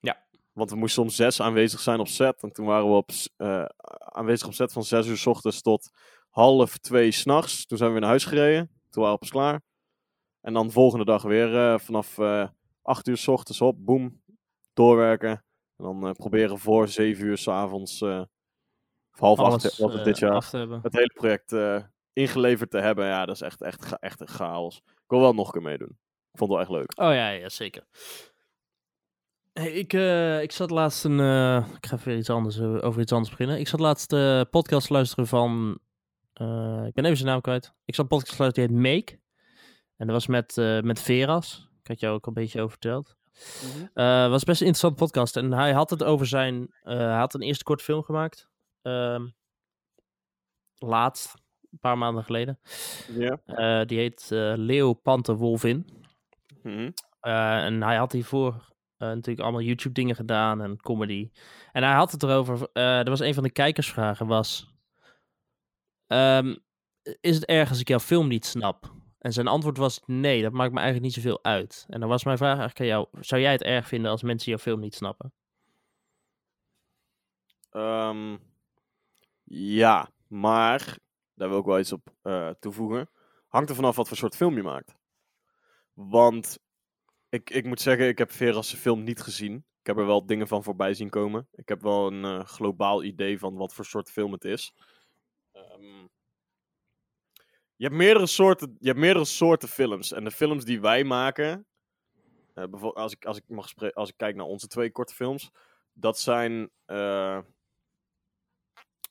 Ja. 0.00 0.26
Want 0.52 0.70
we 0.70 0.76
moesten 0.76 1.02
om 1.02 1.08
zes 1.08 1.40
aanwezig 1.40 1.80
zijn 1.80 2.00
op 2.00 2.08
set. 2.08 2.42
En 2.42 2.52
toen 2.52 2.66
waren 2.66 2.86
we 2.86 2.94
op, 2.94 3.10
eh, 3.36 3.64
aanwezig 3.98 4.46
op 4.46 4.54
set 4.54 4.72
van 4.72 4.84
zes 4.84 5.06
uur 5.06 5.16
s 5.16 5.26
ochtends 5.26 5.62
tot 5.62 5.90
half 6.30 6.78
twee 6.78 7.10
s'nachts. 7.10 7.66
Toen 7.66 7.78
zijn 7.78 7.88
we 7.90 7.94
weer 7.94 8.04
naar 8.04 8.14
huis 8.16 8.24
gereden. 8.24 8.70
Toen 8.90 9.02
waren 9.02 9.12
we 9.12 9.20
pas 9.20 9.30
klaar. 9.30 9.60
En 10.40 10.52
dan 10.52 10.66
de 10.66 10.72
volgende 10.72 11.04
dag 11.04 11.22
weer 11.22 11.56
eh, 11.56 11.78
vanaf 11.78 12.18
acht 12.82 13.08
uur 13.08 13.16
s 13.16 13.28
ochtends 13.28 13.60
op. 13.60 13.84
Boom. 13.84 14.22
Doorwerken. 14.72 15.44
En 15.76 15.84
dan 15.84 16.06
eh, 16.06 16.12
proberen 16.12 16.58
voor 16.58 16.88
zeven 16.88 17.24
uur 17.24 17.38
s'avonds. 17.38 18.00
eh 18.00 18.22
of 19.12 19.20
half 19.20 19.38
acht 19.38 19.78
was 19.78 19.92
het 19.92 19.98
eh, 19.98 20.04
dit 20.04 20.18
jaar. 20.18 20.34
Het 20.82 20.92
hele 20.92 21.12
project 21.14 21.56
ingeleverd 22.12 22.70
te 22.70 22.78
hebben. 22.78 23.06
Ja, 23.06 23.26
dat 23.26 23.34
is 23.34 23.40
echt, 23.40 23.62
echt, 23.62 23.98
echt 23.98 24.20
een 24.20 24.28
chaos. 24.28 24.76
Ik 24.76 25.04
wil 25.06 25.20
wel 25.20 25.34
nog 25.34 25.46
een 25.46 25.52
keer 25.52 25.62
meedoen. 25.62 25.98
Ik 26.32 26.38
vond 26.38 26.50
het 26.50 26.50
wel 26.50 26.60
echt 26.60 26.70
leuk. 26.70 27.06
Oh 27.08 27.14
ja, 27.14 27.28
ja 27.28 27.48
zeker. 27.48 27.86
Hey, 29.52 29.72
ik, 29.72 29.92
ik 30.42 30.52
zat 30.52 30.70
laatst 30.70 31.04
een. 31.04 31.18
ik 31.76 31.86
ga 31.86 31.96
even 31.96 32.08
weer 32.08 32.16
iets 32.16 32.30
anders, 32.30 32.60
over 32.60 33.00
iets 33.00 33.12
anders 33.12 33.30
beginnen. 33.30 33.58
Ik 33.58 33.68
zat 33.68 33.80
laatst 33.80 34.10
de 34.10 34.46
podcast 34.50 34.86
te 34.86 34.92
luisteren 34.92 35.26
van. 35.26 35.78
ik 36.86 36.94
ben 36.94 37.04
even 37.04 37.16
zijn 37.16 37.28
naam 37.28 37.40
kwijt. 37.40 37.74
Ik 37.84 37.94
zat 37.94 38.04
een 38.04 38.18
podcast 38.18 38.36
te 38.36 38.42
luisteren 38.42 38.68
die 38.68 38.80
heet 38.82 38.96
Make. 38.96 39.20
En 39.96 40.06
dat 40.06 40.16
was 40.16 40.26
met, 40.26 40.56
met 40.84 41.00
Veras. 41.00 41.68
Ik 41.80 41.86
had 41.86 42.00
jou 42.00 42.14
ook 42.14 42.26
al 42.26 42.28
een 42.28 42.42
beetje 42.42 42.58
over 42.60 42.70
verteld. 42.70 43.16
Eh 43.94 44.28
was 44.28 44.44
best 44.44 44.60
een 44.60 44.66
interessante 44.66 45.04
podcast. 45.04 45.36
En 45.36 45.52
hij 45.52 45.72
had 45.72 45.90
het 45.90 46.02
over 46.04 46.26
zijn. 46.26 46.74
eh, 46.82 46.96
hij 46.96 47.16
had 47.18 47.34
een 47.34 47.42
eerste 47.42 47.64
korte 47.64 47.84
film 47.84 48.02
gemaakt. 48.02 48.48
Ehm, 48.82 49.26
laatst, 50.78 51.34
een 51.70 51.78
paar 51.78 51.98
maanden 51.98 52.24
geleden. 52.24 52.58
Ja. 53.08 53.40
Eh, 53.44 53.86
die 53.86 53.98
heet 53.98 54.26
Leo 54.56 54.92
Panther 54.94 55.36
Wolvin. 55.36 56.04
Mhm. 56.62 56.90
En 57.20 57.82
hij 57.82 57.96
had 57.96 58.12
hiervoor 58.12 58.72
natuurlijk 58.98 59.40
allemaal 59.40 59.60
YouTube 59.60 59.94
dingen 59.94 60.14
gedaan 60.16 60.62
en 60.62 60.76
comedy. 60.76 61.30
En 61.72 61.82
hij 61.82 61.94
had 61.94 62.12
het 62.12 62.22
erover. 62.22 62.68
er 62.72 63.10
was 63.10 63.20
een 63.20 63.34
van 63.34 63.42
de 63.42 63.50
kijkersvragen 63.50 64.26
was. 64.26 64.72
ehm, 66.06 66.56
is 67.20 67.34
het 67.34 67.44
erg 67.44 67.68
als 67.68 67.80
ik 67.80 67.88
jouw 67.88 67.98
film 67.98 68.28
niet 68.28 68.46
snap? 68.46 68.92
En 69.24 69.32
zijn 69.32 69.46
antwoord 69.46 69.76
was 69.76 70.00
nee, 70.06 70.42
dat 70.42 70.52
maakt 70.52 70.72
me 70.72 70.80
eigenlijk 70.80 71.06
niet 71.06 71.24
zoveel 71.24 71.44
uit. 71.44 71.86
En 71.88 72.00
dan 72.00 72.08
was 72.08 72.24
mijn 72.24 72.36
vraag 72.36 72.58
eigenlijk 72.58 72.80
aan 72.80 72.86
jou. 72.86 73.08
Zou 73.20 73.40
jij 73.40 73.52
het 73.52 73.62
erg 73.62 73.88
vinden 73.88 74.10
als 74.10 74.22
mensen 74.22 74.50
jouw 74.50 74.60
film 74.60 74.80
niet 74.80 74.94
snappen? 74.94 75.32
Ehm, 77.70 78.36
ja, 79.44 80.10
maar 80.28 80.98
daar 81.34 81.48
wil 81.48 81.58
ik 81.58 81.64
wel 81.64 81.78
iets 81.78 81.92
op 81.92 82.14
eh, 82.22 82.50
toevoegen. 82.60 83.10
Hangt 83.48 83.68
er 83.68 83.74
vanaf 83.74 83.96
wat 83.96 84.08
voor 84.08 84.16
soort 84.16 84.36
film 84.36 84.56
je 84.56 84.62
maakt. 84.62 84.94
Want 85.92 86.58
ik, 87.28 87.50
ik 87.50 87.64
moet 87.64 87.80
zeggen, 87.80 88.08
ik 88.08 88.18
heb 88.18 88.30
Veras' 88.30 88.74
film 88.74 89.02
niet 89.02 89.20
gezien. 89.20 89.54
Ik 89.80 89.86
heb 89.86 89.96
er 89.96 90.06
wel 90.06 90.26
dingen 90.26 90.48
van 90.48 90.62
voorbij 90.62 90.94
zien 90.94 91.10
komen. 91.10 91.48
Ik 91.52 91.68
heb 91.68 91.82
wel 91.82 92.06
een 92.06 92.24
eh, 92.24 92.44
globaal 92.44 93.02
idee 93.02 93.38
van 93.38 93.54
wat 93.54 93.74
voor 93.74 93.84
soort 93.84 94.10
film 94.10 94.32
het 94.32 94.44
is. 94.44 94.74
Ehm, 95.52 96.06
je, 97.76 97.84
hebt 97.84 97.96
meerdere 97.96 98.26
soorten, 98.26 98.76
je 98.78 98.86
hebt 98.86 98.98
meerdere 98.98 99.24
soorten 99.24 99.68
films. 99.68 100.12
En 100.12 100.24
de 100.24 100.30
films 100.30 100.64
die 100.64 100.80
wij 100.80 101.04
maken, 101.04 101.66
eh, 102.54 102.64
bijvoorbeeld 102.64 102.96
als 102.96 103.12
ik, 103.12 103.24
als, 103.24 103.36
ik 103.36 103.48
mag 103.48 103.94
als 103.94 104.08
ik 104.08 104.16
kijk 104.16 104.36
naar 104.36 104.46
onze 104.46 104.66
twee 104.66 104.90
korte 104.90 105.14
films, 105.14 105.50
dat 105.92 106.18
zijn 106.18 106.70
eh, 106.84 107.38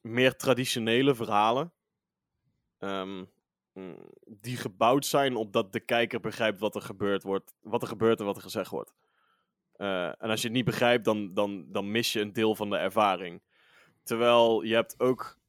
meer 0.02 0.36
traditionele 0.36 1.15
verhalen. 1.15 1.73
Ehm, 2.78 3.23
mm, 3.73 4.10
die 4.26 4.58
gebouwd 4.58 5.06
zijn 5.06 5.36
op 5.36 5.54
dat 5.54 5.73
de 5.73 5.80
kijker 5.80 6.19
begrijpt 6.19 6.60
wat 6.60 6.76
er 6.76 6.82
gebeurt, 6.82 7.23
wordt, 7.23 7.56
wat 7.62 7.82
er 7.82 7.88
gebeurt 7.88 8.19
en 8.19 8.26
wat 8.26 8.36
er 8.36 8.41
gezegd 8.41 8.69
wordt. 8.69 8.93
Eh, 9.73 10.06
en 10.06 10.30
als 10.30 10.41
je 10.41 10.47
het 10.47 10.56
niet 10.56 10.65
begrijpt, 10.65 11.06
dan, 11.06 11.34
dan, 11.34 11.65
dan 11.71 11.91
mis 11.91 12.13
je 12.13 12.19
een 12.19 12.34
deel 12.34 12.56
van 12.56 12.69
de 12.69 12.78
ervaring. 12.78 13.41
Terwijl 14.04 14.62
je 14.62 14.73
hebt 14.73 14.99
ook 14.99 15.39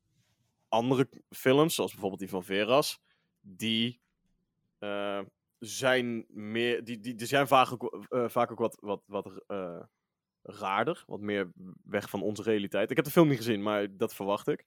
andere 0.69 1.09
films, 1.31 1.75
zoals 1.75 1.91
bijvoorbeeld 1.91 2.21
die 2.21 2.31
van 2.31 2.45
Veras, 2.45 3.01
die 3.45 4.01
eh, 4.79 5.21
zijn 5.59 6.25
meer, 6.29 6.85
die, 6.85 7.01
die, 7.01 7.15
die 7.15 7.27
zijn 7.27 7.47
vaak 7.47 7.73
ook, 7.73 8.07
eh, 8.09 8.29
vaak 8.29 8.51
ook 8.51 8.59
wat, 8.59 8.79
wat, 8.81 9.03
wat 9.07 9.43
eh, 9.47 9.81
raarder, 10.43 11.05
wat 11.07 11.21
meer 11.21 11.53
weg 11.85 12.11
van 12.11 12.23
onze 12.23 12.43
realiteit. 12.43 12.91
Ik 12.91 12.97
heb 12.97 13.05
de 13.05 13.11
film 13.11 13.29
niet 13.29 13.37
gezien, 13.37 13.63
maar 13.63 13.97
dat 13.97 14.15
verwacht 14.15 14.49
ik. 14.49 14.65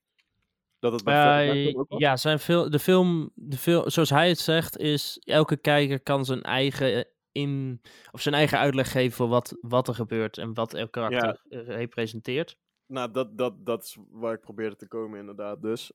Dat 0.79 0.91
het 0.91 1.03
bij 1.03 1.63
film 1.63 1.79
ook 1.79 1.89
was. 1.89 1.99
ja, 1.99 2.17
zijn 2.17 2.39
fil 2.39 2.69
de 2.69 2.79
film, 2.79 3.31
de 3.33 3.57
film, 3.57 3.89
zoals 3.89 4.09
hij 4.09 4.29
het 4.29 4.39
zegt, 4.39 4.77
is 4.77 5.21
elke 5.23 5.57
kijker 5.57 6.01
kan 6.01 6.25
zijn 6.25 6.41
eigen 6.41 7.07
in 7.31 7.81
of 8.11 8.21
zijn 8.21 8.35
eigen 8.35 8.57
uitleg 8.57 8.91
geven 8.91 9.15
voor 9.15 9.27
wat, 9.27 9.57
wat 9.61 9.87
er 9.87 9.93
gebeurt 9.93 10.37
en 10.37 10.53
wat 10.53 10.73
elk 10.73 10.91
karakter 10.91 11.41
eh, 11.49 11.67
representeert. 11.67 12.57
Nou, 12.85 13.11
dat, 13.11 13.37
dat, 13.37 13.65
dat 13.65 13.83
is 13.83 13.97
waar 14.09 14.33
ik 14.33 14.41
probeerde 14.41 14.75
te 14.75 14.87
komen, 14.87 15.19
inderdaad. 15.19 15.61
Dus 15.61 15.91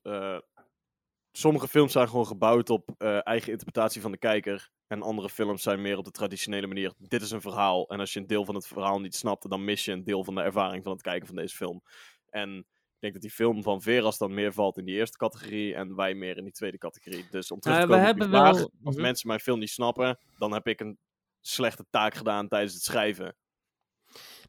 sommige 1.37 1.67
films 1.67 1.91
zijn 1.91 2.07
gewoon 2.09 2.25
gebouwd 2.27 2.69
op 2.69 2.89
eh, 2.97 3.27
eigen 3.27 3.51
interpretatie 3.51 4.01
van 4.01 4.11
de 4.11 4.17
kijker. 4.17 4.69
En 4.87 5.01
andere 5.01 5.29
films 5.29 5.63
zijn 5.63 5.81
meer 5.81 5.97
op 5.97 6.05
de 6.05 6.11
traditionele 6.11 6.67
manier. 6.67 6.93
Dit 6.97 7.21
is 7.21 7.31
een 7.31 7.41
verhaal. 7.41 7.87
En 7.89 7.99
als 7.99 8.13
je 8.13 8.19
een 8.19 8.27
deel 8.27 8.45
van 8.45 8.55
het 8.55 8.67
verhaal 8.67 8.99
niet 8.99 9.15
snapt, 9.15 9.49
dan 9.49 9.63
mis 9.63 9.85
je 9.85 9.91
een 9.91 10.03
deel 10.03 10.23
van 10.23 10.35
de 10.35 10.41
ervaring 10.41 10.83
van 10.83 10.91
het 10.91 11.01
kijken 11.01 11.27
van 11.27 11.35
deze 11.35 11.55
film. 11.55 11.81
En 12.29 12.57
ik 12.57 12.99
denk 12.99 13.13
dat 13.13 13.21
die 13.21 13.31
film 13.31 13.63
van 13.63 13.81
Veras 13.81 14.17
dan 14.17 14.33
meer 14.33 14.53
valt 14.53 14.77
in 14.77 14.85
die 14.85 14.95
eerste 14.95 15.17
categorie. 15.17 15.75
En 15.75 15.95
wij 15.95 16.13
meer 16.13 16.37
in 16.37 16.43
die 16.43 16.53
tweede 16.53 16.77
categorie. 16.77 17.25
Dus 17.29 17.51
om 17.51 17.59
terug 17.59 17.79
te 17.79 17.85
we 17.87 17.93
komen 17.93 18.09
op 18.09 18.19
die 18.19 18.27
wel- 18.27 18.41
vraag, 18.41 18.61
Als 18.83 18.93
Mhm. 18.95 19.01
mensen 19.01 19.27
mijn 19.27 19.39
film 19.39 19.59
niet 19.59 19.69
snappen, 19.69 20.17
dan 20.37 20.53
heb 20.53 20.67
ik 20.67 20.79
een 20.79 20.97
slechte 21.41 21.85
taak 21.89 22.13
gedaan 22.13 22.47
tijdens 22.47 22.73
het 22.73 22.83
schrijven. 22.83 23.35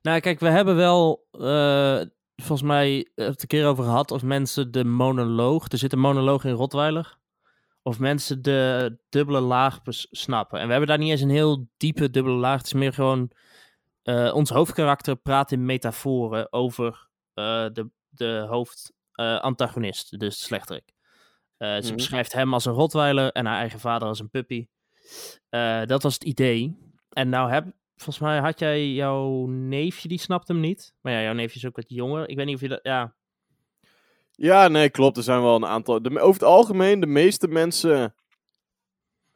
Nou, 0.03 0.21
kijk, 0.21 0.41
we 0.41 0.49
hebben 0.49 0.77
wel 0.77 1.27
eh, 1.31 2.01
volgens 2.37 2.69
mij 2.69 3.09
het 3.15 3.43
een 3.43 3.49
keer 3.49 3.67
over 3.67 3.85
gehad 3.85 4.11
of 4.11 4.23
mensen 4.23 4.71
de 4.73 4.85
monoloog, 4.85 5.69
er 5.73 5.79
zit 5.79 5.93
een 5.93 5.99
monoloog 5.99 6.45
in 6.45 6.53
Rotweiler, 6.53 7.19
of 7.83 7.99
mensen 7.99 8.43
de 8.43 8.97
dubbele 9.09 9.41
laag 9.41 9.81
snappen. 10.11 10.59
En 10.59 10.65
we 10.65 10.71
hebben 10.71 10.89
daar 10.89 10.99
niet 10.99 11.11
eens 11.11 11.21
een 11.21 11.31
heel 11.31 11.69
diepe 11.77 12.11
dubbele 12.11 12.37
laag. 12.37 12.57
Het 12.57 12.67
is 12.67 12.73
meer 12.73 12.93
gewoon 12.93 13.31
eh, 14.03 14.35
ons 14.35 14.51
hoofdkarakter 14.51 15.17
praat 15.17 15.53
in 15.53 15.65
metaforen 15.65 16.53
over 16.53 17.09
eh, 17.35 17.67
de, 17.73 17.91
de 18.09 18.47
hoofdantagonist, 18.49 20.19
dus 20.19 20.39
de 20.39 20.45
slechterik. 20.45 20.93
Eh, 21.57 21.75
ze 21.75 21.87
Mhm. 21.87 21.95
beschrijft 21.95 22.33
hem 22.33 22.55
als 22.55 22.65
een 22.65 22.73
Rotweiler 22.73 23.33
en 23.33 23.47
haar 23.47 23.59
eigen 23.59 23.81
vader 23.81 24.09
als 24.09 24.21
een 24.21 24.31
puppy. 24.31 24.67
Eh, 25.49 25.85
dat 25.85 26.03
was 26.03 26.15
het 26.15 26.25
idee. 26.25 26.79
En 27.09 27.29
nou 27.29 27.51
heb, 27.51 27.67
volgens 28.05 28.25
mij 28.25 28.39
had 28.41 28.59
jij 28.59 28.93
jouw 28.93 29.47
neefje, 29.47 30.09
die 30.09 30.19
snapt 30.19 30.49
hem 30.49 30.61
niet. 30.61 30.95
Maar 31.01 31.13
ja, 31.13 31.23
jouw 31.23 31.33
neefje 31.33 31.59
is 31.59 31.67
ook 31.67 31.77
wat 31.77 31.89
jonger. 31.89 32.29
Ik 32.29 32.37
weet 32.37 32.47
niet 32.47 32.55
of 32.55 32.61
je 32.61 32.69
dat, 32.69 32.81
ja. 32.83 33.15
Ja, 34.31 34.69
nee, 34.69 34.91
klopt. 34.91 35.17
Er 35.17 35.23
zijn 35.23 35.43
wel 35.43 35.55
een 35.55 35.67
aantal. 35.67 36.05
Over 36.05 36.33
het 36.33 36.43
algemeen, 36.43 37.01
de 37.01 37.07
meeste 37.07 37.49
mensen. 37.49 38.15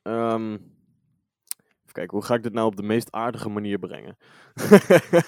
ehm, 0.02 0.52
even 0.52 1.92
kijken, 1.92 2.16
hoe 2.16 2.24
ga 2.24 2.34
ik 2.34 2.42
dit 2.42 2.52
nou 2.52 2.66
op 2.66 2.76
de 2.76 2.82
meest 2.82 3.12
aardige 3.12 3.48
manier 3.48 3.78
brengen? 3.78 4.16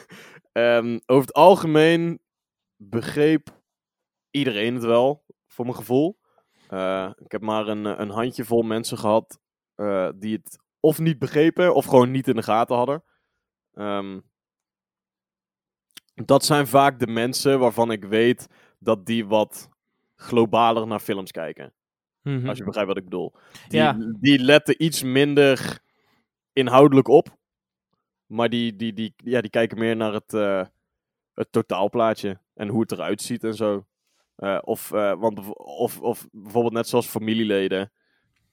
Ehm, 0.53 0.99
over 1.07 1.27
het 1.27 1.33
algemeen 1.35 2.21
begreep 2.77 3.63
iedereen 4.31 4.75
het 4.75 4.85
wel, 4.85 5.25
voor 5.47 5.65
mijn 5.65 5.77
gevoel. 5.77 6.19
Eh, 6.69 7.11
ik 7.17 7.33
heb 7.33 7.41
maar 7.41 7.69
een, 7.69 7.85
een 7.85 8.11
handjevol 8.11 8.63
mensen 8.63 8.99
gehad 8.99 9.41
eh, 9.75 10.09
die 10.17 10.37
het 10.37 10.59
of 10.81 10.99
niet 10.99 11.19
begrepen, 11.19 11.75
of 11.75 11.85
gewoon 11.85 12.11
niet 12.11 12.29
in 12.29 12.37
de 12.37 12.43
gaten 12.43 12.77
hadden. 12.77 13.03
Ehm, 13.81 14.21
dat 16.15 16.45
zijn 16.45 16.67
vaak 16.67 16.99
de 16.99 17.07
mensen 17.07 17.59
waarvan 17.59 17.91
ik 17.91 18.05
weet 18.05 18.47
dat 18.79 19.07
die 19.07 19.27
wat 19.27 19.69
globaler 20.17 20.87
naar 20.87 21.01
films 21.01 21.31
kijken. 21.31 21.73
Mhm. 22.23 22.49
Als 22.49 22.59
je 22.59 22.65
begrijpt 22.65 22.89
wat 22.89 22.99
ik 22.99 23.05
bedoel. 23.05 23.33
Die, 23.69 23.79
Ja. 23.79 23.97
die 24.21 24.39
letten 24.39 24.85
iets 24.85 25.03
minder 25.03 25.81
inhoudelijk 26.53 27.09
op. 27.09 27.39
Maar 28.27 28.49
die, 28.49 28.77
die, 28.77 28.93
die, 28.93 29.15
ja, 29.17 29.41
die 29.41 29.51
kijken 29.51 29.79
meer 29.79 29.97
naar 29.97 30.13
het, 30.13 30.35
eh, 30.35 30.67
het 31.35 31.53
totaalplaatje. 31.53 32.41
En 32.55 32.69
hoe 32.69 32.81
het 32.81 32.93
eruit 32.93 33.23
ziet 33.23 33.45
en 33.45 33.55
zo. 33.55 33.87
Eh, 34.37 34.59
of, 34.61 34.93
eh, 34.93 35.15
want, 35.21 35.55
of, 35.57 36.01
of 36.01 36.29
bijvoorbeeld 36.33 36.75
net 36.75 36.89
zoals 36.89 37.07
familieleden. 37.07 37.93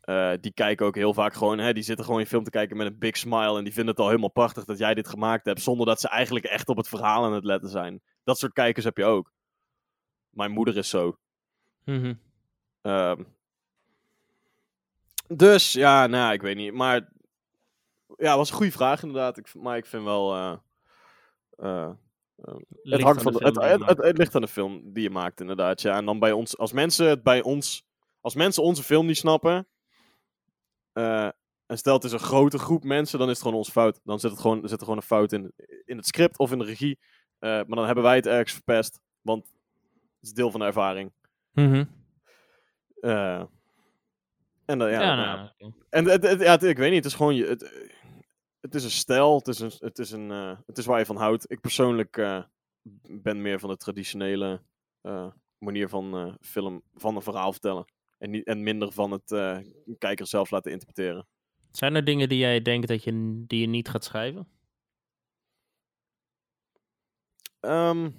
Eh, 0.08 0.32
die 0.42 0.52
kijken 0.52 0.86
ook 0.86 0.96
heel 0.96 1.14
vaak 1.14 1.34
gewoon, 1.34 1.58
hè, 1.58 1.74
die 1.74 1.84
zitten 1.84 2.06
gewoon 2.06 2.20
je 2.20 2.28
film 2.28 2.44
te 2.44 2.50
kijken 2.50 2.78
met 2.78 2.88
een 2.88 2.98
big 2.98 3.18
smile. 3.18 3.58
En 3.58 3.64
die 3.64 3.74
vinden 3.74 3.92
het 3.92 4.00
al 4.04 4.08
helemaal 4.08 4.32
prachtig 4.32 4.66
dat 4.66 4.78
jij 4.78 4.94
dit 4.94 5.08
gemaakt 5.08 5.46
hebt. 5.46 5.62
Zonder 5.62 5.86
dat 5.86 6.00
ze 6.00 6.08
eigenlijk 6.08 6.46
echt 6.46 6.70
op 6.70 6.78
het 6.78 6.88
verhaal 6.88 7.24
aan 7.24 7.34
het 7.34 7.44
letten 7.44 7.70
zijn. 7.70 8.02
Dat 8.24 8.38
soort 8.38 8.54
kijkers 8.54 8.86
heb 8.86 8.98
je 8.98 9.06
ook. 9.06 9.32
Mijn 10.30 10.52
moeder 10.52 10.78
is 10.78 10.90
zo. 10.90 11.18
Mhm. 11.84 12.14
Ehm, 12.82 13.24
dus 15.28 15.74
ja, 15.74 16.08
nou, 16.08 16.34
ik 16.34 16.42
weet 16.42 16.56
niet. 16.56 16.74
Maar 16.74 17.10
ja, 18.18 18.38
was 18.38 18.50
een 18.50 18.56
goede 18.56 18.72
vraag 18.72 19.02
inderdaad. 19.02 19.38
Ik, 19.38 19.56
maar 19.56 19.78
ik 19.78 19.86
vind 19.86 20.04
wel. 20.04 20.36
eh, 20.36 20.58
eh, 21.58 21.92
het, 22.42 22.58
Ligt 22.84 23.04
hangt 23.04 23.18
aan 23.18 23.24
van 23.24 23.34
de 23.34 23.46
het, 23.46 23.56
het, 23.62 23.86
het, 23.86 23.98
het 23.98 24.18
ligt 24.18 24.36
aan 24.36 24.42
de 24.42 24.48
film 24.48 24.94
die 24.94 25.04
je 25.04 25.10
maakt, 25.10 25.42
inderdaad. 25.42 25.82
Ja. 25.82 25.96
En 25.98 26.06
dan 26.06 26.20
bij 26.20 26.32
ons, 26.32 26.58
als 26.58 26.72
mensen 26.72 27.08
het 27.08 27.24
bij 27.24 27.42
ons. 27.42 27.86
Als 28.22 28.36
mensen 28.36 28.64
onze 28.64 28.84
film 28.84 29.06
niet 29.06 29.18
snappen. 29.18 29.68
Eh, 30.98 31.30
en 31.66 31.78
stel 31.78 31.94
het 31.94 32.04
is 32.04 32.12
een 32.12 32.20
grote 32.20 32.58
groep 32.58 32.84
mensen, 32.84 33.20
dan 33.20 33.28
is 33.28 33.34
het 33.34 33.44
gewoon 33.44 33.58
onze 33.58 33.72
fout. 33.72 34.00
Dan 34.04 34.20
zit, 34.20 34.32
het 34.32 34.40
gewoon, 34.40 34.60
zit 34.62 34.72
er 34.72 34.80
gewoon 34.80 34.98
een 34.98 35.02
fout 35.04 35.32
in, 35.32 35.54
in 35.86 35.98
het 35.98 36.06
script 36.08 36.38
of 36.38 36.52
in 36.52 36.60
de 36.60 36.66
regie. 36.66 37.00
Eh, 37.40 37.50
maar 37.50 37.66
dan 37.76 37.86
hebben 37.86 38.04
wij 38.04 38.16
het 38.16 38.26
ergens 38.26 38.54
verpest. 38.54 39.00
Want 39.22 39.46
het 39.46 40.22
is 40.22 40.34
deel 40.34 40.52
van 40.52 40.60
de 40.60 40.66
ervaring. 40.66 41.12
Mhm. 41.52 41.86
Eh, 43.00 43.44
en 44.66 44.78
dan, 44.80 44.90
ja, 44.90 45.02
Ja, 45.02 45.16
nou 45.16 45.28
ja, 45.28 45.52
nou. 45.58 45.74
En 45.90 46.06
het, 46.06 46.24
het- 46.24 46.40
ja, 46.42 46.52
het- 46.52 46.64
ik 46.64 46.78
weet 46.78 46.88
niet, 46.92 47.04
het 47.04 47.12
is 47.12 47.18
gewoon 47.18 47.36
je. 47.36 47.46
Het, 47.46 47.72
het 48.60 48.76
is 48.76 48.84
een 48.84 48.90
stijl, 48.92 49.38
het 49.38 49.48
is, 49.48 49.60
een, 49.60 49.72
het, 49.80 50.00
is 50.00 50.12
een, 50.12 50.30
het 50.66 50.78
is 50.78 50.86
waar 50.86 51.00
je 51.00 51.06
van 51.06 51.16
houdt. 51.18 51.52
Ik 51.52 51.60
persoonlijk 51.62 52.16
ben 53.02 53.42
meer 53.42 53.60
van 53.60 53.70
de 53.70 53.78
traditionele 53.78 54.62
manier 55.58 55.90
van 55.90 56.38
film, 56.42 56.82
van 56.94 57.16
een 57.16 57.22
verhaal 57.22 57.52
vertellen. 57.52 57.86
En, 58.18 58.30
niet, 58.30 58.46
en 58.46 58.64
minder 58.64 58.92
van 58.92 59.12
het 59.12 59.32
eh, 59.32 59.58
kijker 59.98 60.28
zelf 60.28 60.52
laten 60.52 60.72
interpreteren. 60.72 61.28
Zijn 61.72 61.96
er 61.96 62.04
dingen 62.04 62.30
die 62.30 62.38
jij 62.38 62.62
denkt 62.62 62.88
dat 62.88 63.04
je, 63.04 63.44
die 63.48 63.62
je 63.62 63.68
niet 63.68 63.90
gaat 63.90 64.04
schrijven? 64.04 64.48
Ehm, 67.60 68.10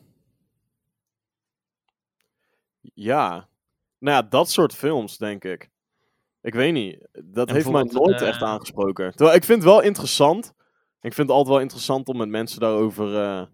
ja. 2.81 3.49
Nou 3.99 4.17
ja, 4.17 4.29
dat 4.29 4.51
soort 4.51 4.75
films, 4.75 5.19
denk 5.19 5.45
ik. 5.45 5.71
Ik 6.41 6.55
weet 6.55 6.73
niet. 6.73 7.09
Dat 7.25 7.49
En 7.49 7.55
heeft 7.55 7.71
mij 7.71 7.83
nooit 7.83 8.21
eh, 8.21 8.29
echt 8.29 8.43
aangesproken. 8.43 9.11
Terwijl 9.11 9.37
ik 9.37 9.45
vind 9.45 9.63
het 9.63 9.71
wel 9.73 9.83
interessant. 9.83 10.47
Ik 11.01 11.15
vind 11.15 11.29
het 11.29 11.31
altijd 11.37 11.49
wel 11.55 11.61
interessant 11.61 12.09
om 12.09 12.17
met 12.17 12.29
mensen 12.29 12.61
daarover 12.61 13.15
eh, 13.17 13.41
eh, 13.41 13.47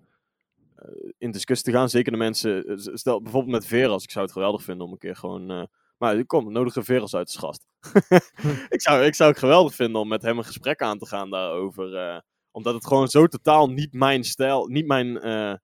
in 1.18 1.30
discussie 1.30 1.72
te 1.72 1.78
gaan. 1.78 1.88
Zeker 1.88 2.12
de 2.12 2.18
mensen. 2.18 2.64
eh, 2.66 2.74
Stel 2.76 3.22
bijvoorbeeld 3.22 3.53
met 3.53 3.66
Veras. 3.66 4.03
Ik 4.03 4.11
zou 4.11 4.24
het 4.24 4.34
geweldig 4.34 4.62
vinden 4.62 4.86
om 4.86 4.92
een 4.92 4.99
keer 4.99 5.16
gewoon. 5.16 5.68
Maar 6.05 6.24
kom, 6.24 6.52
nodige 6.52 6.82
Veras 6.82 7.14
uit 7.14 7.26
als 7.26 7.36
gast. 7.36 7.66
ik, 8.76 8.80
zou, 8.80 9.05
ik 9.05 9.14
zou 9.14 9.30
het 9.30 9.38
geweldig 9.38 9.74
vinden 9.74 10.00
om 10.00 10.09
met 10.09 10.22
hem 10.22 10.38
een 10.38 10.44
gesprek 10.44 10.82
aan 10.82 10.98
te 10.98 11.07
gaan 11.07 11.30
daarover. 11.30 11.96
eh, 11.96 12.18
omdat 12.50 12.74
het 12.74 12.86
gewoon 12.86 13.09
zo 13.09 13.26
totaal 13.26 13.70
niet 13.70 13.92
mijn 13.92 14.24
stijl. 14.24 14.66
Niet 14.66 14.86
mijn, 14.86 15.20
eh, 15.20 15.55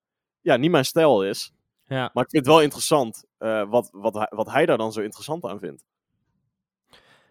ja, 0.41 0.57
niet 0.57 0.71
mijn 0.71 0.85
stijl 0.85 1.25
is. 1.25 1.53
Ja. 1.87 2.11
Maar 2.13 2.25
ik 2.25 2.31
vind 2.31 2.45
het 2.45 2.55
wel 2.55 2.63
interessant 2.63 3.25
eh, 3.39 3.69
wat, 3.69 3.89
wat, 3.93 4.15
hij, 4.15 4.27
wat 4.31 4.51
hij 4.51 4.67
daar 4.67 4.79
dan 4.79 4.93
zo 4.93 5.01
interessant 5.01 5.45
aan 5.45 5.59
vindt. 5.59 5.85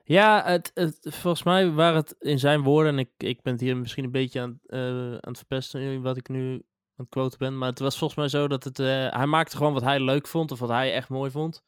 Ja, 0.03 0.43
het, 0.45 0.71
het, 0.73 0.97
volgens 1.01 1.43
mij 1.43 1.71
waren 1.71 1.95
het 1.95 2.15
in 2.19 2.39
zijn 2.39 2.61
woorden, 2.61 2.91
en 2.91 2.99
ik, 2.99 3.09
ik 3.17 3.41
ben 3.41 3.53
het 3.53 3.61
hier 3.61 3.77
misschien 3.77 4.03
een 4.03 4.11
beetje 4.11 4.41
aan, 4.41 4.59
aan 4.67 5.19
het 5.21 5.37
verpesten 5.37 6.01
wat 6.01 6.17
ik 6.17 6.29
nu 6.29 6.53
aan 6.53 6.61
het 6.95 7.09
quoten 7.09 7.39
ben, 7.39 7.57
maar 7.57 7.69
het 7.69 7.79
was 7.79 7.97
volgens 7.97 8.19
mij 8.19 8.27
zo 8.27 8.47
dat 8.47 8.63
het, 8.63 8.77
hij 9.13 9.25
maakte 9.25 9.57
gewoon 9.57 9.73
wat 9.73 9.83
hij 9.83 9.99
leuk 9.99 10.27
vond 10.27 10.51
of 10.51 10.59
wat 10.59 10.69
hij 10.69 10.93
echt 10.93 11.09
mooi 11.09 11.31
vond. 11.31 11.63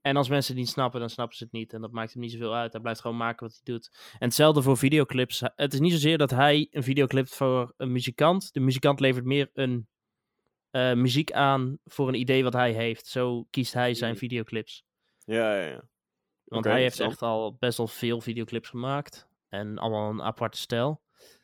En 0.00 0.16
als 0.16 0.28
mensen 0.28 0.52
het 0.54 0.62
niet 0.62 0.72
snappen, 0.72 1.00
dan 1.00 1.10
snappen 1.10 1.36
ze 1.36 1.44
het 1.44 1.52
niet. 1.52 1.72
En 1.72 1.80
dat 1.80 1.92
maakt 1.92 2.12
hem 2.12 2.22
niet 2.22 2.32
zoveel 2.32 2.54
uit. 2.54 2.72
Hij 2.72 2.80
blijft 2.80 3.00
gewoon 3.00 3.16
maken 3.16 3.46
wat 3.46 3.60
hij 3.62 3.74
doet. 3.74 3.90
En 4.12 4.26
hetzelfde 4.26 4.62
voor 4.62 4.76
videoclips. 4.76 5.42
Het 5.54 5.72
is 5.72 5.80
niet 5.80 5.92
zozeer 5.92 6.18
dat 6.18 6.30
hij 6.30 6.68
een 6.70 6.82
video 6.82 7.06
clipt 7.06 7.34
voor 7.34 7.74
een 7.76 7.92
muzikant. 7.92 8.52
De 8.52 8.60
muzikant 8.60 9.00
levert 9.00 9.24
meer 9.24 9.50
een 9.52 9.88
eh, 10.70 10.92
muziek 10.92 11.32
aan 11.32 11.78
voor 11.84 12.08
een 12.08 12.20
idee 12.20 12.42
wat 12.42 12.52
hij 12.52 12.72
heeft. 12.72 13.06
Zo 13.06 13.46
kiest 13.50 13.72
hij 13.74 13.94
zijn 13.94 14.10
Mhm. 14.10 14.20
videoclips. 14.20 14.84
Ja, 15.24 15.54
ja, 15.56 15.66
ja. 15.66 15.88
Want 16.44 16.64
hij 16.64 16.80
heeft 16.80 17.00
echt 17.00 17.22
al 17.22 17.56
best 17.58 17.76
wel 17.78 17.86
veel 17.86 18.20
videoclips 18.20 18.68
gemaakt. 18.68 19.28
En 19.48 19.78
allemaal 19.78 20.10
een 20.10 20.22
aparte 20.22 20.58
stijl. 20.58 21.02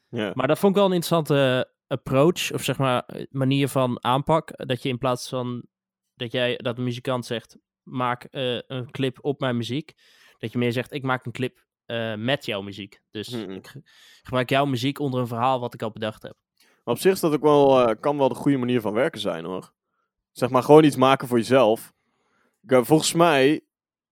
Ja. 0.09 0.33
Maar 0.35 0.47
dat 0.47 0.59
vond 0.59 0.73
ik 0.73 0.79
wel 0.79 0.89
een 0.89 0.95
interessante 0.97 1.71
approach. 1.87 2.53
Of 2.53 2.63
zeg 2.63 2.79
maar 2.79 3.03
eh, 3.05 3.27
manier 3.31 3.69
van 3.69 4.05
aanpak. 4.05 4.67
Dat 4.67 4.83
je 4.83 4.89
in 4.89 4.99
plaats 4.99 5.29
van 5.29 5.67
dat 6.15 6.33
jij 6.33 6.57
dat 6.57 6.79
een 6.79 6.85
muzikant 6.85 7.27
zegt. 7.27 7.59
Maak 7.87 8.25
eh, 8.25 8.59
een 8.67 8.91
clip 8.91 9.19
op 9.21 9.41
mijn 9.41 9.57
muziek. 9.57 9.93
Dat 10.39 10.53
je 10.53 10.59
meer 10.59 10.73
zegt 10.73 10.93
ik 10.93 11.03
maak 11.03 11.27
een 11.27 11.33
clip 11.33 11.65
eh, 11.85 12.15
met 12.15 12.45
jouw 12.47 12.61
muziek. 12.63 13.01
Dus 13.11 13.33
ik 13.33 13.67
ge- 13.67 13.83
gebruik 14.23 14.51
jouw 14.51 14.65
muziek 14.65 14.99
onder 14.99 15.21
een 15.21 15.27
verhaal 15.27 15.61
wat 15.61 15.75
ik 15.75 15.83
al 15.83 15.91
bedacht 15.91 16.23
heb. 16.23 16.35
Maar 16.85 16.95
op 16.95 17.01
zich 17.01 17.13
is 17.13 17.21
dat 17.21 17.33
ook 17.33 17.43
wel, 17.43 17.89
eh, 17.89 17.95
kan 18.01 18.19
wel 18.19 18.29
de 18.29 18.35
goede 18.35 18.57
manier 18.59 18.81
van 18.81 18.93
werken 18.93 19.21
zijn 19.21 19.45
hoor. 19.45 19.73
Zeg 20.33 20.51
maar 20.51 20.63
gewoon 20.63 20.85
iets 20.85 20.97
maken 20.97 21.29
voor 21.29 21.39
jezelf. 21.39 21.93
Ik, 22.67 22.85
volgens 22.85 23.13
mij, 23.13 23.61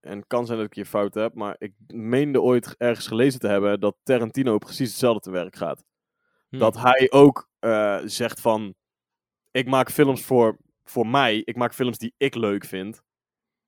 en 0.00 0.16
het 0.18 0.26
kan 0.26 0.46
zijn 0.46 0.58
dat 0.58 0.66
ik 0.66 0.74
hier 0.74 0.84
fout 0.86 1.14
heb, 1.14 1.34
maar 1.34 1.56
ik 1.58 1.72
meende 1.86 2.40
ooit 2.40 2.74
ergens 2.78 3.06
gelezen 3.06 3.40
te 3.40 3.48
hebben 3.48 3.80
dat 3.80 3.96
Tarantino 4.02 4.58
precies 4.58 4.88
hetzelfde 4.88 5.20
te 5.20 5.30
werk 5.30 5.56
gaat. 5.56 5.84
Hm. 6.48 6.58
Dat 6.58 6.76
hij 6.76 7.10
ook 7.10 7.48
zegt 8.04 8.40
van, 8.40 8.74
ik 9.50 9.66
maak 9.66 9.90
films 9.90 10.24
voor, 10.24 10.58
voor 10.84 11.06
mij, 11.06 11.36
ik 11.36 11.56
maak 11.56 11.74
films 11.74 11.98
die 11.98 12.14
ik 12.16 12.34
leuk 12.34 12.64
vind. 12.64 13.02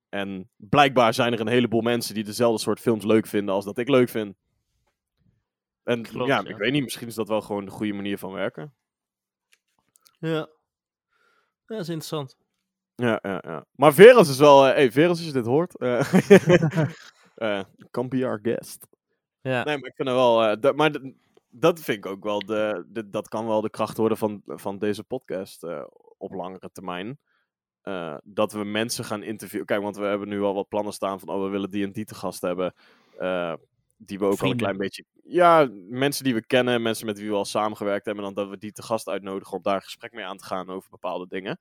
En 0.08 0.50
blijkbaar 0.56 1.14
zijn 1.14 1.32
er 1.32 1.40
een 1.40 1.46
heleboel 1.46 1.80
mensen 1.80 2.14
die 2.14 2.24
dezelfde 2.24 2.62
soort 2.62 2.80
films 2.80 3.04
leuk 3.04 3.26
vinden 3.26 3.54
als 3.54 3.64
dat 3.64 3.78
ik 3.78 3.88
leuk 3.88 4.08
vind. 4.08 4.36
En 5.82 6.02
Klopt, 6.02 6.28
ja, 6.28 6.40
ja. 6.44 6.48
ik 6.48 6.56
weet 6.56 6.72
niet, 6.72 6.82
misschien 6.82 7.06
is 7.06 7.14
dat 7.14 7.28
wel 7.28 7.40
gewoon 7.40 7.64
de 7.64 7.70
goede 7.70 7.92
manier 7.92 8.18
van 8.18 8.32
werken. 8.32 8.74
Ja. 10.18 10.48
dat 11.66 11.80
is 11.80 11.88
interessant. 11.88 12.36
Ja, 12.94 13.18
ja, 13.22 13.42
ja. 13.46 13.64
Maar 13.72 13.94
Veras 13.94 14.28
is 14.28 14.38
wel... 14.38 14.66
eh 14.66 14.74
hey, 14.74 14.92
Veras, 14.92 15.16
als 15.16 15.26
je 15.26 15.32
dit 15.32 15.46
hoort... 15.46 15.78
eh 15.78 16.12
eh, 17.58 17.64
come 17.90 18.08
be 18.08 18.26
our 18.26 18.38
guest. 18.42 18.86
Ja. 19.40 19.64
Nee, 19.64 19.78
maar 19.78 19.88
ik 19.88 19.94
vind 19.94 20.08
het 20.08 20.16
wel... 20.16 20.44
eh, 20.44 20.56
dat, 20.60 20.76
maar 20.76 20.92
dat 21.48 21.80
vind 21.80 21.98
ik 21.98 22.06
ook 22.06 22.24
wel... 22.24 22.38
De, 22.38 22.84
de, 22.88 23.10
dat 23.10 23.28
kan 23.28 23.46
wel 23.46 23.60
de 23.60 23.70
kracht 23.70 23.96
worden 23.96 24.18
van, 24.18 24.42
van 24.46 24.78
deze 24.78 25.04
podcast 25.04 25.64
eh, 25.64 25.84
op 26.18 26.32
langere 26.32 26.70
termijn. 26.72 27.18
Eh, 27.86 28.16
dat 28.24 28.52
we 28.52 28.64
mensen 28.64 29.04
gaan 29.04 29.22
interviewen. 29.22 29.66
Kijk, 29.66 29.82
want 29.82 29.96
we 29.96 30.04
hebben 30.04 30.28
nu 30.28 30.42
al 30.42 30.54
wat 30.54 30.68
plannen 30.68 30.92
staan 30.92 31.20
van... 31.20 31.28
Oh, 31.28 31.42
we 31.42 31.48
willen 31.48 31.70
die 31.70 31.84
en 31.84 31.92
die 31.92 32.04
te 32.04 32.14
gast 32.14 32.40
hebben. 32.40 32.74
eh, 33.18 33.54
die 33.96 34.18
we 34.18 34.24
ook 34.24 34.40
al 34.40 34.50
een 34.50 34.56
klein 34.56 34.76
beetje... 34.76 35.04
Ja, 35.22 35.68
mensen 35.88 36.24
die 36.24 36.34
we 36.34 36.46
kennen. 36.46 36.82
Mensen 36.82 37.06
met 37.06 37.18
wie 37.18 37.28
we 37.28 37.34
al 37.36 37.44
samengewerkt 37.44 38.04
hebben. 38.06 38.24
En 38.24 38.34
dan 38.34 38.44
dat 38.44 38.52
we 38.52 38.58
die 38.58 38.72
te 38.72 38.82
gast 38.82 39.08
uitnodigen 39.08 39.56
om 39.56 39.62
daar 39.62 39.74
een 39.74 39.82
gesprek 39.82 40.12
mee 40.12 40.24
aan 40.24 40.36
te 40.36 40.44
gaan 40.44 40.68
over 40.70 40.90
bepaalde 40.90 41.26
dingen. 41.28 41.58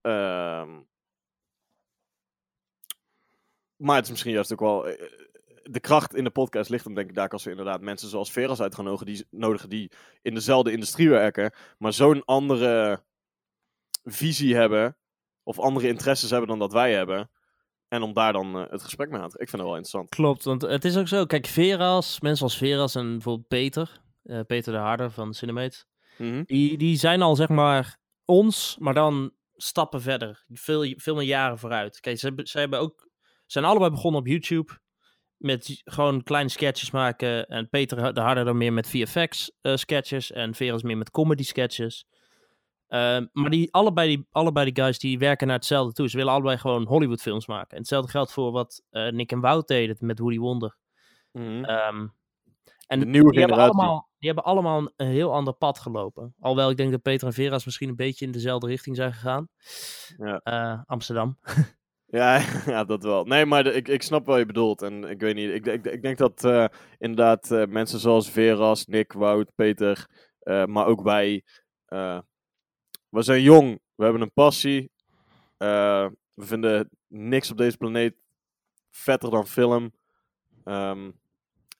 Ehm, 0.00 0.80
maar 3.76 3.94
het 3.96 4.04
is 4.04 4.10
misschien 4.10 4.32
juist 4.32 4.52
ook 4.52 4.60
wel. 4.60 4.88
eh, 4.88 5.08
De 5.62 5.80
kracht 5.80 6.14
in 6.14 6.24
de 6.24 6.30
podcast 6.30 6.70
ligt 6.70 6.84
hem, 6.84 6.94
denk 6.94 7.08
ik, 7.08 7.14
daar 7.14 7.28
als 7.28 7.44
we 7.44 7.50
inderdaad 7.50 7.80
mensen 7.80 8.08
zoals 8.08 8.32
Veras 8.32 8.60
uit 8.60 8.74
gaan 8.74 8.84
nodigen 8.84 9.06
die, 9.06 9.26
nodigen 9.30 9.68
die 9.68 9.90
in 10.22 10.34
dezelfde 10.34 10.72
industrie 10.72 11.08
werken, 11.08 11.52
maar 11.78 11.92
zo'n 11.92 12.24
andere 12.24 13.02
visie 14.04 14.54
hebben, 14.56 14.96
of 15.50 15.58
andere 15.64 15.88
interesses 15.88 16.30
hebben 16.30 16.48
dan 16.48 16.58
dat 16.58 16.72
wij 16.72 16.92
hebben. 16.92 17.30
En 17.88 18.02
om 18.02 18.12
daar 18.12 18.32
dan 18.32 18.56
eh, 18.58 18.70
het 18.70 18.82
gesprek 18.82 19.10
mee 19.10 19.20
aan 19.20 19.28
te 19.28 19.38
Ik 19.38 19.48
vind 19.48 19.62
het 19.62 19.70
wel 19.70 19.76
interessant. 19.76 20.08
Klopt, 20.08 20.44
want 20.44 20.62
het 20.62 20.84
is 20.84 20.96
ook 20.96 21.08
zo. 21.08 21.24
Kijk, 21.26 21.46
Veras, 21.46 22.20
mensen 22.20 22.44
als 22.44 22.56
Veras 22.56 22.94
en 22.94 23.10
bijvoorbeeld 23.10 23.48
Peter, 23.48 24.00
eh, 24.22 24.40
Peter 24.46 24.72
de 24.72 24.78
Harder 24.78 25.10
van 25.10 25.34
Cinemate, 25.34 25.84
Mhm. 26.18 26.42
die, 26.44 26.78
die 26.78 26.96
zijn 26.96 27.22
al 27.22 27.36
zeg 27.36 27.48
maar 27.48 27.98
ons, 28.24 28.76
maar 28.78 28.94
dan 28.94 29.32
stappen 29.54 30.02
verder. 30.02 30.44
Veel, 30.48 30.92
veel 30.96 31.14
meer 31.14 31.26
jaren 31.26 31.58
vooruit. 31.58 32.00
Kijk, 32.00 32.18
ze, 32.18 32.26
hebben- 32.26 32.46
zij 32.46 32.60
hebben 32.60 32.78
ook, 32.80 33.08
zijn 33.46 33.64
allebei 33.64 33.90
begonnen 33.90 34.20
op 34.20 34.26
YouTube 34.26 34.78
met 35.36 35.80
gewoon 35.84 36.22
kleine 36.22 36.48
sketches 36.50 36.90
maken. 36.90 37.46
En 37.46 37.68
Peter 37.68 38.14
de 38.14 38.20
Harder 38.20 38.44
dan 38.44 38.56
meer 38.56 38.72
met 38.72 38.88
VFX 38.88 39.52
eh, 39.60 39.76
sketches 39.76 40.32
en 40.32 40.54
Veras 40.54 40.82
meer 40.82 40.96
met 40.98 41.10
comedy 41.10 41.42
sketches. 41.42 42.06
Ehm, 42.90 43.26
maar 43.32 43.50
die, 43.50 43.72
allebei, 43.72 44.08
die, 44.16 44.26
allebei 44.30 44.72
die 44.72 44.82
guys 44.84 44.98
die 44.98 45.18
werken 45.18 45.46
naar 45.46 45.56
hetzelfde 45.56 45.92
toe. 45.92 46.08
Ze 46.08 46.16
willen 46.16 46.32
allebei 46.32 46.58
gewoon 46.58 46.86
Hollywood 46.86 47.20
films 47.20 47.46
maken. 47.46 47.70
En 47.70 47.76
hetzelfde 47.78 48.10
geldt 48.10 48.32
voor 48.32 48.52
wat 48.52 48.82
eh, 48.90 49.08
Nick 49.08 49.32
en 49.32 49.40
Wout 49.40 49.68
deden 49.68 49.96
met 50.00 50.18
Woody 50.18 50.38
Wonder. 50.38 50.76
Mhm. 51.32 51.64
Ehm, 51.64 52.06
En 52.86 53.00
de 53.00 53.06
nieuwe 53.06 53.30
die 53.30 53.40
hebben, 53.40 53.58
allemaal, 53.58 54.08
die 54.18 54.26
hebben 54.30 54.44
allemaal 54.52 54.78
een, 54.78 54.92
een 54.96 55.06
heel 55.06 55.32
ander 55.34 55.54
pad 55.54 55.78
gelopen. 55.78 56.34
Alhoewel 56.40 56.70
ik 56.70 56.76
denk 56.76 56.90
dat 56.90 57.02
Peter 57.02 57.26
en 57.26 57.32
Veras 57.32 57.64
misschien 57.64 57.88
een 57.88 57.96
beetje 57.96 58.24
in 58.24 58.32
dezelfde 58.32 58.66
richting 58.66 58.96
zijn 58.96 59.12
gegaan. 59.12 59.48
Ja. 60.16 60.40
Eh, 60.42 60.80
Amsterdam. 60.86 61.38
Ja, 62.12 62.38
ja, 62.74 62.84
dat 62.84 63.02
wel. 63.02 63.24
Nee, 63.24 63.46
maar 63.46 63.64
de- 63.64 63.72
ik, 63.72 63.88
ik 63.88 64.02
snap 64.02 64.26
wat 64.26 64.38
je 64.38 64.46
bedoelt. 64.46 64.82
En 64.82 65.04
ik 65.04 65.20
weet 65.20 65.34
niet, 65.34 65.50
ik, 65.50 65.66
ik, 65.66 65.84
ik 65.86 66.02
denk 66.02 66.18
dat 66.18 66.44
eh, 66.44 66.64
inderdaad 66.98 67.66
mensen 67.68 67.98
zoals 67.98 68.30
Veras, 68.30 68.86
Nick, 68.86 69.12
Wout, 69.12 69.54
Peter, 69.54 70.06
maar 70.66 70.86
ook 70.86 71.02
wij, 71.02 71.44
we 73.10 73.22
zijn 73.22 73.42
jong, 73.42 73.80
we 73.94 74.02
hebben 74.04 74.22
een 74.22 74.32
passie. 74.32 74.90
eh, 75.56 76.06
we 76.34 76.44
vinden 76.46 76.88
niks 77.08 77.50
op 77.50 77.56
deze 77.56 77.76
planeet 77.76 78.14
vetter 78.90 79.30
dan 79.30 79.46
film. 79.46 79.92
Ehm, 80.64 81.10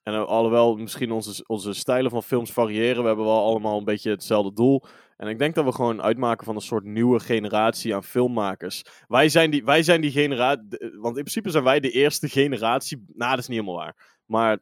en 0.03 0.15
al- 0.15 0.27
alhoewel 0.27 0.77
misschien 0.77 1.11
onze, 1.13 1.45
onze 1.47 1.73
stijlen 1.73 2.11
van 2.11 2.23
films 2.23 2.53
variëren, 2.53 3.01
we 3.03 3.07
hebben 3.07 3.25
wel 3.25 3.45
allemaal 3.45 3.79
een 3.79 3.85
beetje 3.85 4.11
hetzelfde 4.11 4.53
doel. 4.53 4.83
En 5.17 5.29
ik 5.29 5.39
denk 5.39 5.55
dat 5.55 5.65
we 5.65 5.73
gewoon 5.73 6.03
uitmaken 6.03 6.45
van 6.47 6.55
een 6.55 6.61
soort 6.61 6.85
nieuwe 6.85 7.21
generatie 7.21 7.95
aan 7.95 8.05
filmmakers. 8.05 8.83
Wij 9.09 9.29
zijn 9.29 9.51
die, 9.51 9.65
wij 9.65 9.83
zijn 9.83 10.01
die 10.01 10.11
generatie. 10.11 10.67
Want 10.79 11.17
in 11.17 11.23
principe 11.23 11.51
zijn 11.51 11.65
wij 11.65 11.81
de 11.81 11.91
eerste 11.91 12.29
generatie. 12.29 13.05
Nou, 13.07 13.31
dat 13.31 13.39
is 13.41 13.49
niet 13.49 13.59
helemaal 13.61 13.81
waar. 13.85 14.21
Maar 14.27 14.59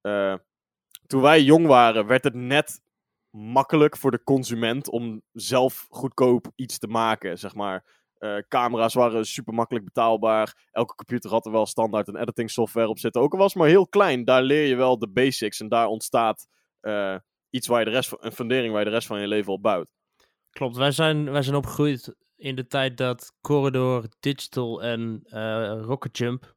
eh, 0.00 0.34
toen 1.06 1.20
wij 1.22 1.42
jong 1.42 1.66
waren, 1.66 2.06
werd 2.06 2.24
het 2.24 2.34
net 2.34 2.80
makkelijk 3.30 3.96
voor 3.96 4.10
de 4.10 4.22
consument 4.22 4.88
om 4.88 5.22
zelf 5.32 5.86
goedkoop 5.90 6.50
iets 6.54 6.78
te 6.78 6.86
maken. 6.86 7.38
Zeg 7.38 7.54
maar. 7.54 7.98
Eh, 8.20 8.36
camera's 8.48 8.94
waren 8.94 9.26
super 9.26 9.54
makkelijk 9.54 9.84
betaalbaar. 9.84 10.68
Elke 10.70 10.94
computer 10.94 11.30
had 11.30 11.46
er 11.46 11.52
wel 11.52 11.66
standaard 11.66 12.08
een 12.08 12.16
editing 12.16 12.50
software 12.50 12.88
op 12.88 12.98
zitten. 12.98 13.20
Ook 13.20 13.32
al 13.32 13.38
was 13.38 13.54
maar 13.54 13.68
heel 13.68 13.88
klein, 13.88 14.24
daar 14.24 14.42
leer 14.42 14.66
je 14.66 14.74
wel 14.74 14.98
de 14.98 15.08
basics. 15.08 15.60
En 15.60 15.68
daar 15.68 15.86
ontstaat 15.86 16.46
eh, 16.80 17.16
iets 17.50 17.66
waar 17.66 17.78
je 17.78 17.84
de 17.84 17.90
rest 17.90 18.08
van, 18.08 18.18
een 18.20 18.32
fundering 18.32 18.70
waar 18.70 18.82
je 18.82 18.88
de 18.88 18.94
rest 18.94 19.06
van 19.06 19.20
je 19.20 19.28
leven 19.28 19.52
op 19.52 19.62
bouwt. 19.62 19.92
Klopt, 20.50 20.76
wij 20.76 20.90
zijn, 20.90 21.30
wij 21.30 21.42
zijn 21.42 21.56
opgegroeid 21.56 22.14
in 22.36 22.54
de 22.54 22.66
tijd 22.66 22.96
dat 22.96 23.32
Corridor, 23.40 24.04
Digital 24.20 24.82
en 24.82 25.20
eh, 25.24 25.80
Rocket 25.80 26.18
Jump, 26.18 26.54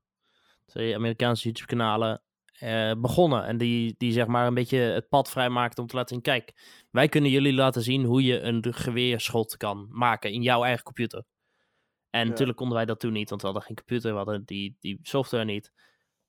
twee 0.65 0.95
Amerikaanse 0.95 1.43
YouTube-kanalen, 1.43 2.23
eh, 2.63 2.91
begonnen. 2.97 3.45
En 3.45 3.57
die, 3.57 3.95
die 3.97 4.11
zeg 4.11 4.27
maar 4.27 4.47
een 4.47 4.53
beetje 4.53 4.77
het 4.77 5.09
pad 5.09 5.29
vrijmaakten 5.29 5.83
om 5.83 5.89
te 5.89 5.95
laten 5.95 6.13
zien, 6.13 6.23
kijk, 6.23 6.53
wij 6.91 7.07
kunnen 7.07 7.31
jullie 7.31 7.53
laten 7.53 7.81
zien 7.81 8.03
hoe 8.03 8.23
je 8.23 8.39
een 8.39 8.73
geweerschot 8.73 9.57
kan 9.57 9.87
maken 9.91 10.31
in 10.31 10.41
jouw 10.41 10.63
eigen 10.63 10.83
computer. 10.83 11.23
En 12.09 12.23
Ja. 12.23 12.29
natuurlijk 12.29 12.57
konden 12.57 12.75
wij 12.75 12.85
dat 12.85 12.99
toen 12.99 13.13
niet, 13.13 13.29
want 13.29 13.41
we 13.41 13.47
hadden 13.47 13.65
geen 13.65 13.75
computer, 13.75 14.11
we 14.11 14.17
hadden 14.17 14.45
die, 14.45 14.75
die 14.79 14.99
software 15.01 15.45
niet. 15.45 15.71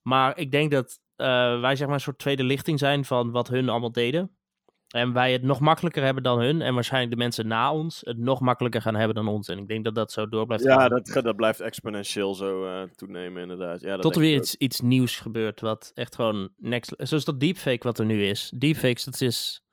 Maar 0.01 0.37
ik 0.37 0.51
denk 0.51 0.71
dat 0.71 0.99
eh, 1.15 1.59
wij 1.59 1.75
zeg 1.75 1.85
maar 1.85 1.95
een 1.95 2.01
soort 2.01 2.17
tweede 2.17 2.43
lichting 2.43 2.79
zijn 2.79 3.05
van 3.05 3.31
wat 3.31 3.47
hun 3.47 3.69
allemaal 3.69 3.91
deden. 3.91 4.37
En 4.89 5.13
wij 5.13 5.31
het 5.31 5.41
nog 5.41 5.59
makkelijker 5.59 6.03
hebben 6.03 6.23
dan 6.23 6.39
hun. 6.39 6.61
En 6.61 6.73
waarschijnlijk 6.73 7.11
de 7.13 7.17
mensen 7.17 7.47
na 7.47 7.73
ons 7.73 8.01
het 8.03 8.17
nog 8.17 8.39
makkelijker 8.39 8.81
gaan 8.81 8.95
hebben 8.95 9.15
dan 9.15 9.27
ons. 9.27 9.47
En 9.47 9.57
ik 9.57 9.67
denk 9.67 9.83
dat 9.83 9.95
dat 9.95 10.11
zo 10.11 10.29
door 10.29 10.45
blijft 10.45 10.63
Ja, 10.63 10.79
gaan. 10.79 10.89
dat, 10.89 11.23
dat 11.23 11.35
blijft 11.35 11.59
exponentieel 11.59 12.35
zo 12.35 12.65
eh, 12.65 12.81
toenemen, 12.81 13.41
inderdaad. 13.41 13.81
Ja, 13.81 13.93
dat 13.93 14.01
Tot 14.01 14.15
er 14.15 14.21
weer 14.21 14.35
iets, 14.35 14.55
iets 14.55 14.81
nieuws 14.81 15.19
gebeurt. 15.19 15.61
Wat 15.61 15.91
echt 15.93 16.15
gewoon 16.15 16.49
next. 16.57 16.93
Zoals 16.97 17.25
dat 17.25 17.39
deepfake 17.39 17.87
wat 17.87 17.99
er 17.99 18.05
nu 18.05 18.23
is. 18.25 18.51
Deepfakes, 18.55 19.03
dat 19.03 19.21
is. 19.21 19.63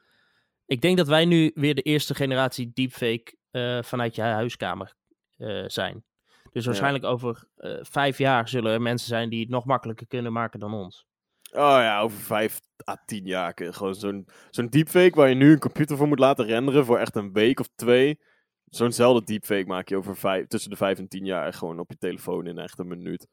Ik 0.67 0.81
denk 0.81 0.97
dat 0.97 1.09
wij 1.09 1.25
nu 1.25 1.51
weer 1.55 1.75
de 1.75 1.83
eerste 1.83 2.15
generatie 2.15 2.71
deepfake 2.75 3.37
eh, 3.51 3.83
vanuit 3.83 4.15
je 4.15 4.23
huiskamer 4.23 4.95
eh, 5.37 5.65
zijn. 5.67 6.05
Dus 6.53 6.67
waarschijnlijk 6.67 7.05
over 7.05 7.45
vijf 7.83 8.19
jaar 8.19 8.49
zullen 8.49 8.73
er 8.73 8.83
mensen 8.83 9.09
zijn 9.09 9.29
die 9.29 9.41
het 9.41 9.49
nog 9.49 9.65
makkelijker 9.65 10.07
kunnen 10.07 10.33
maken 10.33 10.61
dan 10.61 10.75
ons. 10.75 11.07
Oh 11.53 11.61
ja, 11.61 12.01
over 12.01 12.19
vijf 12.19 12.61
à 12.89 13.03
tien 13.07 13.25
jaar. 13.27 13.53
Gewoon 13.57 13.95
zo'n 13.95 14.27
zo'n 14.51 14.67
deepfake 14.67 15.15
waar 15.15 15.29
je 15.29 15.35
nu 15.35 15.53
een 15.53 15.59
computer 15.59 15.97
voor 15.97 16.09
moet 16.09 16.19
laten 16.19 16.45
renderen 16.45 16.85
voor 16.85 16.99
echt 16.99 17.17
een 17.17 17.33
week 17.33 17.61
of 17.61 17.69
twee. 17.75 18.21
Zo'nzelfde 18.69 19.25
deepfake 19.25 19.67
maak 19.67 19.89
je 19.89 19.97
over 19.97 20.17
vijf, 20.17 20.47
tussen 20.47 20.71
de 20.71 20.77
vijf 20.77 20.99
en 20.99 21.09
tien 21.09 21.25
jaar 21.25 21.53
gewoon 21.53 21.79
op 21.79 21.91
je 21.91 21.99
telefoon 21.99 22.47
in 22.47 22.59
echt 22.59 22.79
een 22.79 22.89
minuut. 22.89 23.27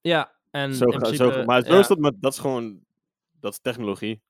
Ja, 0.00 0.32
en 0.50 0.74
Zo, 0.74 0.84
in 0.84 0.98
principe, 0.98 1.32
zo, 1.32 1.44
maar 1.44 1.62
zo 1.62 1.72
ja. 1.72 1.78
is 1.78 1.86
dat, 1.86 1.98
met, 1.98 2.22
dat 2.22 2.32
is 2.32 2.38
gewoon, 2.38 2.80
dat 3.40 3.52
is 3.52 3.58
technologie. 3.62 4.22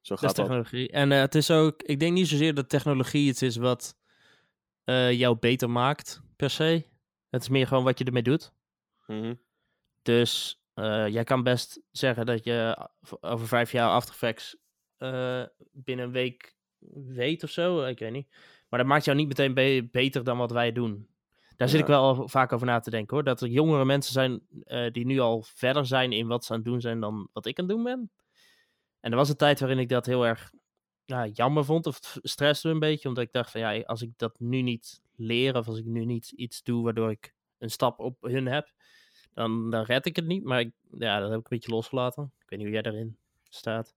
Zo 0.00 0.14
Dat 0.14 0.18
gaat 0.18 0.30
is 0.30 0.36
dat. 0.36 0.46
technologie. 0.46 0.90
En 0.90 1.12
eh, 1.12 1.20
het 1.20 1.34
is 1.34 1.50
ook, 1.50 1.82
ik 1.82 2.00
denk 2.00 2.12
niet 2.12 2.28
zozeer 2.28 2.54
dat 2.54 2.68
technologie 2.68 3.28
iets 3.28 3.42
is 3.42 3.56
wat 3.56 3.96
eh, 4.84 5.12
jou 5.12 5.36
beter 5.38 5.70
maakt, 5.70 6.22
per 6.36 6.50
se. 6.50 6.84
Het 7.30 7.42
is 7.42 7.48
meer 7.48 7.66
gewoon 7.66 7.84
wat 7.84 7.98
je 7.98 8.04
ermee 8.04 8.22
doet. 8.22 8.52
Mhm. 9.06 9.34
Dus 10.02 10.61
eh, 10.74 11.08
jij 11.08 11.24
kan 11.24 11.42
best 11.42 11.80
zeggen 11.90 12.26
dat 12.26 12.44
je 12.44 12.88
over 13.20 13.46
vijf 13.46 13.72
jaar 13.72 13.88
After 13.90 14.12
Effects 14.12 14.56
eh, 14.96 15.42
binnen 15.72 16.04
een 16.06 16.12
week 16.12 16.56
weet 17.06 17.42
of 17.42 17.50
zo. 17.50 17.84
Ik 17.84 17.98
weet 17.98 18.12
niet. 18.12 18.28
Maar 18.68 18.78
dat 18.78 18.88
maakt 18.88 19.04
jou 19.04 19.16
niet 19.16 19.28
meteen 19.28 19.54
be- 19.54 19.88
beter 19.90 20.24
dan 20.24 20.38
wat 20.38 20.50
wij 20.50 20.72
doen. 20.72 21.08
Daar 21.56 21.68
zit 21.68 21.76
Ja. 21.78 21.84
ik 21.84 21.90
wel 21.90 22.28
vaak 22.28 22.52
over 22.52 22.66
na 22.66 22.80
te 22.80 22.90
denken 22.90 23.14
hoor. 23.16 23.24
Dat 23.24 23.40
er 23.40 23.48
jongere 23.48 23.84
mensen 23.84 24.12
zijn 24.12 24.40
eh, 24.64 24.90
die 24.90 25.06
nu 25.06 25.18
al 25.18 25.42
verder 25.42 25.86
zijn 25.86 26.12
in 26.12 26.26
wat 26.26 26.44
ze 26.44 26.52
aan 26.52 26.58
het 26.58 26.66
doen 26.66 26.80
zijn 26.80 27.00
dan 27.00 27.28
wat 27.32 27.46
ik 27.46 27.58
aan 27.58 27.64
het 27.64 27.74
doen 27.74 27.84
ben. 27.84 28.10
En 29.00 29.10
er 29.10 29.16
was 29.16 29.28
een 29.28 29.36
tijd 29.36 29.60
waarin 29.60 29.78
ik 29.78 29.88
dat 29.88 30.06
heel 30.06 30.26
erg 30.26 30.52
ja, 31.04 31.26
jammer 31.26 31.64
vond 31.64 31.86
of 31.86 32.18
stresste 32.22 32.68
een 32.68 32.78
beetje. 32.78 33.08
Omdat 33.08 33.24
ik 33.24 33.32
dacht 33.32 33.50
van 33.50 33.60
ja, 33.60 33.80
als 33.80 34.02
ik 34.02 34.10
dat 34.16 34.40
nu 34.40 34.62
niet 34.62 35.02
leer 35.16 35.56
of 35.56 35.68
als 35.68 35.78
ik 35.78 35.84
nu 35.84 36.04
niet 36.04 36.30
iets 36.30 36.62
doe 36.62 36.82
waardoor 36.84 37.10
ik 37.10 37.34
een 37.58 37.70
stap 37.70 37.98
op 37.98 38.16
hun 38.20 38.46
heb, 38.46 38.72
dan, 39.34 39.70
dan 39.70 39.84
red 39.84 40.06
ik 40.06 40.16
het 40.16 40.26
niet. 40.26 40.44
Maar 40.44 40.60
ik, 40.60 40.72
ja, 40.98 41.20
dat 41.20 41.30
heb 41.30 41.38
ik 41.38 41.44
een 41.44 41.56
beetje 41.58 41.70
losgelaten. 41.72 42.32
Ik 42.38 42.48
weet 42.48 42.58
niet 42.58 42.68
hoe 42.68 42.72
jij 42.72 42.82
daarin 42.82 43.16
staat. 43.48 43.94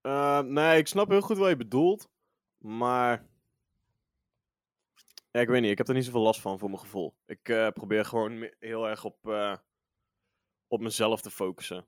Eh, 0.00 0.40
nee, 0.40 0.78
ik 0.78 0.86
snap 0.86 1.08
heel 1.08 1.20
goed 1.20 1.36
wat 1.38 1.48
je 1.48 1.56
bedoelt. 1.56 2.08
Maar. 2.58 3.26
Ja, 5.30 5.40
ik 5.40 5.48
weet 5.48 5.60
niet. 5.60 5.70
Ik 5.70 5.78
heb 5.78 5.88
er 5.88 5.94
niet 5.94 6.04
zoveel 6.04 6.20
last 6.20 6.40
van 6.40 6.58
voor 6.58 6.68
mijn 6.68 6.80
gevoel. 6.80 7.14
Ik 7.26 7.48
eh, 7.48 7.68
probeer 7.68 8.04
gewoon 8.04 8.50
heel 8.58 8.88
erg 8.88 9.04
op, 9.04 9.16
eh, 9.28 9.56
op 10.68 10.80
mezelf 10.80 11.20
te 11.20 11.30
focussen. 11.30 11.86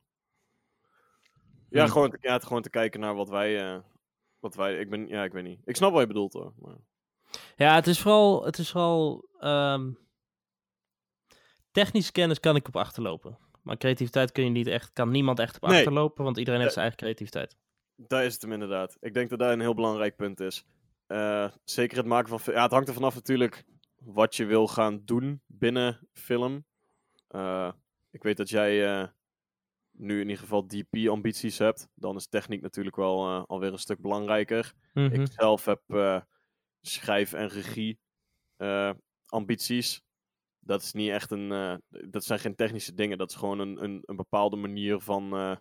Ja, 1.71 1.85
Hm. 1.85 1.91
gewoon, 1.91 2.11
te, 2.11 2.19
ja, 2.21 2.39
gewoon 2.39 2.63
te 2.63 2.71
kijken 2.71 3.01
naar 3.01 3.15
wat 3.15 3.29
wij. 3.29 3.83
wat 4.39 4.55
wij 4.55 4.79
ik 4.79 4.91
ben, 4.91 5.09
ja, 5.09 5.25
ik 5.25 5.33
weet 5.33 5.45
niet. 5.45 5.61
Ik 5.65 5.77
snap 5.77 5.93
wat 5.93 6.01
je 6.01 6.07
bedoelt 6.07 6.33
hoor. 6.33 6.53
Maar... 6.59 6.77
Ja, 7.57 7.75
het 7.75 7.87
is 7.87 8.01
vooral, 8.01 8.45
het 8.45 8.59
is 8.59 8.71
vooral 8.71 9.29
ehm, 9.41 9.91
technische 11.71 12.13
kennis 12.13 12.41
kan 12.41 12.57
ik 12.57 12.69
op 12.69 12.77
achterlopen. 12.77 13.39
Maar 13.63 13.77
creativiteit 13.77 14.33
kun 14.33 14.45
je 14.45 14.51
niet 14.51 14.67
echt, 14.67 14.93
kan 14.93 15.11
niemand 15.11 15.39
echt 15.39 15.57
op 15.57 15.69
Nee. 15.69 15.77
achterlopen, 15.77 16.25
want 16.25 16.37
iedereen 16.39 16.61
heeft 16.61 16.77
Eh, 16.77 16.83
zijn 16.83 16.91
eigen 16.91 17.05
creativiteit. 17.07 17.57
Daar 17.97 18.25
is 18.25 18.33
het 18.33 18.43
hem 18.43 18.53
inderdaad. 18.53 18.97
Ik 19.01 19.15
denk 19.15 19.31
dat 19.31 19.39
daar 19.39 19.53
een 19.53 19.61
heel 19.61 19.75
belangrijk 19.75 20.17
punt 20.17 20.41
is. 20.41 20.65
Eh, 21.07 21.51
zeker 21.65 21.97
het 21.97 22.07
maken 22.07 22.39
van... 22.39 22.55
Ja, 22.55 22.63
het 22.63 22.73
hangt 22.73 22.89
er 22.89 22.95
vanaf 22.95 23.15
natuurlijk 23.15 23.65
wat 23.99 24.37
je 24.37 24.45
wil 24.45 24.69
gaan 24.69 25.03
doen 25.05 25.43
binnen 25.47 26.09
film. 26.13 26.65
Eh, 27.29 27.73
ik 28.11 28.23
weet 28.23 28.37
dat 28.37 28.49
jij 28.49 29.11
nu 29.91 30.15
in 30.21 30.29
ieder 30.29 30.43
geval 30.43 30.67
DP-ambities 30.67 31.59
hebt. 31.59 31.89
Dan 31.95 32.17
is 32.17 32.29
techniek 32.29 32.61
natuurlijk 32.63 32.97
wel 32.97 33.47
alweer 33.47 33.73
een 33.73 33.79
stuk 33.79 34.01
belangrijker. 34.01 34.73
Mhm. 34.95 35.21
Ik 35.21 35.33
zelf 35.33 35.65
heb 35.65 35.83
schrijf- 36.81 37.33
en 37.33 37.49
regie-ambities. 37.49 40.03
Dat 40.69 40.83
is 40.83 40.93
niet 40.93 41.11
echt 41.11 41.31
een. 41.31 41.53
eh, 41.53 41.75
dat 41.89 42.25
zijn 42.25 42.39
geen 42.39 42.55
technische 42.55 42.95
dingen. 42.95 43.19
Dat 43.19 43.31
is 43.31 43.37
gewoon 43.37 43.59
een, 43.59 43.83
een, 43.85 44.03
een 44.05 44.17
bepaalde 44.17 44.57
manier 44.57 45.01
van. 45.01 45.33
eh, 45.33 45.57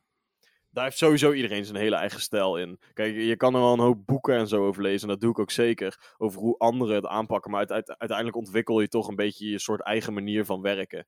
daar 0.69 0.83
heeft 0.83 0.97
sowieso 0.97 1.31
iedereen 1.31 1.65
zijn 1.65 1.77
hele 1.77 1.95
eigen 1.95 2.19
stijl 2.21 2.57
in. 2.57 2.79
Kijk, 2.93 3.15
je 3.15 3.35
kan 3.35 3.53
er 3.55 3.59
wel 3.61 3.73
een 3.73 3.79
hoop 3.79 4.05
boeken 4.05 4.35
en 4.35 4.47
zo 4.47 4.65
over 4.67 4.81
lezen. 4.81 5.01
En 5.01 5.07
dat 5.13 5.21
doe 5.21 5.31
ik 5.31 5.39
ook 5.39 5.51
zeker. 5.51 6.13
Over 6.17 6.39
hoe 6.41 6.57
anderen 6.57 6.95
het 6.95 7.05
aanpakken. 7.05 7.51
Maar 7.51 7.59
uite- 7.59 7.73
uite- 7.73 7.97
uiteindelijk 7.97 8.37
ontwikkel 8.37 8.79
je 8.81 8.87
toch 8.87 9.07
een 9.07 9.15
beetje 9.15 9.49
je 9.49 9.59
soort 9.59 9.81
eigen 9.81 10.13
manier 10.13 10.45
van 10.45 10.61
werken. 10.61 11.07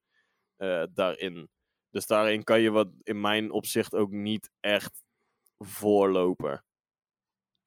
eh, 0.55 0.83
daarin. 0.93 1.49
Dus 1.89 2.05
daarin 2.05 2.43
kan 2.43 2.61
je 2.61 2.69
wat 2.71 2.87
in 3.03 3.21
mijn 3.21 3.51
opzicht 3.51 3.95
ook 3.95 4.11
niet 4.11 4.49
echt 4.59 5.03
voorlopen. 5.57 6.63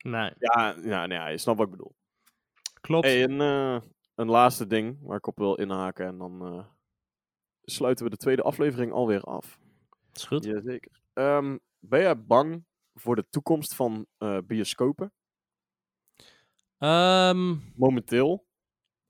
Nee, 0.04 0.32
Ja, 0.38 0.72
nee, 0.76 1.18
ja, 1.18 1.26
je 1.28 1.38
snapt 1.38 1.58
wat 1.58 1.66
ik 1.66 1.72
bedoel. 1.72 1.94
klopt. 2.80 3.06
Hey, 3.06 3.26
een 4.14 4.28
laatste 4.28 4.66
ding 4.66 4.98
waar 5.02 5.16
ik 5.16 5.26
op 5.26 5.38
wil 5.38 5.54
inhaken. 5.54 6.06
En 6.06 6.18
dan 6.18 6.46
eh, 6.46 6.64
sluiten 7.62 8.04
we 8.04 8.10
de 8.10 8.16
tweede 8.16 8.42
aflevering 8.42 8.92
alweer 8.92 9.20
af. 9.20 9.58
is 10.12 10.24
goed. 10.24 10.44
Jazeker. 10.44 11.00
Ehm 11.12 11.56
ben 11.82 12.00
jij 12.00 12.24
bang 12.24 12.64
voor 12.94 13.16
de 13.16 13.26
toekomst 13.30 13.74
van 13.74 14.06
eh, 14.18 14.38
bioscopen? 14.46 15.12
Ehm, 16.78 17.54
Momenteel? 17.74 18.46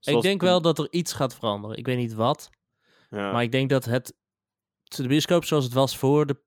ik 0.00 0.20
denk 0.20 0.40
wel 0.40 0.62
dat 0.62 0.78
er 0.78 0.92
iets 0.92 1.12
gaat 1.12 1.34
veranderen. 1.34 1.76
Ik 1.76 1.86
weet 1.86 1.96
niet 1.96 2.14
wat. 2.14 2.50
Ja. 3.11 3.32
Maar 3.32 3.42
ik 3.42 3.53
denk 3.53 3.70
dat 3.70 3.84
het 3.84 4.14
de 4.82 5.09
bioscoop 5.09 5.44
zoals 5.44 5.64
het 5.64 5.72
was 5.72 5.98
voor 5.98 6.26
de 6.26 6.42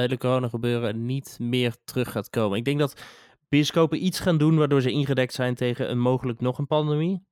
hele 0.00 0.18
corona 0.18 0.48
gebeuren 0.48 1.06
niet 1.06 1.38
meer 1.40 1.76
terug 1.84 2.10
gaat 2.10 2.30
komen. 2.30 2.58
Ik 2.58 2.64
denk 2.64 2.78
dat 2.78 3.02
bioscopen 3.48 4.04
iets 4.04 4.20
gaan 4.20 4.38
doen 4.38 4.56
waardoor 4.56 4.80
ze 4.80 4.90
ingedekt 4.90 5.32
zijn 5.32 5.54
tegen 5.54 5.90
een 5.90 5.98
mogelijk 5.98 6.40
nog 6.40 6.58
een 6.58 6.66
pandemie. 6.66 7.26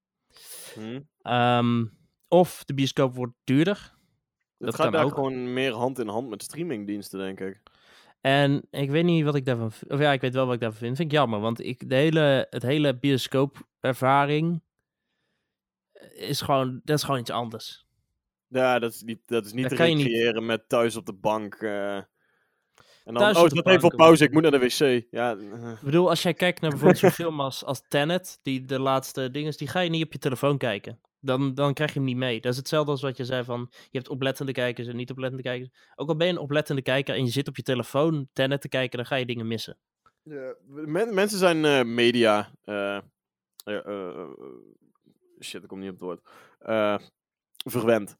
Hm? 0.74 1.01
Ehm, 1.22 1.84
of 2.28 2.64
de 2.64 2.74
bioscoop 2.74 3.14
wordt 3.14 3.32
duurder. 3.45 3.95
Het 4.59 4.66
dat 4.66 4.74
gaat 4.74 4.93
daar 4.93 5.05
ook. 5.05 5.14
gewoon 5.14 5.53
meer 5.53 5.72
hand 5.72 5.99
in 5.99 6.09
hand 6.09 6.28
met 6.28 6.43
streamingdiensten, 6.43 7.18
denk 7.18 7.41
ik. 7.41 7.62
En 8.20 8.66
ik 8.70 8.91
weet 8.91 9.05
niet 9.05 9.24
wat 9.24 9.34
ik 9.34 9.45
daarvan 9.45 9.72
vind. 9.72 9.91
Of 9.93 10.01
ja, 10.01 10.12
ik 10.12 10.20
weet 10.20 10.34
wel 10.34 10.45
wat 10.47 10.55
ik 10.55 10.61
daarvan 10.61 10.78
vind. 10.78 10.97
Vind 10.97 11.12
ik 11.12 11.18
jammer, 11.18 11.41
want 11.41 11.61
ik, 11.64 11.89
de 11.89 11.95
hele, 11.95 12.47
het 12.51 12.62
hele 12.62 12.99
bioscoopervaring 12.99 14.62
is 16.14 16.41
gewoon, 16.41 16.80
dat 16.84 16.97
is 16.97 17.03
gewoon 17.05 17.20
iets 17.20 17.30
anders. 17.30 17.87
Ja, 18.49 18.78
dat 18.78 18.93
is 18.93 19.03
niet, 19.03 19.20
dat 19.26 19.47
is 19.47 19.53
niet 19.53 19.68
Dat 19.68 19.78
te 19.78 19.84
niet- 19.84 19.97
recreëren 20.07 20.47
met 20.47 20.68
thuis 20.68 20.97
op 20.97 21.07
de 21.07 21.12
bank. 21.12 21.55
eh, 21.55 21.99
en 23.07 23.14
dan, 23.14 23.22
Thuis 23.22 23.36
oh, 23.52 23.72
even 23.72 23.84
op 23.84 23.96
pauze, 23.96 24.24
ik 24.24 24.32
moet 24.32 24.42
naar 24.42 24.50
de 24.50 24.59
wc. 24.59 25.04
Ja, 25.11 25.36
eh, 25.36 25.70
Ik 25.70 25.80
bedoel, 25.80 26.09
als 26.09 26.22
jij 26.22 26.34
kijkt 26.34 26.61
naar 26.61 26.70
bijvoorbeeld 26.76 27.00
zo'n 27.00 27.11
film 27.11 27.40
als, 27.40 27.64
als 27.64 27.82
Tenet, 27.88 28.38
die 28.42 28.64
de 28.64 28.78
laatste 28.78 29.30
dingen, 29.30 29.57
die 29.57 29.68
ga 29.68 29.80
je 29.80 29.90
niet 29.90 30.04
op 30.04 30.12
je 30.12 30.18
telefoon 30.18 30.59
kijken. 30.59 31.00
Dan, 31.20 31.54
dan 31.54 31.74
krijg 31.74 31.92
je 31.92 31.98
hem 31.98 32.09
niet 32.09 32.16
mee. 32.16 32.40
Dat 32.40 32.52
is 32.52 32.59
hetzelfde 32.59 32.90
als 32.90 33.02
wat 33.02 33.16
je 33.16 33.24
zei 33.24 33.44
van, 33.44 33.66
je 33.70 33.98
hebt 33.98 34.09
oplettende 34.09 34.52
kijkers 34.52 34.88
en 34.88 34.96
niet 34.96 35.11
oplettende 35.11 35.42
kijkers. 35.42 35.70
Ook 35.94 36.09
al 36.09 36.16
ben 36.16 36.26
je 36.26 36.32
een 36.32 36.38
oplettende 36.38 36.82
kijker 36.82 37.14
en 37.14 37.24
je 37.24 37.30
zit 37.30 37.48
op 37.48 37.57
je 37.57 37.62
telefoon 37.62 38.28
Tenet 38.32 38.61
te 38.61 38.68
kijken, 38.68 38.96
dan 38.96 39.07
ga 39.07 39.16
je 39.16 39.26
dingen 39.26 39.46
missen. 39.46 39.78
Ja, 40.22 40.54
men- 40.66 41.14
mensen 41.14 41.38
zijn 41.38 41.64
eh, 41.64 41.84
media. 41.84 42.50
eh, 42.64 42.98
shit, 45.40 45.62
ik 45.62 45.68
kom 45.68 45.78
niet 45.78 45.90
op 45.90 45.94
het 45.94 46.04
woord. 46.04 46.20
Eh, 46.59 46.98
verwend. 47.64 48.16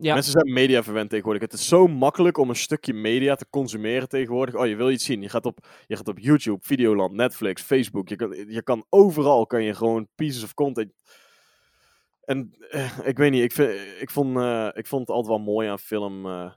Ja, 0.00 0.14
Mensen 0.14 0.32
zijn 0.32 0.52
media 0.52 0.82
verwend 0.82 1.08
tegenwoordig. 1.10 1.42
Het 1.42 1.52
is 1.52 1.68
zo 1.68 1.86
makkelijk 1.86 2.38
om 2.38 2.48
een 2.48 2.56
stukje 2.56 2.92
media 2.92 3.34
te 3.34 3.46
consumeren 3.50 4.08
tegenwoordig. 4.08 4.54
Oh, 4.54 4.66
je 4.66 4.76
wil 4.76 4.90
iets 4.90 5.04
zien. 5.04 5.22
Je 5.22 5.28
gaat 5.28 5.46
op, 5.46 5.66
je 5.86 5.96
gaat 5.96 6.08
op 6.08 6.18
YouTube, 6.18 6.58
Videoland, 6.62 7.12
Netflix, 7.12 7.62
Facebook. 7.62 8.08
Je 8.08 8.16
kan, 8.16 8.30
je 8.48 8.62
kan 8.62 8.86
overal 8.88 9.46
kan 9.46 9.62
je 9.62 9.74
gewoon 9.74 10.08
pieces 10.14 10.42
of 10.42 10.54
content. 10.54 10.92
En 12.24 12.54
eh, 12.70 12.98
ik 13.04 13.18
weet 13.18 13.30
niet, 13.30 13.42
ik, 13.42 13.68
ik, 14.00 14.10
vond, 14.10 14.36
eh, 14.36 14.68
ik 14.72 14.86
vond 14.86 15.00
het 15.08 15.16
altijd 15.16 15.36
wel 15.36 15.44
mooi 15.54 15.68
aan 15.68 15.78
film. 15.78 16.26
eh, 16.26 16.52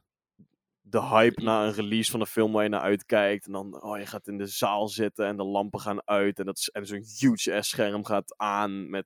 de 0.81 1.01
hype 1.01 1.43
na 1.43 1.65
een 1.65 1.73
release 1.73 2.11
van 2.11 2.19
een 2.19 2.25
film 2.25 2.51
waar 2.51 2.63
je 2.63 2.69
naar 2.69 2.81
uitkijkt. 2.81 3.45
En 3.45 3.51
dan, 3.51 3.83
oh, 3.83 3.97
je 3.97 4.05
gaat 4.05 4.27
in 4.27 4.37
de 4.37 4.47
zaal 4.47 4.87
zitten 4.87 5.25
en 5.25 5.37
de 5.37 5.43
lampen 5.43 5.79
gaan 5.79 6.07
uit. 6.07 6.39
En, 6.39 6.45
dat 6.45 6.69
en 6.71 6.85
zo'n 6.85 7.05
huge 7.19 7.55
ass 7.55 7.69
scherm 7.69 8.05
gaat 8.05 8.37
aan 8.37 8.89
met 8.89 9.05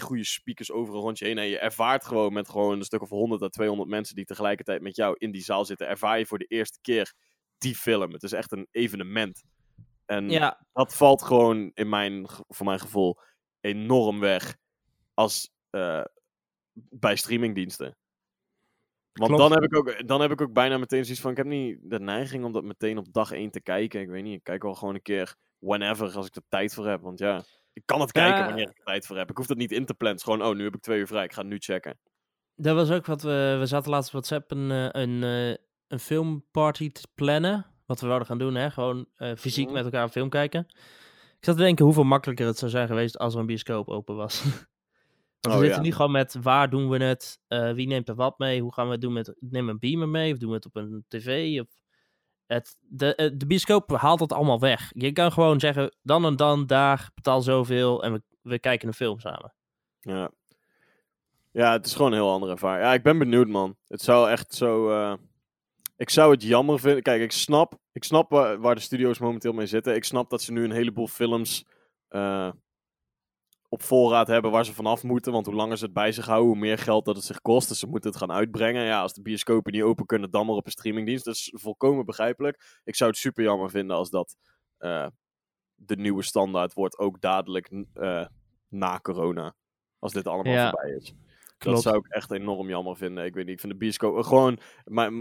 goede 0.00 0.24
speakers 0.24 0.70
overal 0.70 1.00
rond 1.00 1.18
je 1.18 1.24
heen. 1.24 1.38
En 1.38 1.46
je 1.46 1.58
ervaart 1.58 2.04
gewoon 2.04 2.32
met 2.32 2.48
gewoon 2.48 2.78
een 2.78 2.84
stuk 2.84 3.02
of 3.02 3.08
100 3.08 3.42
à 3.42 3.48
200 3.48 3.88
mensen 3.88 4.14
die 4.14 4.24
tegelijkertijd 4.24 4.82
met 4.82 4.96
jou 4.96 5.14
in 5.18 5.30
die 5.30 5.42
zaal 5.42 5.64
zitten. 5.64 5.88
Ervaar 5.88 6.18
je 6.18 6.26
voor 6.26 6.38
de 6.38 6.46
eerste 6.46 6.78
keer 6.80 7.14
die 7.58 7.74
film. 7.74 8.12
Het 8.12 8.22
is 8.22 8.32
echt 8.32 8.52
een 8.52 8.68
evenement. 8.70 9.42
En 10.06 10.30
ja, 10.30 10.66
dat 10.72 10.94
valt 10.94 11.22
gewoon 11.22 11.70
in 11.74 11.88
mijn, 11.88 12.26
voor 12.48 12.66
mijn 12.66 12.80
gevoel 12.80 13.18
enorm 13.60 14.20
weg 14.20 14.56
als 15.14 15.50
eh, 15.70 16.04
bij 16.74 17.16
streamingdiensten. 17.16 17.96
Want 19.12 19.30
Klopt. 19.30 19.50
dan 19.50 19.52
heb, 19.52 19.72
ik 19.72 19.76
ook, 19.76 20.08
dan 20.08 20.20
heb 20.20 20.30
ik 20.30 20.40
ook 20.40 20.52
bijna 20.52 20.78
meteen 20.78 21.04
zoiets 21.04 21.22
van, 21.22 21.30
ik 21.30 21.36
heb 21.36 21.46
niet 21.46 21.78
de 21.82 22.00
neiging 22.00 22.44
om 22.44 22.52
dat 22.52 22.64
meteen 22.64 22.98
op 22.98 23.12
dag 23.12 23.32
1 23.32 23.50
te 23.50 23.60
kijken. 23.60 24.00
Ik 24.00 24.08
weet 24.08 24.22
niet, 24.22 24.34
ik 24.34 24.44
kijk 24.44 24.62
wel 24.62 24.74
gewoon 24.74 24.94
een 24.94 25.02
keer 25.02 25.36
whenever 25.58 26.16
als 26.16 26.26
ik 26.26 26.36
er 26.36 26.42
tijd 26.48 26.74
voor 26.74 26.86
heb. 26.86 27.00
Want 27.00 27.18
ja, 27.18 27.44
ik 27.72 27.82
kan 27.84 28.00
het 28.00 28.12
kijken 28.12 28.44
wanneer 28.44 28.68
ik 28.68 28.78
er 28.78 28.84
tijd 28.84 29.06
voor 29.06 29.16
heb. 29.16 29.30
Ik 29.30 29.36
hoef 29.36 29.46
dat 29.46 29.56
niet 29.56 29.72
in 29.72 29.84
te 29.86 29.94
plannen. 29.94 30.18
Het 30.20 30.28
is 30.28 30.32
gewoon, 30.34 30.50
oh, 30.50 30.56
nu 30.56 30.64
heb 30.64 30.74
ik 30.74 30.80
twee 30.82 30.98
uur 30.98 31.06
vrij, 31.06 31.24
ik 31.24 31.32
ga 31.32 31.40
het 31.40 31.50
nu 31.50 31.58
checken. 31.58 31.98
dat 32.56 32.74
was 32.74 32.90
ook 32.90 33.06
wat 33.06 33.22
we, 33.22 33.56
we 33.58 33.66
zaten 33.66 33.90
laatst 33.90 34.06
op 34.06 34.12
WhatsApp 34.14 34.50
een, 34.50 34.70
eh, 34.70 35.02
een, 35.02 35.22
eh, 35.22 35.56
een 35.88 35.98
filmparty 35.98 36.90
te 36.92 37.06
plannen. 37.14 37.66
Wat 37.86 38.00
we 38.00 38.06
wouden 38.06 38.28
gaan 38.28 38.38
doen, 38.38 38.54
hè. 38.54 38.70
Gewoon 38.70 39.06
eh, 39.16 39.32
fysiek 39.36 39.64
Mhm. 39.64 39.74
met 39.74 39.84
elkaar 39.84 40.02
een 40.02 40.08
film 40.10 40.28
kijken. 40.28 40.66
Ik 41.38 41.44
zat 41.48 41.56
te 41.56 41.62
denken 41.62 41.84
hoeveel 41.84 42.04
makkelijker 42.04 42.46
het 42.46 42.58
zou 42.58 42.70
zijn 42.70 42.86
geweest 42.86 43.18
als 43.18 43.34
er 43.34 43.40
een 43.40 43.46
bioscoop 43.46 43.88
open 43.88 44.16
was. 44.16 44.42
Want 45.40 45.40
we 45.40 45.50
Oh, 45.50 45.58
zitten 45.58 45.76
ja. 45.82 45.88
nu 45.88 45.92
gewoon 45.92 46.10
met 46.10 46.36
waar 46.42 46.70
doen 46.70 46.88
we 46.88 47.04
het, 47.04 47.40
wie 47.74 47.86
neemt 47.86 48.08
er 48.08 48.14
wat 48.14 48.38
mee, 48.38 48.60
hoe 48.60 48.72
gaan 48.72 48.86
we 48.86 48.92
het 48.92 49.00
doen 49.00 49.12
met, 49.12 49.34
neem 49.40 49.68
een 49.68 49.78
beamer 49.78 50.08
mee 50.08 50.32
of 50.32 50.38
doen 50.38 50.48
we 50.48 50.54
het 50.54 50.66
op 50.66 50.76
een 50.76 51.04
tv 51.08 51.60
of... 51.60 51.66
De, 52.80 53.14
eh, 53.14 53.30
de 53.34 53.46
bioscoop 53.46 53.90
haalt 53.90 54.20
het 54.20 54.32
allemaal 54.32 54.60
weg. 54.60 54.90
Je 54.94 55.12
kan 55.12 55.32
gewoon 55.32 55.60
zeggen, 55.60 55.96
dan 56.02 56.24
en 56.24 56.36
dan, 56.36 56.66
daar, 56.66 57.10
betaal 57.14 57.40
zoveel 57.42 58.02
en 58.02 58.12
we, 58.12 58.22
we 58.42 58.58
kijken 58.58 58.88
een 58.88 58.94
film 58.94 59.20
samen. 59.20 59.54
Ja. 60.00 60.30
Ja, 61.50 61.72
het 61.72 61.86
is 61.86 61.94
gewoon 61.94 62.12
een 62.12 62.18
heel 62.18 62.30
andere 62.30 62.52
ervaring. 62.52 62.84
Ja, 62.84 62.92
ik 62.92 63.02
ben 63.02 63.18
benieuwd, 63.18 63.48
man. 63.48 63.76
Het 63.88 64.02
zou 64.02 64.30
echt 64.30 64.54
zo... 64.54 64.90
eh, 64.90 65.14
Ik 65.96 66.10
zou 66.10 66.30
het 66.32 66.42
jammer 66.42 66.80
vinden. 66.80 67.02
Kijk, 67.02 67.22
ik 67.22 67.32
snap, 67.32 67.78
ik 67.92 68.04
snap 68.04 68.30
waar, 68.30 68.60
waar 68.60 68.74
de 68.74 68.80
studio's 68.80 69.18
momenteel 69.18 69.52
mee 69.52 69.66
zitten. 69.66 69.94
Ik 69.94 70.04
snap 70.04 70.30
dat 70.30 70.42
ze 70.42 70.52
nu 70.52 70.64
een 70.64 70.72
heleboel 70.72 71.06
films 71.06 71.64
eh, 72.08 72.50
op 73.72 73.82
voorraad 73.82 74.26
hebben 74.26 74.50
waar 74.50 74.64
ze 74.64 74.74
vanaf 74.74 75.02
moeten. 75.02 75.32
Want 75.32 75.46
hoe 75.46 75.54
langer 75.54 75.78
ze 75.78 75.84
het 75.84 75.92
bij 75.92 76.12
zich 76.12 76.26
houden, 76.26 76.48
hoe 76.48 76.58
meer 76.58 76.78
geld 76.78 77.04
dat 77.04 77.16
het 77.16 77.24
zich 77.24 77.42
kost. 77.42 77.68
Dus 77.68 77.78
ze 77.78 77.86
moeten 77.86 78.10
het 78.10 78.18
gaan 78.18 78.32
uitbrengen. 78.32 78.84
Ja, 78.84 79.00
als 79.00 79.14
de 79.14 79.22
bioscopen 79.22 79.72
niet 79.72 79.82
open 79.82 80.06
kunnen, 80.06 80.30
dan 80.30 80.46
maar 80.46 80.54
op 80.54 80.66
een 80.66 80.72
streamingdienst. 80.72 81.24
Dat 81.24 81.34
is 81.34 81.52
volkomen 81.54 82.04
begrijpelijk. 82.04 82.80
Ik 82.84 82.96
zou 82.96 83.10
het 83.10 83.18
super 83.18 83.44
jammer 83.44 83.70
vinden 83.70 83.96
als 83.96 84.10
dat 84.10 84.36
eh, 84.78 85.06
de 85.74 85.96
nieuwe 85.96 86.22
standaard 86.22 86.72
wordt. 86.72 86.98
Ook 86.98 87.20
dadelijk 87.20 87.70
eh, 87.94 88.26
na 88.68 88.98
corona. 89.00 89.54
Als 89.98 90.12
dit 90.12 90.26
allemaal 90.26 90.52
Ja, 90.52 90.70
voorbij 90.70 90.96
is. 90.96 91.14
Klopt. 91.58 91.76
Dat 91.76 91.82
zou 91.82 91.96
ik 91.96 92.06
echt 92.08 92.30
enorm 92.30 92.68
jammer 92.68 92.96
vinden. 92.96 93.24
Ik 93.24 93.34
weet 93.34 93.44
niet, 93.44 93.54
ik 93.54 93.60
vind 93.60 93.72
de 93.72 93.78
bioscoop 93.78 94.16
eh, 94.16 94.24
gewoon... 94.24 94.58
Maar, 94.84 95.12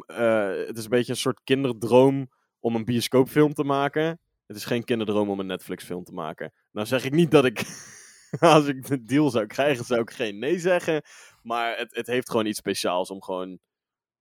het 0.68 0.78
is 0.78 0.84
een 0.84 0.90
beetje 0.90 1.12
een 1.12 1.18
soort 1.18 1.42
kinderdroom 1.44 2.30
om 2.60 2.76
een 2.76 2.86
bioscoopfilm 2.86 3.54
te 3.54 3.64
maken. 3.64 4.20
Het 4.46 4.56
is 4.56 4.66
geen 4.66 4.84
kinderdroom 4.84 5.30
om 5.30 5.40
een 5.40 5.46
Netflix-film 5.46 6.04
te 6.04 6.14
maken. 6.14 6.54
Nou 6.72 6.88
zeg 6.88 7.06
ik 7.06 7.12
niet 7.12 7.32
dat 7.32 7.46
ik... 7.46 8.00
als 8.40 8.68
ik 8.68 8.88
de 8.88 9.04
deal 9.04 9.30
zou 9.30 9.46
krijgen, 9.46 9.86
zou 9.86 10.02
ik 10.02 10.12
geen 10.12 10.40
nee 10.40 10.60
zeggen. 10.60 11.02
Maar 11.44 11.78
het, 11.78 11.96
het 11.96 12.08
heeft 12.08 12.30
gewoon 12.30 12.46
iets 12.46 12.60
speciaals 12.60 13.10
om 13.10 13.24
gewoon 13.24 13.60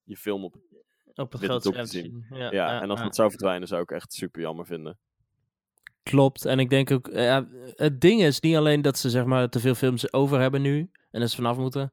je 0.03 0.17
film 0.17 0.45
op... 0.45 0.57
Op 1.15 1.35
groot 1.35 1.67
ook 1.67 1.75
te 1.75 1.87
zien. 1.87 2.27
Ja, 2.31 2.37
Ja, 2.37 2.51
ja, 2.51 2.81
en 2.83 2.91
als 2.91 2.99
ja. 2.99 3.05
dat 3.05 3.15
zou 3.15 3.31
verdwijnen, 3.31 3.69
zou 3.69 3.83
ik 3.83 3.91
echt 3.91 4.13
super 4.13 4.41
jammer 4.41 4.67
vinden. 4.67 4.99
Klopt. 6.03 6.45
En 6.45 6.59
ik 6.59 6.71
denk 6.71 6.91
ook, 6.91 7.09
eh, 7.09 7.25
ja, 7.25 7.49
het 7.75 8.01
ding 8.01 8.23
is 8.23 8.41
niet 8.41 8.57
alleen 8.57 8.83
dat 8.83 8.99
ze 8.99 9.11
zeg 9.11 9.25
maar 9.25 9.49
te 9.49 9.61
veel 9.61 9.75
films 9.75 10.13
over 10.13 10.41
hebben 10.41 10.63
nu 10.63 10.91
en 11.11 11.21
dat 11.21 11.31
ze 11.31 11.37
vanaf 11.37 11.57
moeten. 11.57 11.93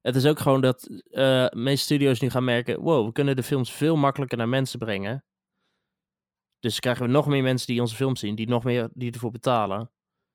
Het 0.00 0.16
is 0.16 0.26
ook 0.26 0.38
gewoon 0.38 0.60
dat 0.60 1.02
eh 1.10 1.48
meeste 1.48 1.84
studio's 1.84 2.20
nu 2.20 2.30
gaan 2.30 2.44
merken, 2.44 2.80
wow, 2.80 3.06
we 3.06 3.12
kunnen 3.12 3.36
de 3.36 3.42
films 3.42 3.72
veel 3.72 3.96
makkelijker 3.96 4.38
naar 4.38 4.48
mensen 4.48 4.78
brengen. 4.78 5.24
Dus 6.60 6.80
krijgen 6.80 7.06
we 7.06 7.12
nog 7.12 7.26
meer 7.26 7.42
mensen 7.42 7.66
die 7.66 7.80
onze 7.80 7.94
films 7.94 8.20
zien, 8.20 8.34
die 8.34 8.48
nog 8.48 8.64
meer 8.64 8.88
die 8.92 9.12
ervoor 9.12 9.30
betalen. 9.30 9.90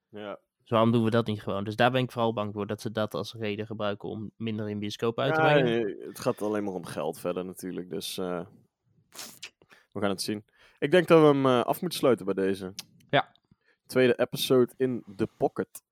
Ja. 0.10 0.40
Waarom 0.74 0.92
doen 0.92 1.04
we 1.04 1.10
dat 1.10 1.28
niet 1.28 1.42
gewoon? 1.42 1.64
Dus 1.64 1.76
daar 1.76 1.92
ben 1.92 2.02
ik 2.02 2.12
vooral 2.12 2.34
bang 2.34 2.54
voor 2.54 2.68
dat 2.68 2.82
ze 2.82 2.92
dat 2.92 3.14
als 3.14 3.34
reden 3.34 3.66
gebruiken 3.66 4.10
om 4.10 4.32
minder 4.38 4.70
in 4.70 4.80
bioscoop 4.80 5.20
uit 5.20 5.34
te 5.34 5.42
Ja, 5.42 5.54
brengen. 5.54 5.86
nee, 5.86 6.08
het 6.08 6.20
gaat 6.20 6.42
alleen 6.42 6.64
maar 6.64 6.74
om 6.74 6.86
geld 6.86 7.20
verder 7.20 7.46
natuurlijk. 7.46 7.90
Dus 7.90 8.18
eh, 8.18 8.46
we 9.92 10.00
gaan 10.00 10.10
het 10.10 10.22
zien. 10.22 10.46
Ik 10.80 10.92
denk 10.92 11.08
dat 11.08 11.22
we 11.22 11.26
hem 11.26 11.46
eh, 11.46 11.62
af 11.62 11.82
moeten 11.82 12.00
sluiten 12.00 12.26
bij 12.26 12.34
deze. 12.34 12.74
Ja. 13.10 13.32
Tweede 13.86 14.20
episode 14.20 14.74
in 14.78 15.04
the 15.16 15.28
pocket. 15.38 15.84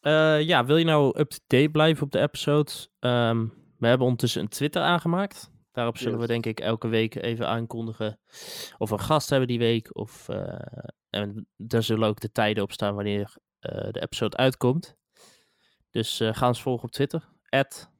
Eh, 0.00 0.40
ja, 0.40 0.64
wil 0.64 0.76
je 0.76 0.84
nou 0.84 1.18
up-to-date 1.20 1.70
blijven 1.70 2.04
op 2.04 2.12
de 2.12 2.20
episodes? 2.20 2.88
Ehm, 2.98 3.46
we 3.78 3.86
hebben 3.86 4.06
ondertussen 4.06 4.42
een 4.42 4.48
Twitter 4.48 4.82
aangemaakt. 4.82 5.50
Daarop 5.72 5.98
zullen 5.98 6.18
we 6.18 6.26
denk 6.26 6.46
ik 6.46 6.60
elke 6.60 6.88
week 6.88 7.14
even 7.14 7.48
aankondigen 7.48 8.20
of 8.78 8.88
we 8.88 8.94
een 8.94 9.00
gast 9.00 9.30
hebben 9.30 9.48
die 9.48 9.58
week. 9.58 9.96
Of, 9.96 10.28
eh, 10.28 10.58
en 11.10 11.46
daar 11.56 11.82
zullen 11.82 12.08
ook 12.08 12.20
de 12.20 12.32
tijden 12.32 12.62
op 12.62 12.72
staan 12.72 12.94
wanneer 12.94 13.20
eh, 13.20 13.47
de 13.60 14.00
episode 14.00 14.36
uitkomt. 14.36 14.96
Dus 15.90 16.20
eh, 16.20 16.34
ga 16.34 16.46
ons 16.46 16.62
volgen 16.62 16.84
op 16.84 16.90
Twitter. 16.90 17.28
At, 17.48 17.90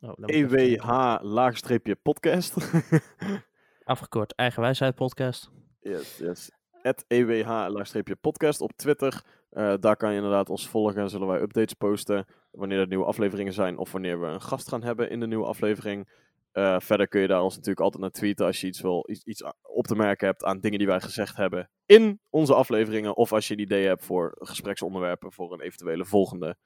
dan 0.00 0.14
moet 0.16 0.30
ik 0.30 0.34
even 0.34 0.56
kijken. 0.56 0.78
EWH 0.78 1.18
laagstreepje 1.22 1.94
podcast. 1.94 2.56
Afgekort 3.84 4.34
Eigenwijsheid 4.34 4.94
podcast. 4.94 5.50
yes, 5.80 6.18
yes. 6.18 6.50
At 6.82 7.04
EWH 7.08 7.48
laagstreepje 7.48 8.16
podcast 8.16 8.60
op 8.60 8.72
Twitter. 8.76 9.22
Eh, 9.50 9.74
daar 9.80 9.96
kan 9.96 10.10
je 10.10 10.16
inderdaad 10.16 10.50
ons 10.50 10.68
volgen. 10.68 11.10
Zullen 11.10 11.26
wij 11.26 11.40
updates 11.40 11.74
posten 11.74 12.26
wanneer 12.50 12.78
er 12.78 12.86
nieuwe 12.86 13.04
afleveringen 13.04 13.52
zijn. 13.52 13.78
Of 13.78 13.92
wanneer 13.92 14.20
we 14.20 14.26
een 14.26 14.42
gast 14.42 14.68
gaan 14.68 14.82
hebben 14.82 15.10
in 15.10 15.20
de 15.20 15.26
nieuwe 15.26 15.46
aflevering. 15.46 16.08
Eh, 16.52 16.76
verder 16.78 17.08
kun 17.08 17.20
je 17.20 17.26
daar 17.26 17.42
ons 17.42 17.54
natuurlijk 17.54 17.80
altijd 17.80 18.02
naar 18.02 18.10
tweeten 18.10 18.46
als 18.46 18.60
je 18.60 18.66
iets, 18.66 18.80
wil, 18.80 19.04
iets, 19.08 19.24
iets 19.24 19.42
op 19.62 19.86
te 19.86 19.94
merken 19.94 20.26
hebt 20.26 20.44
aan 20.44 20.60
dingen 20.60 20.78
die 20.78 20.86
wij 20.86 21.00
gezegd 21.00 21.36
hebben 21.36 21.70
in 21.86 22.20
onze 22.30 22.54
afleveringen. 22.54 23.16
Of 23.16 23.32
als 23.32 23.48
je 23.48 23.54
een 23.54 23.60
idee 23.60 23.86
hebt 23.86 24.04
voor 24.04 24.36
gespreksonderwerpen 24.38 25.32
voor 25.32 25.52
een 25.52 25.60
eventuele 25.60 26.04
volgende, 26.04 26.56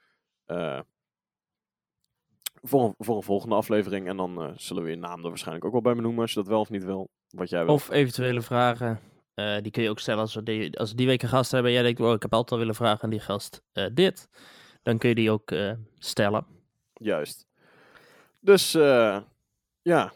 eh, 0.44 0.80
voor, 2.62 2.84
een, 2.84 2.94
voor 2.98 3.16
een 3.16 3.22
volgende 3.22 3.54
aflevering. 3.54 4.08
En 4.08 4.16
dan 4.16 4.42
eh, 4.42 4.50
zullen 4.56 4.82
we 4.82 4.90
je 4.90 4.96
naam 4.96 5.22
er 5.22 5.28
waarschijnlijk 5.28 5.64
ook 5.64 5.72
wel 5.72 5.80
bij 5.80 5.94
me 5.94 6.00
noemen 6.00 6.20
als 6.20 6.32
je 6.32 6.38
dat 6.38 6.48
wel 6.48 6.60
of 6.60 6.70
niet 6.70 6.84
wil. 6.84 7.08
Wat 7.28 7.48
jij 7.48 7.64
wil. 7.64 7.74
Of 7.74 7.90
eventuele 7.90 8.42
vragen. 8.42 9.00
die 9.62 9.70
kun 9.70 9.82
je 9.82 9.90
ook 9.90 9.98
stellen 9.98 10.20
als 10.20 10.34
we 10.34 10.42
die, 10.42 10.78
als 10.78 10.90
we 10.90 10.96
die 10.96 11.06
week 11.06 11.22
een 11.22 11.28
gast 11.28 11.50
hebben. 11.50 11.70
En 11.70 11.76
jij 11.76 11.86
denkt, 11.86 12.00
oh, 12.00 12.12
ik 12.12 12.22
heb 12.22 12.32
altijd 12.32 12.52
al 12.52 12.58
willen 12.58 12.74
vragen 12.74 13.02
aan 13.02 13.10
die 13.10 13.20
gast 13.20 13.62
dit. 13.94 14.28
Dan 14.82 14.98
kun 14.98 15.08
je 15.08 15.14
die 15.14 15.30
ook 15.30 15.54
stellen. 15.98 16.46
Juist. 16.92 17.46
Dus 18.40 18.76
ja, 19.86 20.12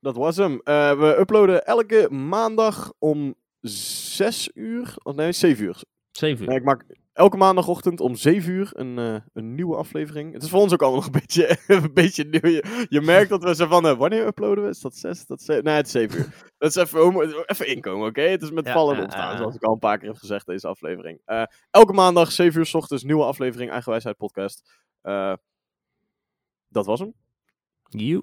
dat 0.00 0.16
was 0.16 0.36
hem. 0.36 0.60
Eh, 0.64 0.98
we 0.98 1.16
uploaden 1.18 1.66
elke 1.66 2.08
maandag 2.10 2.92
om 2.98 3.34
6 3.60 4.50
uur, 4.54 4.94
of 5.02 5.14
nee, 5.14 5.32
7 5.32 5.64
uur. 5.64 5.82
Zeven 6.10 6.42
uur. 6.42 6.48
Nee, 6.48 6.58
ik 6.58 6.64
maak 6.64 6.84
elke 7.12 7.36
maandagochtend 7.36 8.00
om 8.00 8.14
7 8.14 8.52
uur 8.52 8.70
een, 8.72 8.98
eh, 8.98 9.20
een 9.32 9.54
nieuwe 9.54 9.76
aflevering. 9.76 10.32
Het 10.32 10.42
is 10.42 10.48
voor 10.50 10.60
ons 10.60 10.72
ook 10.72 10.82
allemaal 10.82 11.00
nog 11.00 11.14
een 11.14 11.20
beetje, 11.20 11.58
een 11.84 11.94
beetje 11.94 12.24
nieuw. 12.24 12.50
Je, 12.50 12.86
je 12.88 13.00
merkt 13.00 13.30
dat 13.30 13.42
we 13.42 13.54
zo 13.54 13.66
van, 13.66 13.86
eh, 13.86 13.96
wanneer 13.96 14.26
uploaden 14.26 14.64
we? 14.64 14.70
Is 14.70 14.80
dat 14.80 14.96
6? 14.96 15.26
Dat 15.26 15.42
7? 15.42 15.64
Nee, 15.64 15.74
het 15.74 15.86
is 15.86 15.92
7 15.92 16.18
uur. 16.18 16.48
Dat 16.58 16.76
is 16.76 16.82
even, 16.82 17.44
even 17.46 17.66
inkomen, 17.66 18.08
oké? 18.08 18.22
Het 18.22 18.42
is 18.42 18.50
met 18.50 18.66
Ja, 18.66 18.72
vallen 18.72 18.96
en 18.96 19.02
opstaan, 19.02 19.36
zoals 19.36 19.54
ik 19.54 19.62
al 19.62 19.72
een 19.72 19.78
paar 19.78 19.98
keer 19.98 20.08
heb 20.08 20.16
gezegd, 20.18 20.46
deze 20.46 20.68
aflevering. 20.68 21.20
Elke 21.70 21.92
maandag, 21.92 22.32
7 22.32 22.60
uur 22.60 22.66
s 22.66 22.74
ochtends, 22.74 23.02
nieuwe 23.02 23.24
aflevering, 23.24 23.70
Eigenwijsheid 23.70 24.16
podcast. 24.16 24.88
Dat 26.68 26.86
was 26.86 27.00
hem. 27.00 27.14
You. 27.90 28.22